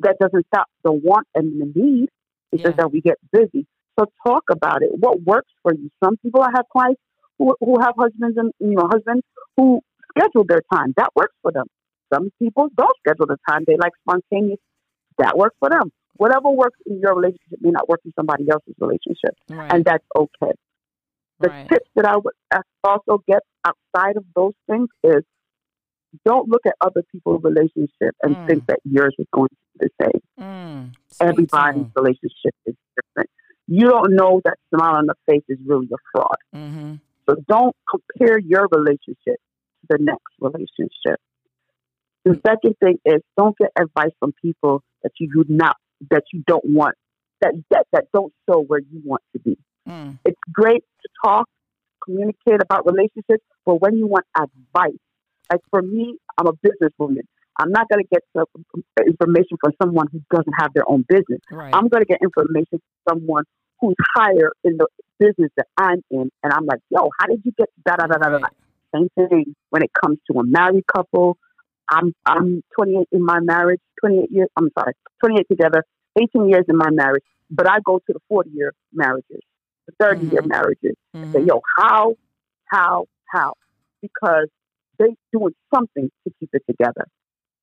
that 0.00 0.16
doesn't 0.20 0.46
stop 0.46 0.68
the 0.84 0.92
want 0.92 1.26
and 1.34 1.60
the 1.60 1.72
need. 1.74 2.08
It's 2.52 2.62
just 2.62 2.76
that 2.76 2.92
we 2.92 3.00
get 3.00 3.16
busy. 3.32 3.66
So 3.98 4.06
talk 4.26 4.44
about 4.50 4.82
it. 4.82 4.90
What 4.92 5.20
works 5.22 5.50
for 5.62 5.74
you? 5.74 5.90
Some 6.02 6.16
people 6.18 6.42
I 6.42 6.50
have 6.54 6.66
clients 6.72 7.00
who 7.38 7.56
who 7.60 7.80
have 7.80 7.94
husbands 7.98 8.36
and 8.38 8.52
you 8.60 8.76
know 8.76 8.88
husbands 8.90 9.24
who 9.56 9.80
schedule 10.10 10.44
their 10.46 10.62
time. 10.72 10.94
That 10.96 11.10
works 11.16 11.34
for 11.42 11.50
them. 11.50 11.66
Some 12.12 12.30
people 12.40 12.68
don't 12.76 12.96
schedule 13.00 13.26
the 13.26 13.38
time. 13.48 13.64
They 13.66 13.76
like 13.76 13.92
spontaneous. 14.02 14.58
That 15.18 15.36
works 15.36 15.56
for 15.58 15.70
them. 15.70 15.92
Whatever 16.16 16.50
works 16.50 16.78
in 16.86 17.00
your 17.00 17.14
relationship 17.14 17.58
may 17.60 17.70
not 17.70 17.88
work 17.88 18.00
in 18.04 18.12
somebody 18.16 18.48
else's 18.50 18.74
relationship, 18.80 19.34
Right. 19.50 19.72
and 19.72 19.84
that's 19.84 20.04
okay. 20.16 20.52
The 21.40 21.48
right. 21.48 21.68
tips 21.68 21.90
that 21.96 22.06
I 22.06 22.16
would 22.16 22.34
also 22.84 23.22
get 23.26 23.42
outside 23.64 24.16
of 24.16 24.24
those 24.34 24.54
things 24.68 24.88
is 25.04 25.22
don't 26.24 26.48
look 26.48 26.62
at 26.66 26.74
other 26.80 27.02
people's 27.12 27.42
relationship 27.44 28.14
and 28.22 28.34
Mm. 28.36 28.46
think 28.46 28.66
that 28.66 28.80
yours 28.84 29.14
is 29.18 29.26
going 29.32 29.48
to 29.48 29.56
be 29.78 29.86
the 29.86 30.04
same. 30.04 30.22
Mm. 30.40 30.94
Everybody's 31.20 31.86
relationship 31.94 32.54
is 32.64 32.74
different. 32.94 33.28
You 33.66 33.88
don't 33.88 34.14
know 34.14 34.40
that 34.44 34.58
smile 34.70 34.94
on 34.96 35.06
the 35.06 35.14
face 35.26 35.44
is 35.48 35.58
really 35.66 35.88
a 35.92 35.96
fraud. 36.12 36.36
'em. 36.54 36.60
Mhm. 36.72 37.00
So 37.28 37.34
don't 37.48 37.76
compare 37.90 38.38
your 38.38 38.68
relationship 38.70 39.38
to 39.80 39.86
the 39.90 39.98
next 39.98 40.32
relationship. 40.40 41.20
The 42.26 42.40
second 42.44 42.74
thing 42.82 42.98
is 43.04 43.22
don't 43.36 43.56
get 43.56 43.70
advice 43.80 44.10
from 44.18 44.32
people 44.42 44.82
that 45.04 45.12
you 45.20 45.30
do 45.32 45.44
not 45.48 45.76
that 46.10 46.24
you 46.32 46.42
don't 46.46 46.64
want 46.64 46.96
that 47.40 47.54
that, 47.70 47.86
that 47.92 48.06
don't 48.12 48.32
show 48.48 48.62
where 48.62 48.80
you 48.80 49.00
want 49.04 49.22
to 49.32 49.38
be. 49.38 49.56
Mm. 49.88 50.18
It's 50.24 50.40
great 50.52 50.82
to 51.02 51.08
talk, 51.24 51.48
communicate 52.04 52.60
about 52.60 52.84
relationships, 52.84 53.44
but 53.64 53.76
when 53.80 53.96
you 53.96 54.08
want 54.08 54.24
advice, 54.36 54.98
like 55.52 55.60
for 55.70 55.82
me, 55.82 56.16
I'm 56.36 56.48
a 56.48 56.52
businesswoman. 56.52 57.22
I'm 57.58 57.70
not 57.70 57.88
going 57.88 58.04
to 58.04 58.08
get 58.10 58.22
information 59.06 59.56
from 59.60 59.72
someone 59.80 60.08
who 60.12 60.20
doesn't 60.28 60.52
have 60.58 60.72
their 60.74 60.84
own 60.88 61.04
business. 61.08 61.40
Right. 61.50 61.72
I'm 61.72 61.88
going 61.88 62.02
to 62.02 62.06
get 62.06 62.18
information 62.22 62.80
from 63.04 63.20
someone 63.20 63.44
who's 63.80 63.94
higher 64.16 64.50
in 64.64 64.78
the 64.78 64.88
business 65.20 65.50
that 65.56 65.66
I'm 65.78 66.02
in, 66.10 66.30
and 66.42 66.52
I'm 66.52 66.66
like, 66.66 66.80
yo, 66.90 67.08
how 67.20 67.26
did 67.26 67.42
you 67.44 67.52
get 67.56 67.68
da 67.86 67.94
da 67.96 68.08
da 68.08 68.18
da 68.18 68.30
da? 68.30 68.38
da? 68.38 68.48
Same 68.94 69.08
thing 69.14 69.54
when 69.70 69.82
it 69.82 69.90
comes 70.02 70.18
to 70.30 70.40
a 70.40 70.44
married 70.44 70.84
couple. 70.92 71.38
I'm 71.90 72.12
I'm 72.24 72.62
28 72.78 73.08
in 73.12 73.24
my 73.24 73.40
marriage, 73.40 73.80
28 74.00 74.30
years. 74.30 74.48
I'm 74.56 74.68
sorry, 74.78 74.92
28 75.24 75.46
together, 75.50 75.84
18 76.20 76.48
years 76.48 76.64
in 76.68 76.76
my 76.76 76.90
marriage. 76.90 77.24
But 77.50 77.68
I 77.70 77.78
go 77.84 77.98
to 77.98 78.12
the 78.12 78.20
40 78.28 78.50
year 78.50 78.72
marriages, 78.92 79.40
the 79.86 79.92
30 80.00 80.26
year 80.32 80.42
Mhm. 80.42 80.48
marriages. 80.48 80.96
Mhm. 81.14 81.32
Say, 81.32 81.42
yo, 81.46 81.60
how, 81.78 82.14
how, 82.66 83.06
how? 83.32 83.54
Because 84.02 84.48
they 84.98 85.14
doing 85.32 85.54
something 85.72 86.10
to 86.24 86.34
keep 86.40 86.50
it 86.52 86.62
together, 86.66 87.06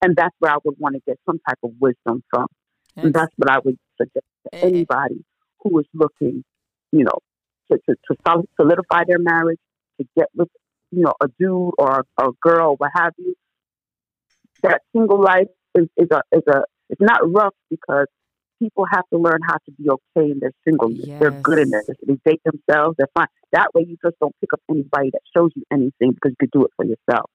and 0.02 0.16
that's 0.16 0.36
where 0.40 0.52
I 0.54 0.58
would 0.64 0.76
want 0.80 0.96
to 0.96 1.02
get 1.06 1.20
some 1.26 1.40
type 1.48 1.60
of 1.64 1.72
wisdom 1.80 2.24
from. 2.30 2.48
And 2.96 3.14
that's 3.14 3.34
what 3.38 3.50
I 3.50 3.58
would 3.60 3.78
suggest 4.00 4.26
to 4.44 4.56
Eh, 4.56 4.60
eh. 4.62 4.68
anybody 4.68 5.26
who 5.62 5.80
is 5.80 5.86
looking, 5.94 6.44
you 6.92 7.04
know, 7.04 7.20
to, 7.72 7.80
to, 7.90 7.96
to 7.96 8.44
solidify 8.56 9.04
their 9.08 9.18
marriage, 9.20 9.60
to 10.00 10.08
get 10.16 10.28
with, 10.36 10.50
you 10.92 11.02
know, 11.02 11.14
a 11.22 11.28
dude 11.40 11.74
or 11.80 12.06
a, 12.20 12.24
a 12.28 12.32
girl, 12.40 12.76
what 12.78 12.92
have 12.94 13.14
you. 13.18 13.36
That 14.64 14.82
single 14.96 15.22
life 15.22 15.48
is, 15.76 15.88
is 15.98 16.08
a 16.12 16.22
is 16.32 16.44
a 16.48 16.64
it's 16.90 17.02
not 17.02 17.20
rough 17.32 17.54
because 17.70 18.08
people 18.60 18.86
have 18.92 19.04
to 19.12 19.18
learn 19.20 19.40
how 19.46 19.56
to 19.66 19.72
be 19.78 19.90
okay 19.90 20.32
in 20.32 20.40
their 20.40 20.52
singleness. 20.66 21.06
They're 21.20 21.32
good 21.42 21.60
in 21.60 21.70
Yes. 21.72 21.86
this. 21.88 21.98
They 22.08 22.18
date 22.26 22.42
themselves. 22.46 22.96
They're 22.98 23.10
fine. 23.14 23.28
That 23.52 23.68
way, 23.74 23.86
you 23.88 23.98
just 24.04 24.16
don't 24.22 24.36
pick 24.40 24.54
up 24.54 24.62
anybody 24.70 25.10
that 25.12 25.22
shows 25.36 25.52
you 25.56 25.64
anything 25.72 26.12
because 26.14 26.32
you 26.32 26.36
could 26.40 26.52
do 26.52 26.64
it 26.66 26.72
for 26.78 26.86
yourself. 26.86 27.30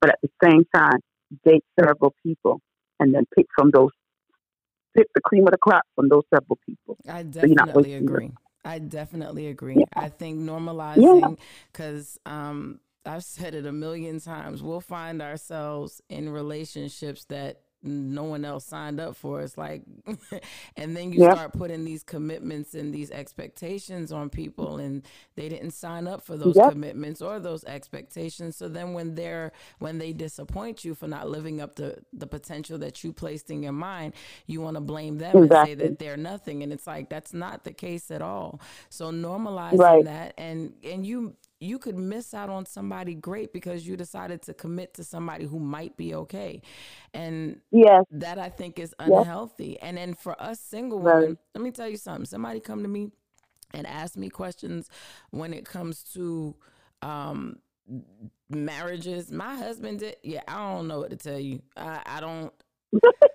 But 0.00 0.10
at 0.10 0.18
the 0.22 0.30
same 0.42 0.64
time, 0.74 0.98
date 1.44 1.64
several 1.78 2.14
people 2.24 2.60
and 3.00 3.14
then 3.14 3.24
pick 3.36 3.46
from 3.56 3.70
those, 3.72 3.90
pick 4.96 5.06
the 5.14 5.20
cream 5.20 5.46
of 5.46 5.52
the 5.52 5.58
crop 5.58 5.82
from 5.94 6.08
those 6.08 6.22
several 6.32 6.58
people. 6.66 6.96
I 7.08 7.22
definitely 7.22 7.90
your- 7.92 8.00
agree. 8.00 8.32
I 8.64 8.78
definitely 8.78 9.48
agree. 9.48 9.76
Yeah. 9.76 9.84
I 9.94 10.08
think 10.08 10.38
normalizing, 10.40 11.36
because 11.70 12.18
um, 12.24 12.80
I've 13.06 13.24
said 13.24 13.54
it 13.54 13.66
a 13.66 13.72
million 13.72 14.20
times, 14.20 14.62
we'll 14.62 14.80
find 14.80 15.22
ourselves 15.22 16.02
in 16.08 16.28
relationships 16.30 17.24
that 17.26 17.60
no 17.82 18.24
one 18.24 18.44
else 18.44 18.64
signed 18.66 19.00
up 19.00 19.16
for. 19.16 19.42
It's 19.42 19.58
like, 19.58 19.82
and 20.76 20.96
then 20.96 21.12
you 21.12 21.20
Yeah. 21.20 21.34
start 21.34 21.52
putting 21.52 21.84
these 21.84 22.02
commitments 22.02 22.74
and 22.74 22.94
these 22.94 23.10
expectations 23.10 24.12
on 24.12 24.30
people, 24.30 24.78
and 24.78 25.06
they 25.36 25.48
didn't 25.48 25.72
sign 25.72 26.06
up 26.08 26.22
for 26.22 26.36
those 26.36 26.58
Yep. 26.58 26.60
commitments 26.60 27.22
or 27.22 27.40
those 27.40 27.64
expectations. 27.64 28.56
So 28.56 28.68
then, 28.68 28.94
when 28.94 29.14
they're 29.14 29.52
when 29.80 29.98
they 29.98 30.12
disappoint 30.12 30.84
you 30.84 30.94
for 30.94 31.08
not 31.08 31.28
living 31.28 31.60
up 31.60 31.76
to 31.76 31.96
the 32.12 32.26
potential 32.26 32.78
that 32.78 33.04
you 33.04 33.12
placed 33.12 33.50
in 33.50 33.62
your 33.62 33.72
mind, 33.72 34.14
you 34.46 34.60
want 34.60 34.76
to 34.76 34.80
blame 34.80 35.18
them 35.18 35.42
and 35.42 35.54
say 35.54 35.74
that 35.74 35.98
they're 35.98 36.16
nothing, 36.16 36.62
and 36.62 36.72
it's 36.72 36.86
like 36.86 37.10
that's 37.10 37.34
not 37.34 37.64
the 37.64 37.72
case 37.72 38.10
at 38.10 38.22
all. 38.22 38.60
So 38.90 39.10
normalizing 39.12 40.04
Right. 40.04 40.06
that, 40.06 40.34
and 40.38 40.74
and 40.84 41.06
you 41.06 41.36
you 41.64 41.78
could 41.78 41.98
miss 41.98 42.34
out 42.34 42.50
on 42.50 42.66
somebody 42.66 43.14
great 43.14 43.52
because 43.52 43.86
you 43.88 43.96
decided 43.96 44.42
to 44.44 44.54
commit 44.54 44.94
to 44.96 45.04
somebody 45.04 45.46
who 45.46 45.60
might 45.60 45.96
be 45.96 46.14
okay, 46.14 46.62
and 47.14 47.60
Yes, 47.72 48.04
that 48.10 48.38
I 48.38 48.50
think 48.50 48.78
is 48.78 48.94
unhealthy. 49.00 49.80
And 49.80 49.98
then 49.98 50.14
for 50.14 50.40
us 50.42 50.60
single 50.60 51.00
Right. 51.00 51.30
women, 51.30 51.38
let 51.54 51.62
me 51.64 51.72
tell 51.72 51.88
you 51.88 51.96
something. 51.98 52.26
Somebody 52.26 52.60
come 52.60 52.82
to 52.82 52.88
me 52.88 53.10
and 53.74 53.86
ask 53.86 54.16
me 54.16 54.30
questions 54.30 54.88
when 55.30 55.54
it 55.54 55.64
comes 55.66 56.04
to 56.14 56.56
um 57.02 57.58
marriages. 58.50 59.32
My 59.32 59.56
husband 59.56 60.00
did 60.00 60.16
yeah, 60.22 60.42
I 60.48 60.56
don't 60.74 60.88
know 60.88 61.00
what 61.00 61.10
to 61.10 61.16
tell 61.16 61.40
you. 61.40 61.62
I, 61.76 62.02
I 62.06 62.20
don't 62.20 62.52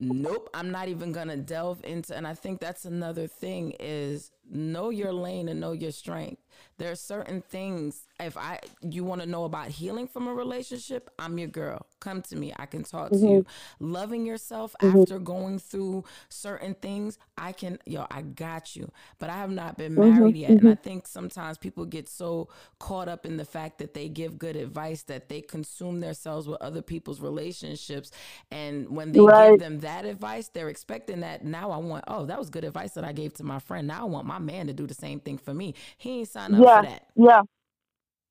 Nope, 0.00 0.50
I'm 0.54 0.70
not 0.70 0.88
even 0.88 1.12
gonna 1.12 1.36
delve 1.36 1.84
into 1.84 2.16
and 2.16 2.26
I 2.26 2.34
think 2.34 2.60
that's 2.60 2.84
another 2.84 3.26
thing 3.26 3.74
is 3.80 4.30
know 4.50 4.90
your 4.90 5.12
lane 5.12 5.48
and 5.48 5.60
know 5.60 5.72
your 5.72 5.92
strength. 5.92 6.42
There 6.78 6.90
are 6.90 6.96
certain 6.96 7.42
things 7.42 8.02
if 8.20 8.36
I 8.36 8.58
you 8.82 9.04
want 9.04 9.20
to 9.20 9.26
know 9.26 9.44
about 9.44 9.68
healing 9.68 10.08
from 10.08 10.26
a 10.26 10.34
relationship, 10.34 11.10
I'm 11.18 11.38
your 11.38 11.48
girl. 11.48 11.86
Come 12.00 12.22
to 12.22 12.36
me. 12.36 12.52
I 12.56 12.66
can 12.66 12.84
talk 12.84 13.10
to 13.10 13.16
you. 13.16 13.26
Mm-hmm. 13.26 13.92
Loving 13.92 14.26
yourself 14.26 14.74
mm-hmm. 14.80 15.00
after 15.00 15.18
going 15.18 15.58
through 15.58 16.04
certain 16.28 16.74
things, 16.74 17.18
I 17.36 17.52
can 17.52 17.78
yo, 17.86 18.06
I 18.10 18.22
got 18.22 18.74
you. 18.76 18.90
But 19.18 19.30
I 19.30 19.36
have 19.36 19.50
not 19.50 19.76
been 19.76 19.94
mm-hmm. 19.94 20.18
married 20.18 20.36
yet. 20.36 20.50
And 20.50 20.68
I 20.68 20.74
think 20.74 21.06
sometimes 21.06 21.58
people 21.58 21.84
get 21.84 22.08
so 22.08 22.48
caught 22.78 23.08
up 23.08 23.24
in 23.24 23.36
the 23.36 23.44
fact 23.44 23.78
that 23.78 23.94
they 23.94 24.08
give 24.08 24.38
good 24.38 24.56
advice 24.56 25.02
that 25.04 25.28
they 25.28 25.40
consume 25.40 26.00
themselves 26.00 26.48
with 26.48 26.60
other 26.60 26.82
people's 26.82 27.20
relationships 27.20 28.10
and 28.50 28.88
when 28.88 29.12
they 29.12 29.20
Right. 29.20 29.50
give 29.50 29.60
them 29.60 29.80
that 29.80 30.04
advice, 30.04 30.48
they're 30.48 30.68
expecting 30.68 31.20
that 31.20 31.44
now 31.44 31.70
I 31.70 31.76
want, 31.78 32.04
oh, 32.08 32.26
that 32.26 32.38
was 32.38 32.50
good 32.50 32.64
advice 32.64 32.92
that 32.92 33.04
I 33.04 33.12
gave 33.12 33.34
to 33.34 33.44
my 33.44 33.58
friend. 33.58 33.86
Now 33.86 34.02
I 34.02 34.04
want 34.04 34.26
my 34.26 34.38
man 34.38 34.66
to 34.66 34.72
do 34.72 34.86
the 34.86 34.94
same 34.94 35.20
thing 35.20 35.38
for 35.38 35.54
me. 35.54 35.74
He 35.96 36.20
ain't 36.20 36.28
signed 36.28 36.47
up 36.54 36.60
Yeah. 36.60 36.80
for 36.80 36.86
that. 36.88 37.02
yeah, 37.16 37.40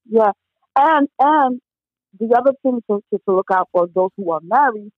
yeah. 0.09 0.31
And 0.77 1.07
and 1.19 1.61
the 2.19 2.35
other 2.37 2.53
thing 2.63 2.81
to, 2.89 3.03
to, 3.11 3.19
to 3.27 3.35
look 3.35 3.49
out 3.51 3.69
for 3.71 3.87
those 3.93 4.09
who 4.17 4.31
are 4.31 4.39
married 4.43 4.91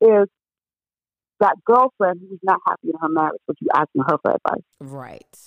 is 0.00 0.28
that 1.40 1.56
girlfriend 1.64 2.20
who's 2.28 2.38
not 2.42 2.60
happy 2.66 2.88
in 2.88 2.94
her 3.00 3.08
marriage, 3.08 3.40
but 3.46 3.56
you 3.60 3.68
asking 3.74 4.02
her 4.06 4.16
for 4.22 4.32
advice. 4.36 4.62
Right. 4.80 5.38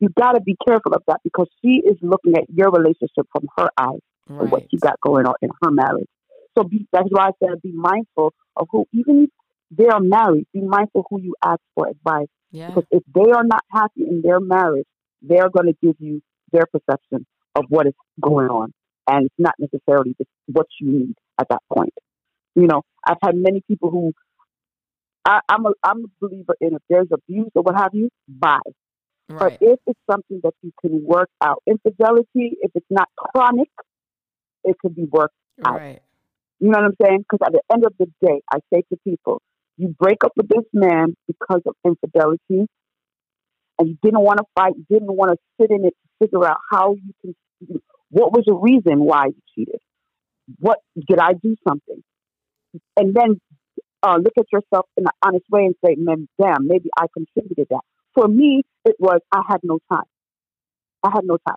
You 0.00 0.08
got 0.18 0.32
to 0.32 0.40
be 0.40 0.56
careful 0.66 0.92
of 0.94 1.02
that 1.06 1.20
because 1.22 1.48
she 1.62 1.80
is 1.84 1.96
looking 2.02 2.36
at 2.36 2.44
your 2.52 2.70
relationship 2.70 3.26
from 3.30 3.46
her 3.56 3.68
eyes 3.78 4.00
and 4.28 4.50
what 4.50 4.64
you 4.72 4.78
got 4.80 5.00
going 5.00 5.26
on 5.26 5.34
in 5.42 5.50
her 5.62 5.70
marriage. 5.70 6.08
So 6.58 6.64
be, 6.64 6.86
that's 6.92 7.06
why 7.10 7.28
I 7.28 7.30
said 7.38 7.62
be 7.62 7.72
mindful 7.72 8.34
of 8.56 8.66
who, 8.70 8.86
even 8.92 9.24
if 9.24 9.30
they 9.70 9.86
are 9.86 10.00
married, 10.00 10.46
be 10.52 10.60
mindful 10.60 11.06
who 11.08 11.20
you 11.20 11.34
ask 11.44 11.60
for 11.74 11.88
advice. 11.88 12.26
Yeah. 12.50 12.68
Because 12.68 12.84
if 12.90 13.02
they 13.14 13.30
are 13.30 13.44
not 13.44 13.62
happy 13.70 14.02
in 14.08 14.22
their 14.22 14.40
marriage, 14.40 14.86
they're 15.22 15.50
going 15.50 15.66
to 15.66 15.76
give 15.82 15.96
you 15.98 16.22
their 16.52 16.66
perception 16.66 17.26
of 17.54 17.64
what 17.68 17.86
is 17.86 17.94
going 18.20 18.48
on, 18.48 18.72
and 19.08 19.26
it's 19.26 19.34
not 19.38 19.54
necessarily 19.58 20.14
just 20.18 20.30
what 20.46 20.66
you 20.80 20.90
need 20.90 21.14
at 21.40 21.48
that 21.48 21.62
point. 21.72 21.94
You 22.54 22.66
know, 22.66 22.82
I've 23.06 23.18
had 23.22 23.34
many 23.34 23.62
people 23.66 23.90
who 23.90 24.12
I, 25.24 25.40
I'm 25.48 25.66
a 25.66 25.70
I'm 25.82 26.04
a 26.04 26.08
believer 26.20 26.56
in 26.60 26.74
if 26.74 26.82
there's 26.88 27.08
abuse 27.12 27.50
or 27.54 27.62
what 27.62 27.76
have 27.76 27.94
you, 27.94 28.10
bye. 28.28 28.58
Right. 29.28 29.58
But 29.58 29.66
if 29.66 29.78
it's 29.86 30.00
something 30.10 30.40
that 30.42 30.54
you 30.62 30.72
can 30.80 31.04
work 31.04 31.30
out, 31.42 31.62
infidelity, 31.66 32.56
if 32.60 32.70
it's 32.74 32.86
not 32.90 33.08
chronic, 33.16 33.70
it 34.64 34.76
could 34.78 34.94
be 34.94 35.04
worked 35.04 35.34
out. 35.64 35.78
Right. 35.78 36.02
You 36.60 36.68
know 36.68 36.78
what 36.78 36.86
I'm 36.86 36.96
saying? 37.02 37.24
Because 37.28 37.46
at 37.46 37.52
the 37.52 37.62
end 37.72 37.84
of 37.84 37.94
the 37.98 38.06
day, 38.24 38.40
I 38.52 38.58
say 38.72 38.82
to 38.90 38.98
people, 39.04 39.40
you 39.76 39.88
break 39.98 40.22
up 40.24 40.32
with 40.36 40.48
this 40.48 40.64
man 40.72 41.16
because 41.26 41.62
of 41.66 41.74
infidelity, 41.84 42.68
and 43.78 43.88
you 43.88 43.98
didn't 44.02 44.20
want 44.20 44.38
to 44.38 44.44
fight, 44.54 44.74
you 44.76 44.84
didn't 44.88 45.14
want 45.14 45.32
to 45.32 45.38
sit 45.60 45.70
in 45.70 45.84
it 45.84 45.94
to 45.94 46.26
figure 46.26 46.46
out 46.46 46.58
how 46.70 46.94
you 46.94 47.12
can. 47.20 47.34
What 48.10 48.32
was 48.32 48.44
the 48.46 48.54
reason 48.54 49.00
why 49.00 49.26
you 49.26 49.36
cheated? 49.54 49.80
What 50.58 50.78
did 51.08 51.18
I 51.18 51.32
do 51.32 51.56
something? 51.66 52.02
And 52.96 53.14
then 53.14 53.40
uh, 54.02 54.16
look 54.16 54.34
at 54.38 54.46
yourself 54.52 54.86
in 54.96 55.04
an 55.04 55.12
honest 55.24 55.46
way 55.50 55.64
and 55.64 55.74
say, 55.84 55.94
"Man, 55.96 56.28
damn, 56.40 56.66
maybe 56.66 56.90
I 56.96 57.06
contributed 57.12 57.68
that." 57.70 57.80
For 58.14 58.28
me, 58.28 58.62
it 58.84 58.96
was 58.98 59.20
I 59.32 59.42
had 59.48 59.60
no 59.62 59.78
time. 59.90 60.04
I 61.02 61.10
had 61.12 61.24
no 61.24 61.38
time, 61.46 61.56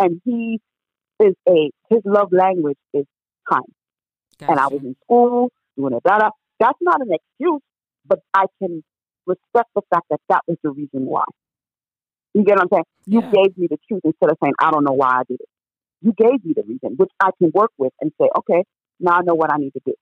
and 0.00 0.20
he 0.24 0.60
is 1.20 1.34
a 1.48 1.70
his 1.90 2.00
love 2.04 2.32
language 2.32 2.78
is 2.92 3.04
time 3.50 3.62
and 4.40 4.58
I 4.58 4.66
was 4.68 4.82
in 4.82 4.96
school 5.04 5.50
doing 5.76 5.94
it. 5.94 6.02
Blah, 6.02 6.18
blah. 6.18 6.30
That's 6.60 6.78
not 6.80 7.00
an 7.00 7.08
excuse, 7.12 7.60
but 8.06 8.20
I 8.32 8.46
can 8.60 8.82
respect 9.26 9.70
the 9.74 9.82
fact 9.90 10.06
that 10.10 10.20
that 10.28 10.42
was 10.46 10.56
the 10.62 10.70
reason 10.70 11.06
why. 11.06 11.24
You 12.34 12.44
get 12.44 12.56
what 12.56 12.62
I'm 12.62 12.68
saying? 12.72 12.84
You 13.06 13.22
Yeah. 13.22 13.30
gave 13.32 13.56
me 13.56 13.68
the 13.70 13.78
truth 13.88 14.02
instead 14.04 14.30
of 14.30 14.38
saying 14.42 14.54
I 14.60 14.70
don't 14.70 14.84
know 14.84 14.92
why 14.94 15.20
I 15.20 15.22
did 15.28 15.40
it. 15.40 15.48
You 16.02 16.12
gave 16.16 16.44
me 16.44 16.54
the 16.54 16.62
reason, 16.62 16.96
which 16.96 17.10
I 17.20 17.30
can 17.38 17.50
work 17.54 17.72
with 17.78 17.92
and 18.00 18.12
say, 18.20 18.28
okay, 18.38 18.64
now 19.00 19.12
I 19.14 19.22
know 19.22 19.34
what 19.34 19.52
I 19.52 19.58
need 19.58 19.72
to 19.72 19.80
do. 19.86 19.94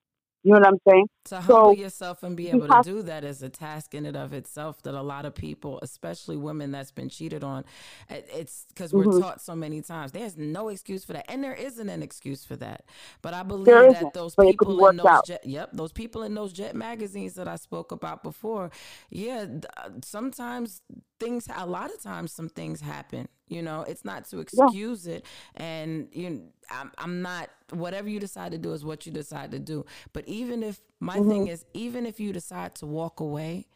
You 0.43 0.53
know 0.55 0.59
what 0.61 0.68
I'm 0.68 0.78
saying? 0.88 1.07
To 1.26 1.40
humble 1.40 1.72
So, 1.72 1.72
yourself 1.72 2.24
and 2.24 2.36
be 2.36 2.51
able 2.51 2.66
to 2.66 2.74
do 2.74 3.03
that 3.03 3.22
is 3.22 3.43
a 3.45 3.49
task 3.49 3.95
in 3.95 4.07
and 4.07 4.16
of 4.16 4.32
itself 4.32 4.82
that 4.82 4.95
a 4.95 5.03
lot 5.03 5.24
of 5.24 5.36
people, 5.36 5.78
especially 5.82 6.36
women 6.36 6.72
that's 6.72 6.90
been 6.90 7.09
cheated 7.09 7.45
on, 7.45 7.64
it's 8.11 8.66
because 8.68 8.93
we're 8.93 9.07
Mhm. 9.07 9.20
taught 9.20 9.40
so 9.40 9.55
many 9.55 9.82
times. 9.82 10.11
There's 10.11 10.36
no 10.36 10.68
excuse 10.68 11.05
for 11.05 11.12
that, 11.12 11.30
and 11.30 11.45
there 11.45 11.55
isn't 11.55 11.88
an 11.88 12.03
excuse 12.03 12.45
for 12.45 12.57
that. 12.57 12.84
But 13.22 13.34
I 13.34 13.45
believe 13.45 13.88
that 13.90 14.14
those 14.14 14.34
people 14.34 14.80
in 14.80 14.97
those 14.97 15.22
jet, 15.22 15.47
yep, 15.47 15.70
those 15.72 15.93
people 15.93 16.24
in 16.24 16.34
those 16.34 16.53
jet 16.53 16.74
magazines 16.74 17.34
that 17.34 17.47
I 17.47 17.55
spoke 17.57 17.93
about 17.93 18.24
before, 18.24 18.72
yeah, 19.11 19.47
uh, 19.76 19.90
sometimes 20.05 20.82
things, 21.20 21.49
a 21.55 21.66
lot 21.66 21.95
of 21.95 22.03
times, 22.03 22.32
some 22.32 22.49
things 22.49 22.80
happen. 22.80 23.28
You 23.53 23.62
know, 23.62 23.82
it's 23.82 24.05
not 24.05 24.24
to 24.30 24.40
excuse 24.40 25.07
it, 25.07 25.26
and 25.55 26.09
you, 26.12 26.44
I'm, 26.70 26.90
I'm 26.96 27.20
not. 27.20 27.50
Whatever 27.70 28.09
you 28.09 28.18
decide 28.18 28.53
to 28.53 28.59
do 28.59 28.72
is 28.72 28.82
what 28.84 29.05
you 29.07 29.12
decide 29.12 29.50
to 29.50 29.59
do. 29.59 29.84
But 30.12 30.26
even 30.26 30.62
if 30.62 30.80
my 31.00 31.18
mm-hmm. 31.18 31.30
thing 31.30 31.46
is, 31.48 31.64
even 31.74 32.07
if 32.07 32.18
you 32.18 32.32
decide 32.32 32.74
to 32.76 32.86
walk 32.86 33.20
away, 33.20 33.66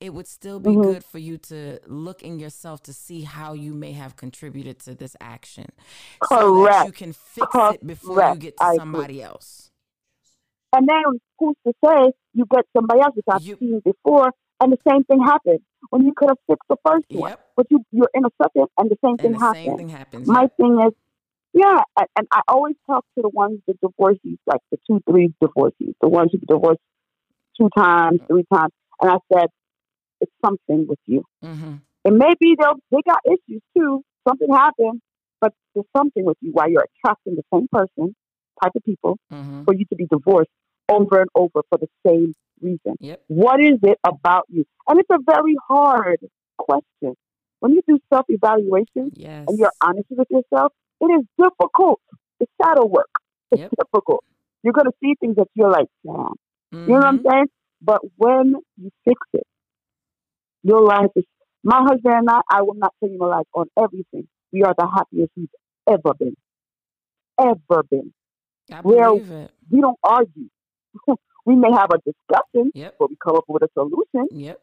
it 0.00 0.14
would 0.14 0.26
still 0.26 0.60
be 0.60 0.70
mm-hmm. 0.70 0.82
good 0.82 1.04
for 1.04 1.18
you 1.18 1.36
to 1.38 1.78
look 1.86 2.22
in 2.22 2.38
yourself 2.38 2.82
to 2.84 2.92
see 2.92 3.22
how 3.22 3.52
you 3.52 3.74
may 3.74 3.92
have 3.92 4.16
contributed 4.16 4.78
to 4.80 4.94
this 4.94 5.14
action, 5.20 5.66
so 6.28 6.64
that 6.64 6.86
you 6.86 6.92
can 6.92 7.12
fix 7.12 7.48
it 7.54 7.86
before 7.86 8.30
you 8.32 8.36
get 8.36 8.56
to 8.56 8.64
I 8.64 8.68
agree. 8.68 8.78
somebody 8.78 9.22
else. 9.22 9.70
And 10.74 10.88
then 10.88 11.02
who's 11.38 11.56
to 11.66 11.72
say 11.84 12.12
you 12.32 12.44
get 12.50 12.64
somebody 12.76 13.00
else, 13.00 13.14
which 13.14 13.24
I've 13.30 13.42
You- 13.42 13.56
seen 13.58 13.80
before, 13.84 14.32
and 14.60 14.72
the 14.72 14.78
same 14.88 15.04
thing 15.04 15.20
happened 15.22 15.60
when 15.90 16.04
you 16.04 16.12
could 16.16 16.28
have 16.28 16.38
fixed 16.48 16.68
the 16.68 16.76
first 16.86 17.06
one, 17.10 17.34
but 17.56 17.66
you 17.70 17.84
you're 17.92 18.10
in 18.14 18.24
a 18.24 18.30
second 18.42 18.66
and 18.78 18.90
the 18.90 18.96
same 19.04 19.16
thing 19.16 19.32
the 19.32 19.38
happened. 19.38 19.64
same 19.64 19.76
thing 19.76 19.88
happens. 19.88 20.26
My 20.26 20.42
yep. 20.42 20.56
thing 20.56 20.80
is, 20.86 20.92
yeah, 21.54 21.80
and, 21.98 22.06
and 22.16 22.26
I 22.32 22.40
always 22.48 22.76
talk 22.86 23.04
to 23.16 23.22
the 23.22 23.28
ones, 23.28 23.60
the 23.66 23.74
divorcees, 23.82 24.38
like 24.46 24.60
the 24.70 24.78
two, 24.86 25.00
three 25.08 25.32
divorcees, 25.40 25.94
the 26.00 26.08
ones 26.08 26.30
who 26.32 26.38
divorced 26.38 26.80
two 27.58 27.68
times, 27.76 28.20
three 28.28 28.44
times, 28.52 28.72
and 29.00 29.10
I 29.10 29.16
said, 29.32 29.48
it's 30.20 30.32
something 30.44 30.86
with 30.88 30.98
you. 31.06 31.24
hmm 31.42 31.76
And 32.04 32.18
maybe 32.18 32.56
they'll 32.58 32.78
they 32.90 33.02
got 33.06 33.20
issues 33.26 33.62
too. 33.76 34.02
Something 34.28 34.52
happened, 34.52 35.00
but 35.40 35.52
there's 35.74 35.86
something 35.96 36.24
with 36.24 36.36
you 36.40 36.50
why 36.52 36.66
you're 36.66 36.86
attracting 37.04 37.36
the 37.36 37.44
same 37.52 37.68
person, 37.72 38.14
type 38.62 38.72
of 38.74 38.84
people, 38.84 39.18
hmm 39.30 39.62
for 39.64 39.74
you 39.74 39.84
to 39.86 39.96
be 39.96 40.06
divorced 40.06 40.50
over 40.88 41.20
and 41.20 41.28
over 41.34 41.60
for 41.68 41.78
the 41.78 41.88
same 42.06 42.34
reason. 42.60 42.96
Yep. 43.00 43.22
What 43.28 43.60
is 43.60 43.78
it 43.82 43.98
about 44.06 44.44
you? 44.48 44.64
And 44.88 44.98
it's 45.00 45.10
a 45.10 45.18
very 45.24 45.56
hard 45.68 46.20
question. 46.58 47.14
When 47.60 47.72
you 47.72 47.82
do 47.88 47.98
self 48.12 48.26
evaluation, 48.28 49.10
Yes. 49.14 49.48
and 49.48 49.58
you're 49.58 49.72
honest 49.82 50.06
with 50.10 50.28
yourself, 50.30 50.72
it 51.00 51.06
is 51.06 51.24
difficult. 51.38 52.00
It's 52.40 52.50
shadow 52.62 52.86
work. 52.86 53.10
It's 53.50 53.60
Yep. 53.62 53.72
difficult. 53.78 54.24
You're 54.62 54.72
going 54.72 54.86
to 54.86 54.92
see 55.02 55.14
things 55.20 55.36
that 55.36 55.48
you're 55.54 55.70
like, 55.70 55.86
damn. 56.04 56.14
You 56.72 56.94
know 56.94 56.94
what 56.94 57.04
I'm 57.04 57.18
Mhm. 57.18 57.30
saying? 57.30 57.46
But 57.80 58.00
when 58.16 58.54
you 58.76 58.90
fix 59.04 59.20
it, 59.32 59.46
your 60.62 60.82
life 60.82 61.10
is. 61.16 61.24
My 61.64 61.80
husband 61.82 62.14
and 62.14 62.30
I, 62.30 62.40
I 62.50 62.62
will 62.62 62.74
not 62.74 62.94
tell 63.00 63.10
you 63.10 63.18
my 63.18 63.26
life 63.26 63.46
on 63.54 63.66
everything. 63.76 64.28
We 64.52 64.62
are 64.62 64.74
the 64.76 64.86
happiest 64.86 65.32
we've 65.36 65.48
ever 65.88 66.14
been. 66.18 66.36
Ever 67.38 67.82
been. 67.90 68.12
I 68.72 68.80
well, 68.82 69.14
believe 69.14 69.30
it. 69.30 69.50
We 69.70 69.80
don't 69.80 69.98
argue. 70.02 70.48
we 71.48 71.56
may 71.56 71.72
have 71.72 71.88
a 71.96 71.98
discussion, 72.10 72.70
Yep. 72.74 72.96
but 72.98 73.06
we 73.10 73.16
come 73.24 73.36
up 73.36 73.44
with 73.48 73.62
a 73.62 73.70
solution 73.72 74.24
Yep. 74.30 74.60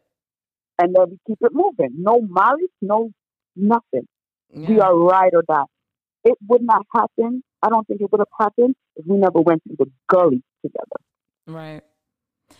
and 0.80 0.94
then 0.94 1.04
we 1.10 1.18
keep 1.26 1.38
it 1.42 1.52
moving. 1.52 1.92
No 1.98 2.20
malice, 2.20 2.76
no 2.80 3.10
nothing. 3.56 4.06
We 4.54 4.78
are 4.80 4.94
ride 4.96 5.34
or 5.34 5.42
die. 5.42 5.64
It 6.24 6.38
would 6.48 6.62
not 6.62 6.86
happen. 6.94 7.42
I 7.62 7.68
don't 7.68 7.86
think 7.88 8.00
it 8.00 8.08
would 8.12 8.20
have 8.20 8.34
happened 8.38 8.76
if 8.94 9.04
we 9.06 9.16
never 9.16 9.40
went 9.40 9.62
through 9.64 9.76
the 9.80 9.90
gully 10.08 10.42
together. 10.64 10.98
Right. 11.48 11.82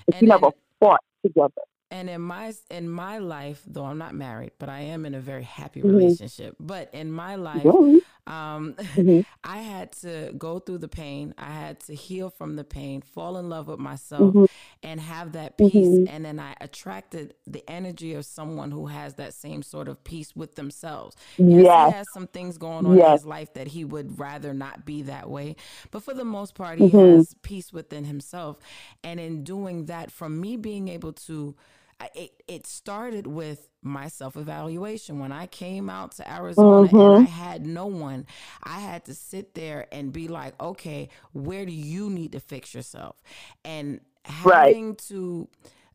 If 0.09 0.15
And 0.17 0.23
we 0.23 0.27
never 0.29 0.51
fought 0.81 1.01
together. 1.25 1.63
And 1.93 2.11
in 2.11 2.21
my 2.21 2.53
in 2.69 2.89
my 2.91 3.19
life, 3.19 3.63
though 3.67 3.85
I'm 3.85 3.99
not 3.99 4.15
married, 4.15 4.53
but 4.59 4.69
I 4.69 4.81
am 4.81 5.07
in 5.07 5.15
a 5.15 5.21
very 5.21 5.45
happy 5.45 5.81
Mhm. 5.83 5.91
relationship. 5.93 6.57
But 6.59 6.93
in 6.93 7.13
my 7.13 7.37
life, 7.37 7.63
Yeah. 7.65 8.01
Um, 8.27 8.75
Mhm. 8.97 9.25
I 9.45 9.59
had 9.59 9.93
to 10.03 10.33
go 10.37 10.59
through 10.59 10.79
the 10.79 10.89
pain. 10.89 11.35
I 11.39 11.51
had 11.53 11.81
to 11.81 11.95
heal 11.95 12.31
from 12.31 12.57
the 12.57 12.65
pain, 12.65 13.01
fall 13.03 13.37
in 13.37 13.49
love 13.49 13.69
with 13.69 13.79
myself, 13.79 14.35
Mhm. 14.35 14.49
and 14.83 15.01
have 15.01 15.33
that 15.33 15.57
peace. 15.57 15.73
Mhm. 15.73 16.07
And 16.11 16.25
then 16.25 16.39
I 16.41 16.55
attracted 16.61 17.35
the 17.47 17.69
energy 17.71 18.15
of 18.15 18.25
someone 18.25 18.71
who 18.73 18.87
has 18.87 19.15
that 19.15 19.35
same 19.35 19.63
sort 19.63 19.89
of 19.89 20.03
peace 20.05 20.35
with 20.35 20.57
themselves. 20.57 21.17
Yes, 21.39 21.63
Yes. 21.65 21.89
he 21.93 21.97
has 21.97 22.07
some 22.15 22.27
things 22.27 22.59
going 22.59 22.87
on 22.87 22.99
in 22.99 23.13
his 23.13 23.27
life 23.27 23.53
that 23.55 23.69
he 23.69 23.85
would 23.85 24.19
rather 24.19 24.53
not 24.53 24.85
be 24.85 25.03
that 25.03 25.31
way. 25.31 25.57
But 25.91 26.03
for 26.03 26.15
the 26.15 26.25
most 26.25 26.55
part, 26.55 26.79
he 26.79 26.89
Mhm. 26.91 27.17
has 27.17 27.35
peace 27.43 27.73
within 27.73 28.05
himself. 28.05 28.59
And 29.05 29.21
in 29.21 29.45
doing 29.45 29.87
that, 29.87 30.11
from 30.11 30.41
me 30.41 30.57
being 30.57 30.89
able 30.89 31.13
to, 31.13 31.55
I- 32.01 32.11
it, 32.15 32.43
it 32.47 32.67
started 32.67 33.27
with 33.27 33.69
my 33.83 34.09
self 34.09 34.37
evaluation. 34.37 35.19
When 35.19 35.33
I 35.33 35.47
came 35.47 35.89
out 35.89 36.13
to 36.17 36.31
Arizona 36.31 36.95
and 36.99 37.11
mm-hmm. 37.11 37.23
I 37.23 37.25
had 37.25 37.65
no 37.67 37.87
one, 37.87 38.27
I 38.63 38.81
had 38.81 39.05
to 39.07 39.15
sit 39.15 39.55
there 39.55 39.87
and 39.93 40.13
be 40.13 40.29
like, 40.29 40.61
okay, 40.61 41.09
where 41.33 41.65
do 41.65 41.73
you 41.73 42.11
need 42.11 42.33
to 42.33 42.41
fix 42.41 42.75
yourself? 42.75 43.17
And 43.65 44.01
Right. 44.45 44.75
having 44.75 44.97
to, 45.09 45.49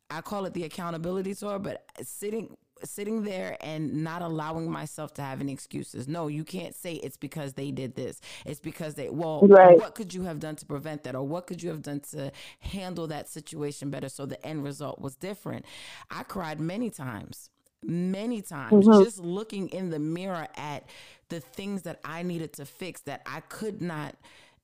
I 0.09 0.21
call 0.21 0.45
it 0.45 0.53
the 0.53 0.63
accountability 0.63 1.35
tour, 1.35 1.59
but 1.59 1.83
sitting 2.03 2.55
sitting 2.85 3.23
there 3.23 3.57
and 3.61 4.03
not 4.03 4.21
allowing 4.21 4.69
myself 4.71 5.13
to 5.15 5.21
have 5.21 5.41
any 5.41 5.53
excuses. 5.53 6.07
No, 6.07 6.27
you 6.27 6.43
can't 6.43 6.75
say 6.75 6.93
it's 6.95 7.17
because 7.17 7.53
they 7.53 7.71
did 7.71 7.95
this. 7.95 8.21
It's 8.45 8.59
because 8.59 8.95
they 8.95 9.09
well, 9.09 9.49
Right. 9.49 9.77
what 9.77 9.95
could 9.95 10.13
you 10.13 10.23
have 10.23 10.39
done 10.39 10.55
to 10.57 10.65
prevent 10.65 11.03
that 11.03 11.15
or 11.15 11.23
what 11.23 11.47
could 11.47 11.61
you 11.63 11.69
have 11.69 11.81
done 11.81 12.01
to 12.11 12.31
handle 12.59 13.07
that 13.07 13.29
situation 13.29 13.89
better 13.89 14.09
so 14.09 14.25
the 14.25 14.43
end 14.45 14.63
result 14.63 14.99
was 15.01 15.15
different? 15.15 15.65
I 16.09 16.23
cried 16.23 16.59
many 16.59 16.89
times. 16.89 17.49
Many 17.83 18.41
times 18.41 18.87
Mhm. 18.87 18.89
just 18.89 19.19
looking 19.19 19.69
in 19.69 19.89
the 19.89 19.99
mirror 19.99 20.47
at 20.55 20.85
the 21.29 21.39
things 21.39 21.83
that 21.83 21.99
I 22.05 22.23
needed 22.23 22.53
to 22.53 22.65
fix 22.65 23.01
that 23.01 23.21
I 23.25 23.41
could 23.41 23.81
not 23.81 24.15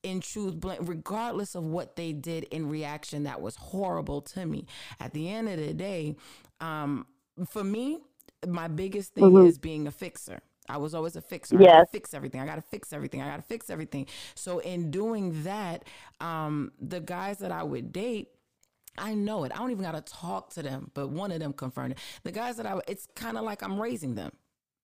in 0.02 0.20
truth 0.20 0.54
blame 0.60 0.86
regardless 0.86 1.54
of 1.54 1.64
what 1.64 1.96
they 1.96 2.12
did 2.12 2.44
in 2.44 2.68
reaction 2.68 3.24
that 3.24 3.40
was 3.42 3.56
horrible 3.56 4.22
to 4.22 4.46
me 4.46 4.66
at 5.00 5.12
the 5.12 5.28
end 5.28 5.48
of 5.48 5.58
the 5.58 5.74
day 5.74 6.16
um 6.60 7.06
for 7.48 7.64
me 7.64 7.98
my 8.46 8.68
biggest 8.68 9.14
thing 9.14 9.24
Mhm. 9.24 9.46
is 9.48 9.58
being 9.58 9.86
a 9.86 9.90
fixer 9.90 10.40
I 10.70 10.76
was 10.76 10.94
always 10.94 11.16
a 11.16 11.22
fixer. 11.22 11.56
I 11.56 11.60
gotta 11.60 11.78
Yes. 11.78 11.88
fix 11.90 12.12
everything. 12.12 12.42
I 12.42 12.44
gotta 12.44 12.60
fix 12.60 12.92
everything. 12.92 13.22
I 13.22 13.28
gotta 13.30 13.40
fix 13.42 13.70
everything. 13.70 14.06
So 14.34 14.58
in 14.58 14.90
doing 14.90 15.42
that, 15.44 15.84
um, 16.20 16.72
the 16.78 17.00
guys 17.00 17.38
that 17.38 17.50
I 17.50 17.62
would 17.62 17.90
date, 17.90 18.28
I 18.98 19.14
know 19.14 19.44
it. 19.44 19.52
I 19.54 19.56
don't 19.56 19.70
even 19.70 19.82
gotta 19.82 20.02
talk 20.02 20.50
to 20.50 20.62
them, 20.62 20.90
but 20.92 21.08
one 21.08 21.32
of 21.32 21.40
them 21.40 21.54
confirmed 21.54 21.92
it. 21.92 21.98
The 22.22 22.32
guys 22.32 22.58
that 22.58 22.66
I, 22.66 22.78
it's 22.86 23.06
kind 23.14 23.38
of 23.38 23.44
like 23.44 23.62
I'm 23.62 23.80
raising 23.80 24.14
them. 24.14 24.30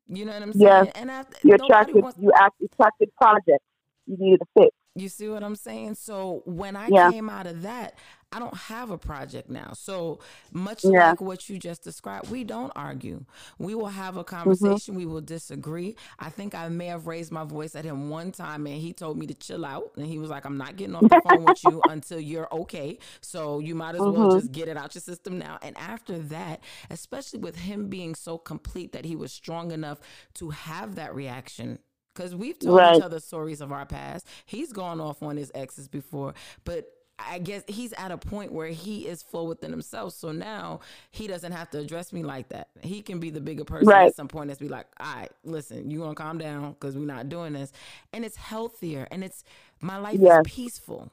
You 0.07 0.25
know 0.25 0.33
what 0.33 0.41
I'm 0.43 0.53
saying? 0.55 0.63
Yes. 0.87 0.93
And 0.95 1.11
I, 1.13 1.25
you're 1.43 1.57
attracted 1.57 2.03
wants- 2.03 2.19
you 2.19 2.33
act 2.35 2.55
attracted 2.63 3.15
projects 3.17 3.65
you 4.07 4.17
need 4.19 4.39
to 4.39 4.47
fix. 4.59 4.75
You 4.95 5.11
see 5.11 5.29
what 5.29 5.43
I'm 5.45 5.57
saying? 5.57 5.97
So 5.97 6.43
when 6.47 6.77
I 6.77 6.89
Yeah. 6.89 7.11
came 7.11 7.29
out 7.29 7.47
of 7.47 7.61
that, 7.61 7.99
I 8.35 8.41
don't 8.41 8.57
have 8.57 8.91
a 8.91 8.99
project 8.99 9.51
now. 9.51 9.73
So 9.75 10.21
much 10.53 10.91
Yeah. 10.93 11.07
like 11.07 11.21
what 11.21 11.49
you 11.49 11.59
just 11.59 11.83
described, 11.85 12.31
we 12.31 12.45
don't 12.45 12.73
argue. 12.77 13.25
We 13.59 13.75
will 13.75 13.87
have 13.89 14.17
Mm-hmm. 14.17 14.17
a 14.17 14.25
conversation. 14.25 14.95
We 14.95 15.07
will 15.07 15.21
disagree. 15.21 15.97
I 16.19 16.31
think 16.31 16.55
I 16.55 16.69
may 16.69 16.87
have 16.87 17.07
raised 17.07 17.33
my 17.33 17.45
voice 17.45 17.75
at 17.77 17.85
him 17.85 18.11
one 18.11 18.33
time 18.33 18.67
and 18.67 18.81
he 18.81 18.93
told 18.93 19.19
me 19.19 19.27
to 19.27 19.35
chill 19.35 19.65
out. 19.65 19.93
And 19.97 20.07
he 20.07 20.19
was 20.19 20.31
like, 20.31 20.45
I'm 20.47 20.59
not 20.59 20.77
getting 20.77 20.95
off 20.97 21.09
the 21.09 21.17
phone 21.17 21.45
with 21.45 21.65
you 21.65 21.83
until 21.87 22.21
you're 22.21 22.49
okay. 22.53 22.99
So 23.21 23.61
you 23.61 23.75
might 23.75 23.95
as 23.95 24.07
well 24.09 24.27
Mm-hmm. 24.27 24.39
just 24.39 24.53
get 24.53 24.69
it 24.69 24.77
out 24.77 24.95
your 24.95 25.03
system 25.03 25.39
now. 25.39 25.59
And 25.63 25.77
after 25.79 26.19
that, 26.19 26.61
especially 26.91 27.41
with 27.41 27.57
him 27.57 27.89
being 27.89 28.15
so 28.15 28.39
complete 28.39 28.93
that 28.93 29.05
he 29.05 29.17
was 29.17 29.33
strong 29.33 29.73
enough 29.73 30.01
to 30.35 30.51
have 30.51 30.97
that 30.97 31.15
reaction 31.15 31.79
because 32.15 32.35
we've 32.35 32.59
told 32.59 32.85
Right. 32.85 32.97
each 32.97 33.01
other 33.01 33.21
stories 33.21 33.61
of 33.61 33.73
our 33.73 33.87
past. 33.87 34.27
He's 34.47 34.73
gone 34.73 35.01
off 35.01 35.23
on 35.23 35.37
his 35.37 35.51
exes 35.55 35.89
before, 35.89 36.35
but 36.65 36.91
I 37.19 37.39
guess 37.39 37.63
he's 37.69 37.93
at 37.93 38.11
a 38.11 38.19
point 38.19 38.53
where 38.53 38.67
he 38.69 39.07
is 39.07 39.23
full 39.23 39.47
within 39.47 39.71
himself. 39.71 40.15
So 40.15 40.33
now 40.33 40.81
he 41.11 41.27
doesn't 41.29 41.53
have 41.53 41.71
to 41.71 41.79
address 41.79 42.13
me 42.13 42.23
like 42.25 42.49
that. 42.49 42.69
He 42.83 43.03
can 43.03 43.21
be 43.21 43.31
the 43.31 43.41
bigger 43.41 43.65
person 43.65 43.89
Right. 43.89 44.09
at 44.09 44.17
some 44.17 44.27
point 44.29 44.51
and 44.51 44.59
be 44.59 44.69
like, 44.69 44.87
all 44.99 45.15
right, 45.15 45.31
listen, 45.45 45.91
you 45.91 46.01
gonna 46.01 46.15
calm 46.17 46.39
down 46.39 46.73
because 46.73 46.97
we're 46.97 47.07
not 47.07 47.29
doing 47.29 47.53
this. 47.53 47.73
And 48.13 48.25
it's 48.25 48.37
healthier 48.37 49.07
and 49.11 49.23
it's 49.23 49.45
my 49.81 49.97
life 49.99 50.19
Yes. 50.21 50.41
is 50.45 50.53
peaceful. 50.53 51.11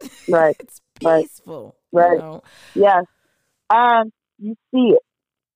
Right. 0.28 0.56
It's 0.58 0.80
peaceful. 0.98 1.76
Right. 1.92 2.12
You 2.12 2.18
know? 2.18 2.42
Yes. 2.74 3.04
And 3.70 4.12
you 4.38 4.54
see 4.74 4.94
it. 4.96 5.02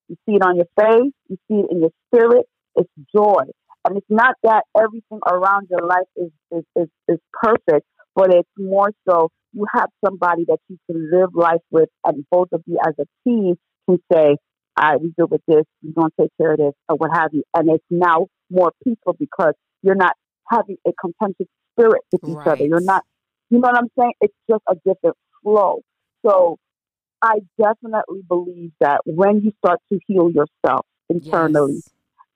You 0.08 0.16
see 0.26 0.36
it 0.36 0.42
on 0.42 0.56
your 0.56 0.66
face. 0.78 1.12
You 1.28 1.36
see 1.48 1.54
it 1.54 1.66
in 1.70 1.80
your 1.80 1.90
spirit. 2.06 2.46
It's 2.76 2.90
joy. 3.12 3.42
And 3.84 3.96
it's 3.96 4.06
not 4.08 4.34
that 4.42 4.64
everything 4.76 5.20
around 5.26 5.68
your 5.70 5.80
life 5.86 6.06
is, 6.16 6.30
is, 6.52 6.64
is, 6.76 6.88
is 7.08 7.18
perfect, 7.32 7.86
but 8.16 8.34
it's 8.34 8.48
more 8.58 8.90
so 9.08 9.28
you 9.52 9.66
have 9.74 9.88
somebody 10.04 10.44
that 10.48 10.58
you 10.68 10.78
can 10.90 11.10
live 11.12 11.34
life 11.34 11.60
with, 11.70 11.88
and 12.04 12.24
both 12.30 12.48
of 12.52 12.62
you 12.66 12.78
as 12.86 12.94
a 12.98 13.04
team 13.24 13.56
can 13.88 13.98
say, 14.12 14.36
all 14.78 14.90
right, 14.90 15.00
we 15.00 15.12
deal 15.16 15.28
with 15.28 15.42
this. 15.46 15.64
We're 15.82 15.92
going 15.92 16.10
to 16.18 16.22
take 16.22 16.30
care 16.38 16.52
of 16.52 16.58
this, 16.58 16.72
or 16.88 16.96
what 16.96 17.10
have 17.14 17.30
you. 17.32 17.44
And 17.54 17.70
it's 17.70 17.84
now 17.90 18.26
more 18.50 18.72
peaceful 18.84 19.14
because 19.18 19.54
you're 19.82 19.94
not 19.94 20.14
having 20.50 20.76
a 20.86 20.90
contentious 21.00 21.46
spirit 21.72 22.02
with 22.12 22.22
each 22.28 22.36
other. 22.46 22.64
You're 22.64 22.80
not, 22.80 23.02
you 23.50 23.58
know 23.58 23.68
what 23.68 23.76
I'm 23.76 23.90
saying? 23.98 24.12
It's 24.20 24.34
just 24.50 24.62
a 24.68 24.74
different 24.86 25.16
flow. 25.42 25.80
So 26.26 26.58
I 27.22 27.40
definitely 27.58 28.22
believe 28.28 28.72
that 28.80 29.00
when 29.04 29.40
you 29.42 29.52
start 29.64 29.80
to 29.92 29.98
heal 30.06 30.30
yourself 30.30 30.86
internally, 31.08 31.74
Yes. 31.76 31.90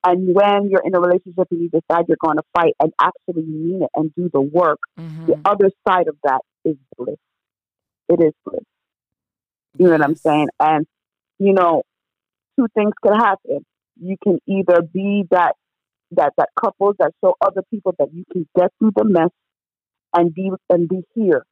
And 0.04 0.34
when 0.34 0.70
you're 0.70 0.82
in 0.84 0.94
a 0.94 1.00
relationship 1.00 1.48
and 1.50 1.60
you 1.60 1.68
decide 1.68 2.06
you're 2.08 2.16
going 2.24 2.36
to 2.36 2.42
fight 2.54 2.74
and 2.80 2.92
actually 3.00 3.42
mean 3.42 3.82
it 3.82 3.90
and 3.94 4.14
do 4.14 4.30
the 4.32 4.40
work, 4.40 4.78
Mhm. 4.98 5.26
the 5.26 5.36
other 5.44 5.70
side 5.86 6.08
of 6.08 6.16
that 6.24 6.40
is 6.64 6.76
bliss. 6.96 7.18
It 8.08 8.20
is 8.20 8.32
bliss. 8.44 8.64
You 9.78 9.86
know 9.86 9.92
what 9.92 10.02
I'm 10.04 10.16
saying? 10.16 10.48
And, 10.58 10.86
you 11.38 11.52
know, 11.52 11.82
two 12.58 12.66
things 12.74 12.92
could 13.02 13.14
happen. 13.14 13.64
You 14.00 14.16
can 14.22 14.38
either 14.46 14.82
be 14.82 15.26
that 15.30 15.56
that 16.12 16.32
that 16.38 16.48
couple 16.60 16.92
that 16.98 17.12
show 17.22 17.36
other 17.40 17.62
people 17.70 17.94
that 17.98 18.12
you 18.12 18.24
can 18.32 18.48
get 18.56 18.72
through 18.78 18.90
the 18.96 19.04
mess 19.04 19.30
and 20.12 20.34
be 20.34 20.50
and 20.68 20.88
be 20.88 21.04
here 21.14 21.44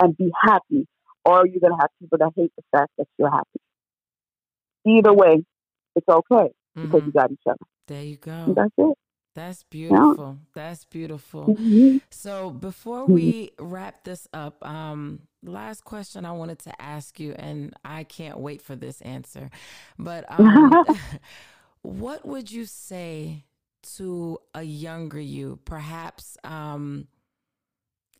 and 0.00 0.16
be 0.16 0.30
happy, 0.40 0.86
or 1.24 1.46
you're 1.46 1.60
gonna 1.60 1.80
have 1.80 1.90
people 1.98 2.18
that 2.18 2.30
hate 2.36 2.52
the 2.56 2.62
fact 2.70 2.92
that 2.98 3.08
you're 3.18 3.30
happy. 3.30 3.60
Either 4.86 5.12
way, 5.12 5.44
it's 5.96 6.08
okay 6.08 6.52
because 6.80 7.02
Mhm. 7.02 7.06
you 7.06 7.12
got 7.12 7.32
each 7.32 7.46
other. 7.46 7.58
There 7.86 8.02
you 8.02 8.16
go. 8.16 8.30
And 8.46 8.56
that's 8.56 8.72
it. 8.78 8.96
That's 9.34 9.62
beautiful. 9.64 10.38
That's 10.54 10.84
beautiful. 10.84 11.54
Mhm. 11.56 12.00
So 12.10 12.50
before 12.50 13.06
Mhm. 13.06 13.06
we 13.06 13.50
wrap 13.58 14.04
this 14.04 14.28
up, 14.32 14.64
um, 14.66 15.20
last 15.42 15.84
question 15.84 16.24
I 16.24 16.32
wanted 16.32 16.58
to 16.60 16.82
ask 16.82 17.18
you, 17.20 17.32
and 17.32 17.74
I 17.84 18.04
can't 18.04 18.38
wait 18.38 18.62
for 18.62 18.76
this 18.76 19.00
answer. 19.02 19.50
But 19.98 20.30
um, 20.30 20.78
what 21.82 22.26
would 22.26 22.50
you 22.50 22.64
say 22.64 23.44
to 23.96 24.38
a 24.54 24.62
younger 24.62 25.20
you, 25.20 25.58
perhaps 25.64 26.36
um, 26.44 27.08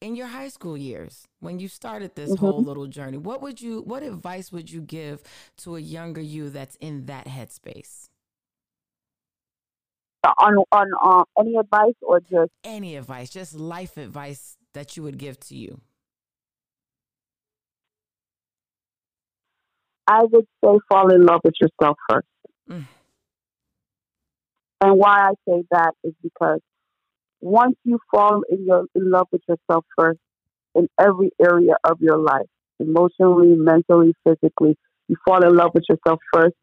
in 0.01 0.15
your 0.17 0.27
high 0.29 0.49
school 0.49 0.77
years, 0.77 1.27
when 1.41 1.59
you 1.59 1.69
started 1.69 2.15
this 2.15 2.35
Mhm. 2.35 2.37
whole 2.37 2.63
little 2.63 2.87
journey? 2.87 3.17
What 3.19 3.41
would 3.43 3.61
you, 3.61 3.81
what 3.83 4.03
advice 4.03 4.53
would 4.53 4.71
you 4.71 4.81
give 4.83 5.23
to 5.59 5.77
a 5.77 5.81
younger 5.81 6.21
you 6.21 6.51
that's 6.51 6.77
in 6.77 7.07
that 7.07 7.27
headspace? 7.27 8.09
On 10.39 10.57
on 10.73 10.91
uh, 11.05 11.25
any 11.39 11.57
advice 11.57 11.95
or 12.01 12.21
just 12.21 12.51
Any 12.65 12.97
advice, 12.97 13.31
just 13.31 13.55
life 13.55 13.97
advice 13.97 14.57
that 14.73 14.97
you 14.97 15.03
would 15.03 15.19
give 15.19 15.39
to 15.41 15.57
you. 15.57 15.81
I 20.07 20.23
would 20.25 20.47
say 20.63 20.79
fall 20.89 21.13
in 21.15 21.25
love 21.25 21.41
with 21.45 21.55
yourself 21.61 21.97
first. 22.09 22.27
Mm. 22.71 22.87
And 24.81 24.99
why 24.99 25.29
I 25.29 25.33
say 25.49 25.65
that 25.71 25.93
is 26.03 26.13
because 26.23 26.61
once 27.41 27.77
you 27.85 27.99
fall 28.11 28.43
in 28.51 28.67
your 28.67 28.85
in 28.95 29.11
love 29.11 29.29
with 29.33 29.43
yourself 29.49 29.85
first 29.97 30.19
in 30.75 30.89
every 30.99 31.31
area 31.43 31.75
of 31.85 32.01
your 32.01 32.19
life, 32.19 32.47
emotionally, 32.79 33.55
mentally, 33.57 34.15
physically, 34.25 34.77
you 35.09 35.17
fall 35.27 35.47
in 35.47 35.55
love 35.55 35.71
with 35.75 35.85
yourself 35.89 36.21
first, 36.33 36.55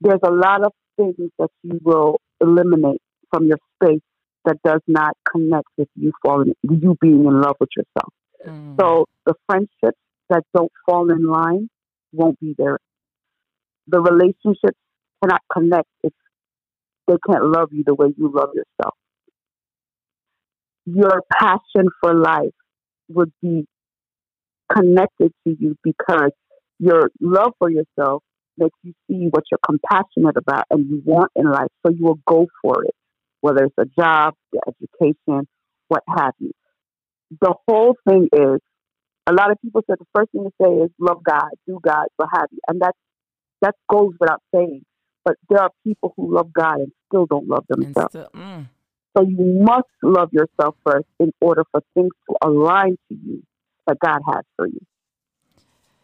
there's 0.00 0.20
a 0.24 0.30
lot 0.30 0.64
of 0.64 0.72
things 0.96 1.14
that 1.38 1.50
you 1.62 1.80
will 1.82 2.20
eliminate 2.40 3.00
from 3.30 3.46
your 3.46 3.58
space 3.74 4.00
that 4.44 4.56
does 4.64 4.80
not 4.86 5.16
connect 5.30 5.66
with 5.76 5.88
you 5.96 6.12
falling 6.24 6.54
you 6.62 6.96
being 7.00 7.24
in 7.24 7.40
love 7.40 7.56
with 7.60 7.70
yourself. 7.76 8.12
Mm. 8.46 8.80
So 8.80 9.06
the 9.24 9.34
friendships 9.46 9.98
that 10.30 10.44
don't 10.54 10.72
fall 10.86 11.10
in 11.10 11.26
line 11.26 11.68
won't 12.12 12.38
be 12.40 12.54
there. 12.56 12.78
The 13.88 14.00
relationships 14.00 14.78
cannot 15.22 15.42
connect 15.52 15.88
if 16.02 16.12
they 17.06 17.16
can't 17.28 17.44
love 17.44 17.68
you 17.72 17.84
the 17.84 17.94
way 17.94 18.08
you 18.16 18.32
love 18.34 18.50
yourself. 18.54 18.94
Your 20.86 21.22
passion 21.32 21.88
for 22.00 22.14
life 22.14 22.54
would 23.08 23.32
be 23.42 23.66
connected 24.72 25.32
to 25.46 25.56
you 25.58 25.76
because 25.82 26.32
your 26.78 27.10
love 27.20 27.52
for 27.58 27.70
yourself 27.70 28.22
makes 28.58 28.76
you 28.82 28.92
see 29.08 29.28
what 29.30 29.44
you're 29.50 29.58
compassionate 29.64 30.36
about 30.36 30.64
and 30.70 30.88
you 30.88 31.02
want 31.04 31.30
in 31.36 31.50
life. 31.50 31.68
So 31.84 31.92
you 31.92 32.04
will 32.04 32.20
go 32.26 32.46
for 32.62 32.84
it, 32.84 32.94
whether 33.40 33.64
it's 33.64 33.74
a 33.78 33.86
job, 34.00 34.34
your 34.52 34.62
education, 34.68 35.46
what 35.88 36.02
have 36.08 36.34
you. 36.38 36.52
The 37.40 37.54
whole 37.68 37.96
thing 38.08 38.28
is 38.32 38.60
a 39.26 39.32
lot 39.32 39.50
of 39.50 39.58
people 39.60 39.82
said 39.86 39.96
the 39.98 40.06
first 40.14 40.30
thing 40.30 40.44
to 40.44 40.52
say 40.62 40.70
is 40.84 40.90
love 41.00 41.22
God, 41.24 41.50
do 41.66 41.80
God, 41.82 42.06
what 42.16 42.28
have 42.32 42.46
you. 42.52 42.60
And 42.68 42.80
that 42.80 42.94
that 43.62 43.74
goes 43.90 44.12
without 44.20 44.42
saying. 44.54 44.84
But 45.24 45.36
there 45.48 45.60
are 45.60 45.70
people 45.82 46.12
who 46.16 46.34
love 46.34 46.52
God 46.52 46.76
and 46.76 46.92
still 47.08 47.26
don't 47.26 47.48
love 47.48 47.64
themselves. 47.68 48.10
still, 48.10 48.28
mm, 48.34 48.66
So 49.16 49.24
you 49.24 49.60
must 49.64 49.88
love 50.02 50.30
yourself 50.32 50.76
first 50.84 51.06
in 51.18 51.32
order 51.40 51.64
for 51.72 51.82
things 51.94 52.12
to 52.28 52.36
align 52.46 52.96
to 53.08 53.14
you 53.14 53.42
that 53.86 53.98
God 53.98 54.20
has 54.26 54.44
for 54.54 54.66
you. 54.68 54.80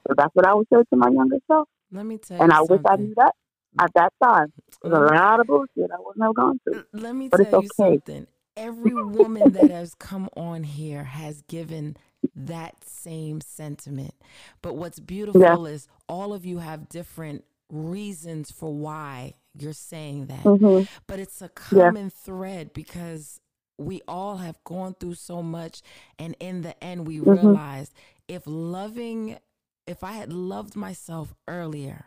So 0.09 0.15
that's 0.17 0.35
what 0.35 0.47
I 0.47 0.55
would 0.55 0.67
say 0.73 0.79
to 0.79 0.97
my 0.97 1.09
younger 1.09 1.37
self. 1.47 1.69
Let 1.93 2.07
me 2.07 2.19
tell 2.19 2.39
And 2.41 2.49
you 2.49 2.53
And 2.53 2.53
I 2.53 2.63
wish 2.63 2.81
I 2.87 2.97
knew 2.97 3.15
that 3.17 3.33
at 3.81 3.91
that 3.95 4.13
time. 4.23 4.53
There's 4.83 4.93
Let 4.93 5.03
a 5.03 5.05
me- 5.05 5.19
lot 5.19 5.41
of 5.41 5.47
bullshit 5.47 5.91
I 5.93 6.01
wouldn't 6.01 6.25
have 6.25 6.35
gone 6.35 6.61
through. 6.65 6.85
Let 6.93 7.15
me 7.15 7.31
But 7.31 7.41
tell 7.43 7.55
you 7.55 7.69
okay. 7.69 8.01
something. 8.01 8.27
Every 8.57 8.95
woman 8.95 9.53
that 9.53 9.71
has 9.71 9.95
come 9.95 10.29
on 10.37 10.65
here 10.65 11.05
has 11.05 11.43
given 11.43 11.97
that 12.37 12.85
same 12.87 13.41
sentiment. 13.41 14.15
But 14.63 14.77
what's 14.77 15.01
beautiful 15.01 15.67
is 15.67 15.89
all 16.09 16.33
of 16.35 16.45
you 16.47 16.59
have 16.59 16.89
different 16.89 17.45
reasons 17.71 18.51
for 18.51 18.73
why 18.75 19.35
you're 19.59 19.73
saying 19.73 20.27
that. 20.27 20.43
hmm 20.43 20.83
But 21.07 21.19
it's 21.21 21.43
a 21.43 21.49
Yeah. 21.71 21.93
common 21.93 22.11
thread 22.11 22.73
because 22.73 23.41
we 23.79 24.03
all 24.09 24.39
have 24.39 24.63
gone 24.65 24.95
through 25.01 25.15
so 25.15 25.43
much. 25.43 25.83
And 26.19 26.37
in 26.41 26.63
the 26.63 26.83
end, 26.85 27.07
we 27.07 27.21
Mhm. 27.21 27.31
realized 27.33 27.95
if 28.29 28.43
loving, 28.47 29.39
if 29.87 30.05
I 30.05 30.13
had 30.15 30.33
loved 30.33 30.77
myself 30.77 31.35
earlier, 31.49 32.07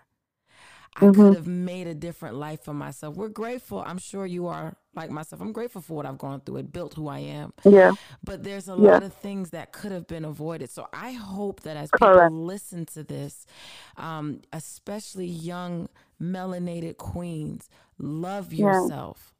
I 0.95 1.07
Mhm. 1.07 1.09
could 1.09 1.33
have 1.33 1.47
made 1.47 1.87
a 1.87 1.95
different 1.95 2.35
life 2.37 2.63
for 2.63 2.73
myself. 2.73 3.15
We're 3.15 3.29
grateful. 3.29 3.83
I'm 3.85 3.97
sure 3.99 4.25
you 4.25 4.47
are 4.47 4.77
like 4.95 5.11
myself. 5.11 5.41
I'm 5.41 5.53
grateful 5.53 5.81
for 5.81 5.95
what 5.95 6.05
I've 6.05 6.17
gone 6.19 6.41
through. 6.41 6.57
It 6.57 6.73
built 6.73 6.95
who 6.95 7.07
I 7.07 7.19
am. 7.19 7.53
Yeah. 7.65 7.91
But 8.23 8.43
there's 8.43 8.67
a 8.67 8.75
Yeah. 8.77 8.99
lot 8.99 9.03
of 9.03 9.13
things 9.13 9.51
that 9.51 9.73
could 9.73 9.91
have 9.93 10.07
been 10.07 10.25
avoided. 10.25 10.69
So 10.71 10.87
I 10.93 11.13
hope 11.13 11.61
that 11.61 11.77
as 11.77 11.91
Correct. 11.93 11.93
people 11.93 12.31
listen 12.45 12.85
to 12.87 13.03
this, 13.03 13.47
um, 13.97 14.41
especially 14.53 15.27
young 15.27 15.89
melanated 16.21 16.97
queens, 16.97 17.69
love 17.99 18.53
Yeah. 18.57 18.89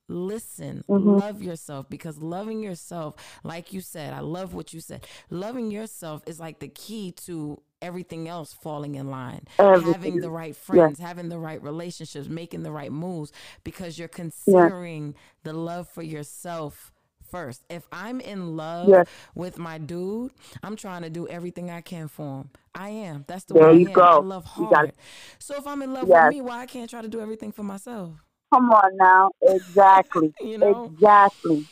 Listen, 0.07 0.83
Mhm. 0.89 1.19
love 1.19 1.41
yourself 1.41 1.89
because 1.89 2.19
loving 2.19 2.61
yourself, 2.61 3.15
like 3.43 3.73
you 3.73 3.81
said, 3.81 4.13
I 4.13 4.19
love 4.19 4.53
what 4.53 4.73
you 4.73 4.79
said. 4.79 5.07
Loving 5.31 5.71
yourself 5.71 6.21
is 6.27 6.39
like 6.39 6.59
the 6.59 6.67
key 6.67 7.11
to 7.25 7.61
everything 7.81 8.27
else 8.27 8.53
falling 8.53 8.95
in 8.95 9.09
line. 9.09 9.47
Having 9.73 10.19
the 10.19 10.29
right 10.29 10.55
friends, 10.55 10.99
having 10.99 11.29
the 11.29 11.39
right 11.39 11.61
relationships, 11.61 12.27
making 12.27 12.63
the 12.63 12.71
right 12.71 12.91
moves 12.91 13.31
because 13.63 13.97
you're 13.97 14.07
considering 14.07 15.15
the 15.43 15.53
love 15.53 15.87
for 15.89 16.03
yourself 16.03 16.91
first. 17.29 17.63
If 17.69 17.87
I'm 17.91 18.21
in 18.21 18.55
love 18.55 18.87
Yes. 18.89 19.07
with 19.33 19.57
my 19.57 19.77
dude, 19.79 20.31
I'm 20.63 20.75
trying 20.75 21.01
to 21.01 21.09
do 21.09 21.27
everything 21.27 21.71
I 21.71 21.81
can 21.81 22.07
for 22.07 22.41
him. 22.41 22.49
I 22.75 22.89
am. 22.89 23.25
That's 23.27 23.45
the 23.45 23.55
There 23.55 23.67
way 23.71 23.79
you 23.79 23.87
I 23.87 23.91
am. 23.91 23.95
go. 23.95 24.03
I 24.03 24.17
love 24.17 24.45
hard. 24.45 24.93
so 25.39 25.55
if 25.55 25.65
I'm 25.67 25.81
in 25.81 25.93
love 25.93 26.07
Yes. 26.07 26.23
with 26.23 26.29
me, 26.35 26.41
why 26.41 26.59
I 26.59 26.65
can't 26.67 26.89
try 26.89 27.01
to 27.01 27.07
do 27.07 27.21
everything 27.21 27.51
for 27.51 27.63
myself? 27.63 28.24
Come 28.55 28.69
on 28.71 28.91
now. 28.97 29.31
Exactly. 29.41 30.33
You 30.41 30.57
know? 30.59 30.85
Exactly. 30.93 31.67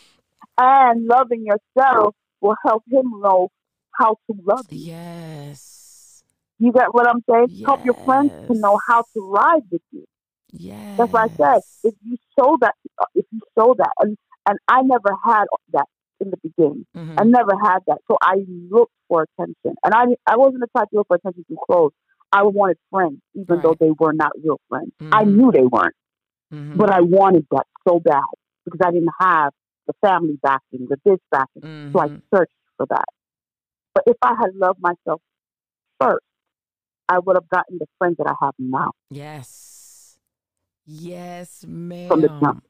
And 0.57 1.07
loving 1.07 1.45
yourself 1.45 2.15
will 2.41 2.55
help 2.65 2.83
him 2.91 3.05
know 3.21 3.49
how 3.97 4.15
to 4.27 4.35
love 4.45 4.65
you. 4.69 4.81
Yes. 4.91 6.23
You 6.59 6.71
get 6.73 6.93
what 6.93 7.07
I'm 7.07 7.23
saying? 7.29 7.47
Help 7.65 7.79
your 7.85 7.95
friends 8.05 8.31
to 8.51 8.57
know 8.59 8.77
how 8.89 9.01
to 9.13 9.31
ride 9.31 9.63
with 9.71 9.81
you. 9.91 10.03
Yes. 10.51 10.95
That's 10.97 11.11
what 11.11 11.31
I 11.31 11.35
said. 11.53 11.61
If 11.83 11.95
you 12.03 12.17
show 12.37 12.57
that, 12.61 12.75
if 13.15 13.25
you 13.31 13.39
show 13.57 13.73
that, 13.77 13.91
and 13.99 14.17
and 14.47 14.59
I 14.67 14.81
never 14.81 15.15
had 15.23 15.45
that 15.71 15.85
in 16.19 16.29
the 16.31 16.37
beginning. 16.43 16.85
Mhm. 16.95 17.13
I 17.17 17.23
never 17.23 17.53
had 17.63 17.79
that, 17.87 17.99
so 18.09 18.17
I 18.21 18.35
looked 18.69 18.91
for 19.07 19.23
attention, 19.23 19.75
and 19.85 19.93
I 19.93 20.03
I 20.27 20.35
wasn't 20.37 20.61
the 20.61 20.67
type 20.77 20.89
to 20.89 20.97
look 20.97 21.07
for 21.07 21.15
attention 21.15 21.45
through 21.47 21.57
clothes. 21.65 21.93
I 22.31 22.43
wanted 22.43 22.77
friends, 22.91 23.19
even 23.35 23.61
though 23.63 23.75
they 23.79 23.91
were 23.97 24.13
not 24.13 24.31
real 24.43 24.59
friends. 24.69 24.91
I 25.11 25.23
Mhm. 25.23 25.33
knew 25.35 25.51
they 25.51 25.63
weren't, 25.65 25.95
Mhm. 26.53 26.77
but 26.77 26.89
I 26.91 27.01
wanted 27.01 27.45
that 27.51 27.65
so 27.87 27.99
bad 27.99 28.21
because 28.65 28.79
I 28.85 28.91
didn't 28.91 29.09
have 29.19 29.51
the 29.87 29.93
family 30.05 30.37
backing, 30.41 30.87
the 30.87 30.97
this 31.03 31.19
backing, 31.31 31.63
so 31.91 31.99
I 31.99 32.07
Mhm. 32.07 32.21
searched 32.33 32.53
for 32.77 32.85
that. 32.89 33.05
But 33.93 34.03
if 34.07 34.17
I 34.21 34.35
had 34.35 34.55
loved 34.55 34.79
myself 34.79 35.21
first, 35.99 36.25
I 37.09 37.19
would 37.19 37.35
have 37.35 37.49
gotten 37.49 37.77
the 37.79 37.87
friends 37.97 38.17
that 38.17 38.27
I 38.27 38.33
have 38.45 38.53
now. 38.59 38.91
Yes. 39.09 40.17
Yes, 40.85 41.65
ma'am. 41.67 42.09
From 42.09 42.21
the 42.21 42.27
jump. 42.27 42.63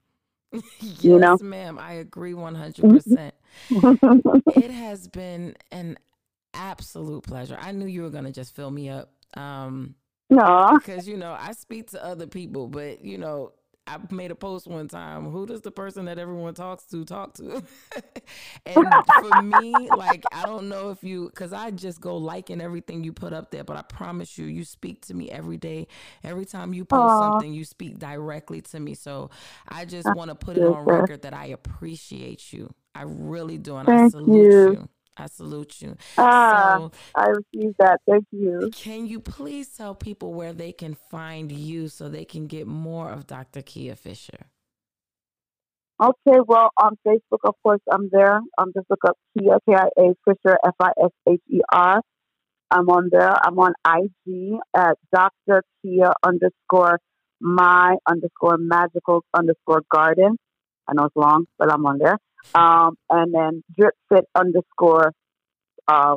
yes, 0.52 0.64
You 1.04 1.20
know? 1.20 1.38
ma'am. 1.42 1.78
I 1.80 1.94
agree 1.94 2.34
100%. 2.34 3.32
it 4.56 4.72
has 4.72 5.08
been 5.08 5.56
an 5.72 5.98
absolute 6.54 7.24
pleasure. 7.24 7.58
I 7.60 7.72
knew 7.72 7.86
you 7.88 8.04
were 8.04 8.10
going 8.10 8.26
to 8.26 8.32
just 8.32 8.56
fill 8.56 8.72
me 8.72 8.90
up. 8.90 9.12
Um, 9.36 9.96
no, 10.30 10.78
because 10.78 11.08
you 11.08 11.18
know 11.18 11.36
I 11.38 11.54
speak 11.54 11.90
to 11.92 12.04
other 12.04 12.28
people, 12.28 12.68
but 12.68 13.04
you 13.04 13.18
know 13.18 13.52
I 13.88 13.98
made 14.12 14.32
a 14.32 14.36
post 14.36 14.68
one 14.68 14.88
time. 14.88 15.30
Who 15.30 15.46
does 15.46 15.62
the 15.62 15.72
person 15.72 16.06
that 16.06 16.18
everyone 16.18 16.54
talks 16.54 16.86
to 16.86 17.04
talk 17.04 17.34
to? 17.36 17.62
and 18.66 19.06
for 19.14 19.34
me, 19.34 19.92
like 19.92 20.26
I 20.32 20.46
don't 20.46 20.70
know 20.70 20.90
if 20.90 21.04
you, 21.04 21.26
because 21.30 21.54
I 21.54 21.72
just 21.72 22.00
go 22.00 22.18
liking 22.18 22.62
everything 22.62 23.04
you 23.04 23.12
put 23.14 23.34
up 23.34 23.52
there, 23.52 23.64
but 23.64 23.76
I 23.78 23.82
promise 23.82 24.38
you, 24.38 24.46
you 24.46 24.64
speak 24.64 25.06
to 25.08 25.14
me 25.14 25.30
every 25.30 25.58
day. 25.58 25.88
Every 26.24 26.46
time 26.46 26.74
you 26.74 26.86
post 26.86 27.18
Aw. 27.18 27.18
something, 27.18 27.54
you 27.54 27.66
speak 27.66 28.00
directly 28.00 28.62
to 28.62 28.80
me. 28.80 28.94
So 28.94 29.30
I 29.68 29.86
just 29.86 30.12
want 30.12 30.30
to 30.30 30.36
put 30.36 30.58
it 30.58 30.66
on 30.66 30.86
record 30.86 31.24
that 31.24 31.34
I 31.34 31.48
appreciate 31.48 32.54
you. 32.54 32.74
I 32.96 33.04
really 33.04 33.58
do, 33.58 33.78
and 33.78 33.90
I 33.90 33.96
Thank 33.96 34.14
salute 34.14 34.66
you. 34.66 34.66
you. 34.66 34.88
I 35.16 35.28
salute 35.28 35.82
you. 35.82 35.96
ah, 36.18 36.78
So, 36.80 36.92
I 37.16 37.28
received 37.30 37.76
that. 37.80 38.02
Thank 38.10 38.26
you. 38.32 38.70
can 38.74 39.06
you 39.06 39.20
please 39.20 39.70
tell 39.70 39.94
people 39.96 40.34
where 40.34 40.54
they 40.54 40.72
can 40.72 40.96
find 40.96 41.52
you 41.52 41.88
so 41.88 42.10
they 42.10 42.26
can 42.26 42.48
get 42.48 42.66
more 42.68 43.10
of 43.12 43.28
Dr. 43.28 43.62
Kia 43.62 43.96
Fisher? 43.96 44.48
Okay, 46.02 46.40
well, 46.48 46.70
on 46.78 46.98
Facebook, 47.08 47.40
of 47.44 47.54
course, 47.64 47.80
I'm 47.92 48.10
there. 48.12 48.40
Um, 48.58 48.72
just 48.76 48.90
look 48.90 49.06
up 49.08 49.16
Kia, 49.38 49.58
K-I-A, 49.70 50.14
Fisher, 50.26 50.58
F-I-S-H-E-R. 50.66 52.02
I'm 52.72 52.90
on 52.90 53.10
there. 53.12 53.34
I'm 53.46 53.60
on 53.60 53.74
IG 53.88 54.56
at 54.76 54.98
Dr. 55.14 55.64
Kia 55.82 56.12
underscore 56.26 57.00
my 57.40 57.96
underscore 58.10 58.58
magical 58.58 59.24
underscore 59.38 59.84
garden. 59.92 60.38
I 60.88 60.94
know 60.94 61.06
it's 61.06 61.16
long, 61.16 61.46
but 61.60 61.72
I'm 61.72 61.86
on 61.86 62.00
there. 62.00 62.18
Um, 62.56 62.98
and 63.10 63.34
then 63.34 63.64
Drip 63.78 63.96
Fit 64.10 64.26
underscore 64.36 65.12
uh, 65.88 66.16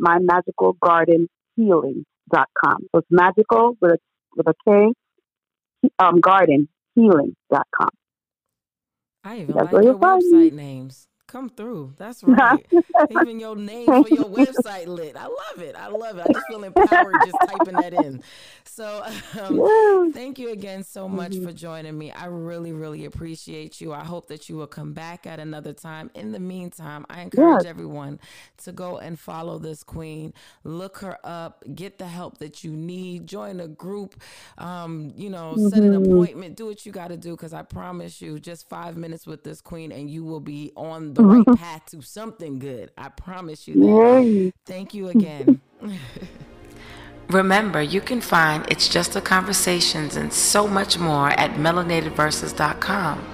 mymagicalgardenhealing.com. 0.01 2.87
So 2.91 2.99
it's 2.99 3.07
magical 3.09 3.75
with 3.81 3.93
a, 3.93 3.97
with 4.35 4.47
a 4.47 4.53
K, 4.65 4.93
um, 5.99 6.19
garden 6.19 6.67
healing.com. 6.95 7.89
I 9.23 9.37
even 9.37 9.55
That's 9.55 9.71
like 9.71 9.83
your 9.83 9.83
you'll 9.83 9.99
me. 9.99 10.49
website 10.49 10.53
names. 10.53 11.07
Come 11.33 11.49
through. 11.49 11.95
That's 11.97 12.23
right. 12.25 12.67
even 13.09 13.39
your 13.39 13.55
name 13.57 13.95
for 13.95 14.09
your 14.09 14.29
website 14.29 14.87
lit. 14.87 15.17
I 15.17 15.25
love 15.27 15.59
it. 15.59 15.75
I 15.77 15.87
love 15.89 16.17
it. 16.19 16.21
I 16.23 16.29
just 16.29 16.47
feel 16.47 16.63
empowered 16.63 17.21
just 17.21 17.43
typing 17.43 17.77
that 17.77 17.93
in. 17.93 18.21
So 18.65 19.03
um, 19.41 19.65
Thank 20.13 20.39
you 20.39 20.51
again 20.51 20.83
so 20.83 21.09
much 21.09 21.37
Mhm. 21.37 21.43
for 21.43 21.53
joining 21.53 21.97
me. 21.97 22.11
I 22.11 22.25
really, 22.27 22.73
really 22.73 23.05
appreciate 23.05 23.81
you. 23.81 23.93
I 23.93 24.03
hope 24.03 24.27
that 24.27 24.49
you 24.49 24.57
will 24.57 24.67
come 24.67 24.93
back 24.93 25.27
at 25.27 25.39
another 25.39 25.73
time. 25.73 26.11
In 26.15 26.31
the 26.31 26.39
meantime, 26.39 27.05
I 27.09 27.21
encourage 27.21 27.63
Yes. 27.63 27.65
everyone 27.65 28.19
to 28.63 28.71
go 28.73 28.97
and 28.99 29.19
follow 29.19 29.59
this 29.59 29.83
queen, 29.83 30.33
look 30.63 30.97
her 30.99 31.17
up, 31.23 31.63
get 31.75 31.99
the 31.99 32.07
help 32.07 32.39
that 32.39 32.63
you 32.63 32.71
need, 32.71 33.27
join 33.27 33.59
a 33.59 33.67
group, 33.67 34.21
um, 34.57 35.13
you 35.15 35.29
know, 35.29 35.57
set 35.57 35.83
an 35.83 35.93
Mhm. 35.93 35.95
appointment, 35.95 36.55
do 36.57 36.65
what 36.67 36.85
you 36.85 36.91
got 36.91 37.09
to 37.09 37.17
do. 37.17 37.31
Because 37.31 37.53
I 37.53 37.63
promise 37.63 38.21
you, 38.21 38.39
just 38.39 38.69
five 38.69 38.97
minutes 38.97 39.27
with 39.27 39.43
this 39.43 39.61
queen, 39.61 39.91
and 39.91 40.09
you 40.09 40.23
will 40.23 40.41
be 40.41 40.71
on 40.77 41.13
the 41.15 41.22
right 41.45 41.57
path 41.57 41.85
to 41.87 42.01
something 42.01 42.59
good. 42.59 42.91
I 42.97 43.09
promise 43.09 43.67
you 43.67 43.75
that. 43.75 44.23
Yay. 44.23 44.53
Thank 44.65 44.93
you 44.93 45.07
again. 45.07 45.61
Remember, 47.29 47.81
you 47.81 48.01
can 48.01 48.21
find 48.21 48.65
It's 48.69 48.89
Just 48.89 49.15
a 49.15 49.21
Conversations 49.21 50.17
and 50.17 50.31
so 50.31 50.67
much 50.67 50.99
more 50.99 51.29
at 51.29 51.51
melanatedverses.com. 51.51 53.25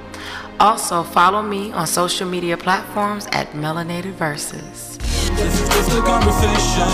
Also, 0.60 1.04
follow 1.04 1.42
me 1.42 1.72
on 1.72 1.88
social 1.88 2.28
media 2.30 2.58
platforms 2.58 3.28
at 3.32 3.52
Melanated 3.54 4.14
Verses. 4.14 4.98
This 5.36 5.62
is 5.62 5.70
just 5.70 5.92
a 5.98 6.02
conversation. 6.02 6.88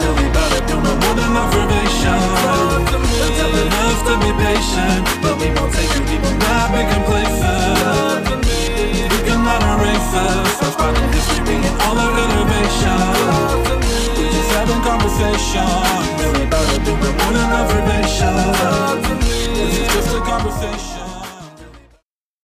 Really 0.00 0.30
about 0.30 0.52
it, 0.52 0.66
doing 0.66 0.82
more 0.82 1.14
than 1.14 1.36
observation. 1.36 2.18
Tell 3.36 3.54
enough 3.62 4.00
to 4.06 4.14
be 4.18 4.32
patient, 4.42 5.22
but 5.22 5.40
promises. 10.00 10.62
Let's 10.62 10.76
the 10.76 11.06
history 11.12 11.56
and 11.56 11.82
all 11.82 11.98
our 11.98 12.14
innovations. 12.24 13.68
We 14.18 14.28
just 14.28 14.50
having 14.52 14.80
conversation. 14.82 15.66
Really 16.18 16.46
better 16.46 16.78
than 16.84 17.16
one 17.18 17.36
another 17.36 17.80
nation. 17.86 18.34
This 19.54 19.78
is 19.78 19.88
just 19.94 20.16
a 20.16 20.20
conversation. 20.20 21.09